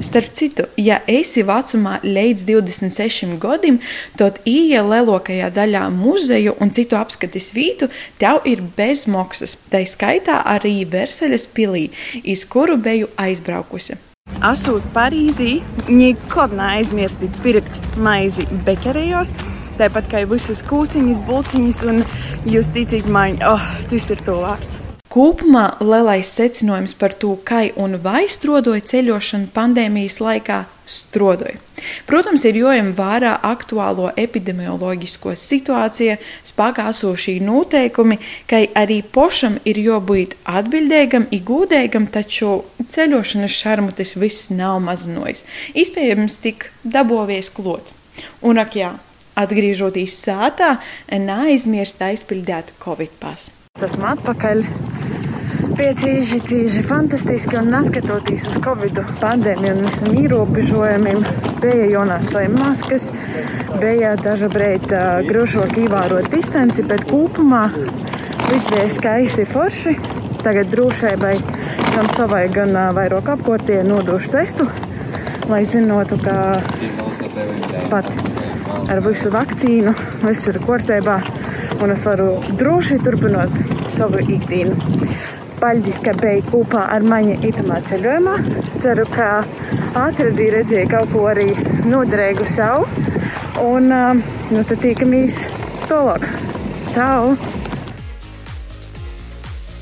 Starp 0.00 0.28
citu, 0.28 0.66
ja 0.76 0.98
esi 1.08 1.40
vecumā 1.46 1.96
līdz 2.04 2.44
26 2.48 3.36
gadiem, 3.40 3.78
tad 4.20 4.42
ieja 4.44 4.82
lielākajā 4.84 5.48
daļā 5.56 5.86
muzeju 5.94 6.52
un 6.60 6.72
citu 6.76 6.98
apskates 7.00 7.52
vietu 7.56 7.88
tev 8.20 8.44
ir 8.44 8.60
bez 8.76 9.06
maksas. 9.08 9.56
Tā 9.72 9.80
skaitā 9.88 10.42
arī 10.56 10.82
Versaļas 10.92 11.48
pilī, 11.56 11.88
iz 12.22 12.44
kuru 12.44 12.76
biju 12.76 13.08
aizbraukusi. 13.16 13.96
Esot 14.44 14.84
Parīzī, 14.92 15.60
nekad 15.88 16.52
neaizmirstiet 16.58 17.36
pirkt 17.44 17.80
maizi 17.96 18.44
bekerējos. 18.66 19.32
Tāpat 19.80 20.10
kā 20.12 20.24
visas 20.28 20.64
kūciņas, 20.68 21.22
bulciņas, 21.28 21.84
un 21.88 22.02
jūs 22.48 22.72
ticiet 22.76 23.08
man, 23.08 23.40
oh, 23.44 23.70
tas 23.88 24.10
ir 24.12 24.24
to 24.28 24.40
vārds. 24.44 24.85
Kopumā 25.12 25.76
lielais 25.80 26.28
secinājums 26.34 26.96
par 26.98 27.14
to, 27.14 27.36
kā 27.46 27.62
un 27.78 27.94
vai 28.02 28.26
strodoja 28.28 28.82
ceļošana 28.90 29.52
pandēmijas 29.54 30.18
laikā 30.20 30.64
strodoja. 30.86 31.60
Protams, 32.08 32.44
ir 32.48 32.56
jojama 32.58 32.94
vērā 32.96 33.32
aktuālo 33.46 34.08
epidemioloģisko 34.18 35.34
situāciju, 35.38 36.16
spēkā 36.46 36.88
esošie 36.90 37.36
noteikumi, 37.44 38.18
ka 38.50 38.62
arī 38.78 39.02
pošam 39.02 39.58
ir 39.68 39.78
jābūt 39.82 40.36
atbildīgam, 40.48 41.28
igūdīgam, 41.34 42.08
taču 42.10 42.64
ceļošanas 42.82 43.58
šarmu 43.62 43.94
tas 43.96 44.16
viss 44.18 44.50
nav 44.50 44.80
mazinājis. 44.86 45.44
Iespējams, 45.78 46.40
tik 46.42 46.70
dabovies 46.82 47.52
klot. 47.54 47.92
Un 48.42 48.62
ak 48.62 48.78
jā, 48.78 48.94
atgriežoties 49.36 50.16
sātā, 50.24 50.76
neaizmirst 51.12 52.02
aizpildīt 52.02 52.74
Covid 52.82 53.14
pasu. 53.20 53.52
Esmu 53.76 54.06
atpakaļ. 54.14 54.64
Piecīži, 55.76 56.38
cīži, 56.48 56.80
fantastiski 56.88 57.58
un 57.60 57.66
neskatoties 57.68 58.46
uz 58.48 58.54
Covid 58.64 58.96
pandēmiju 59.20 59.74
un 59.76 59.82
visam 59.84 60.14
ierobežojumiem, 60.16 61.20
bija 61.60 61.88
jānēsāja 61.92 62.48
maskas, 62.54 63.10
bija 63.82 64.14
brīdi 64.22 64.96
uh, 64.96 65.20
grūšāk 65.28 65.76
ievērot 65.82 66.30
distanci, 66.32 66.84
bet 66.88 67.04
kopumā 67.10 67.66
viss 67.74 68.70
bija 68.72 68.88
skaisti 68.96 69.44
forši. 69.52 69.94
Tagad 70.46 70.72
drošībai 70.72 71.34
gan 71.92 72.08
savai, 72.16 72.46
gan 72.56 72.72
uh, 72.72 72.88
vairāk 72.96 73.28
apkārtē 73.36 73.82
nodošu 73.84 74.32
testu, 74.32 74.70
lai 75.52 75.64
zinātu, 75.68 76.16
ka 76.24 76.62
pat 77.92 78.08
ar 78.88 79.04
visu 79.04 79.28
vakcīnu 79.34 79.92
viss 80.24 80.48
ir 80.48 80.62
kārtībā 80.64 81.20
un 81.82 81.92
es 81.92 82.04
varu 82.08 82.36
droši 82.60 83.02
turpināt 83.04 83.52
savu 83.92 84.24
ikdienu. 84.24 84.76
Paldies, 85.66 85.96
ka 85.98 86.12
biji 86.14 86.44
kopā 86.46 86.84
ar 86.94 87.02
mani 87.02 87.32
itamā 87.42 87.80
ceļojumā. 87.88 88.34
Ceru, 88.78 89.02
ka 89.10 89.40
atradīju, 89.98 90.52
redzēju 90.54 90.90
kaut 90.92 91.10
ko 91.10 91.24
arī 91.26 91.46
noderīgu 91.90 92.46
sev. 92.54 92.84
Un 93.64 93.90
nu, 93.90 94.62
tad 94.62 94.78
tiekamies 94.84 95.40
tālāk. 95.90 96.22
Čau! 96.94 97.34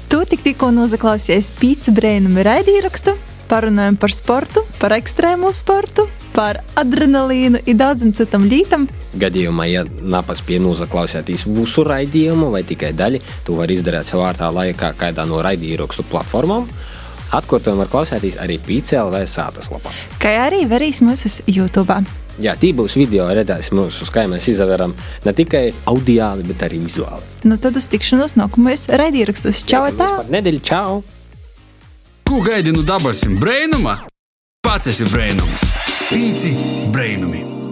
Tu 0.09 0.25
tik 0.33 0.49
tikko 0.49 0.73
nozaklausījies 0.73 1.53
pīcis 1.61 1.93
brēnuma 1.93 2.49
raidīrakstu. 2.49 3.19
Parunājam 3.53 4.01
par 4.01 4.17
sportu, 4.17 4.65
par 4.81 4.97
ekstrēmu 4.97 5.53
sportu, 5.53 6.09
par 6.33 6.63
adrenalīnu 6.81 7.61
un 7.61 7.85
daudzam 7.85 8.17
citam 8.17 8.49
lītam. 8.49 8.89
Gadījumā, 9.21 9.69
ja 9.71 9.85
nepaspēja 9.85 10.63
noklausīties 10.65 11.47
visu 11.47 11.85
raidījumu 11.87 12.51
vai 12.55 12.65
tikai 12.67 12.93
daļu, 12.97 13.21
to 13.47 13.59
var 13.61 13.71
izdarīt 13.71 14.11
savā 14.11 14.33
laikā 14.35 14.95
kādā 14.99 15.27
no 15.29 15.43
raidījuma 15.45 16.05
platformām. 16.11 16.67
Atkārtojumu 17.35 17.83
var 17.83 17.91
klausīties 17.91 18.37
arī 18.43 18.61
PCLV 18.63 19.25
sātas 19.27 19.71
lapā. 19.73 19.91
Kā 20.23 20.35
arī 20.47 20.65
varīs 20.71 21.03
mūsu 21.03 21.31
YouTube. 21.51 22.03
Jā, 22.43 22.57
tī 22.59 22.73
būs 22.75 22.97
video, 22.99 23.29
redzēsim, 23.31 23.79
mūsu, 23.79 24.07
kā 24.11 24.25
mēs 24.31 24.49
izveram 24.51 24.95
ne 25.25 25.35
tikai 25.35 25.69
audiāli, 25.91 26.47
bet 26.49 26.65
arī 26.67 26.81
vizuāli. 26.83 27.23
Nu 27.47 27.59
tad 27.63 27.79
uz 27.79 27.87
tikšanos 27.93 28.35
nākamajos 28.41 28.89
raidījumos. 28.91 29.63
Čau! 29.71 29.87
Tā! 29.99 30.11
Nedēļa, 30.35 30.65
čau! 30.67 31.03
Ko 32.27 32.43
gaidi 32.43 32.75
no 32.75 32.83
dabasim 32.87 33.39
brēnuma? 33.39 34.01
Pats 34.65 34.91
esi 34.91 35.07
brēnums! 35.11 35.69
Pīci 36.11 36.57
brēnumi! 36.95 37.64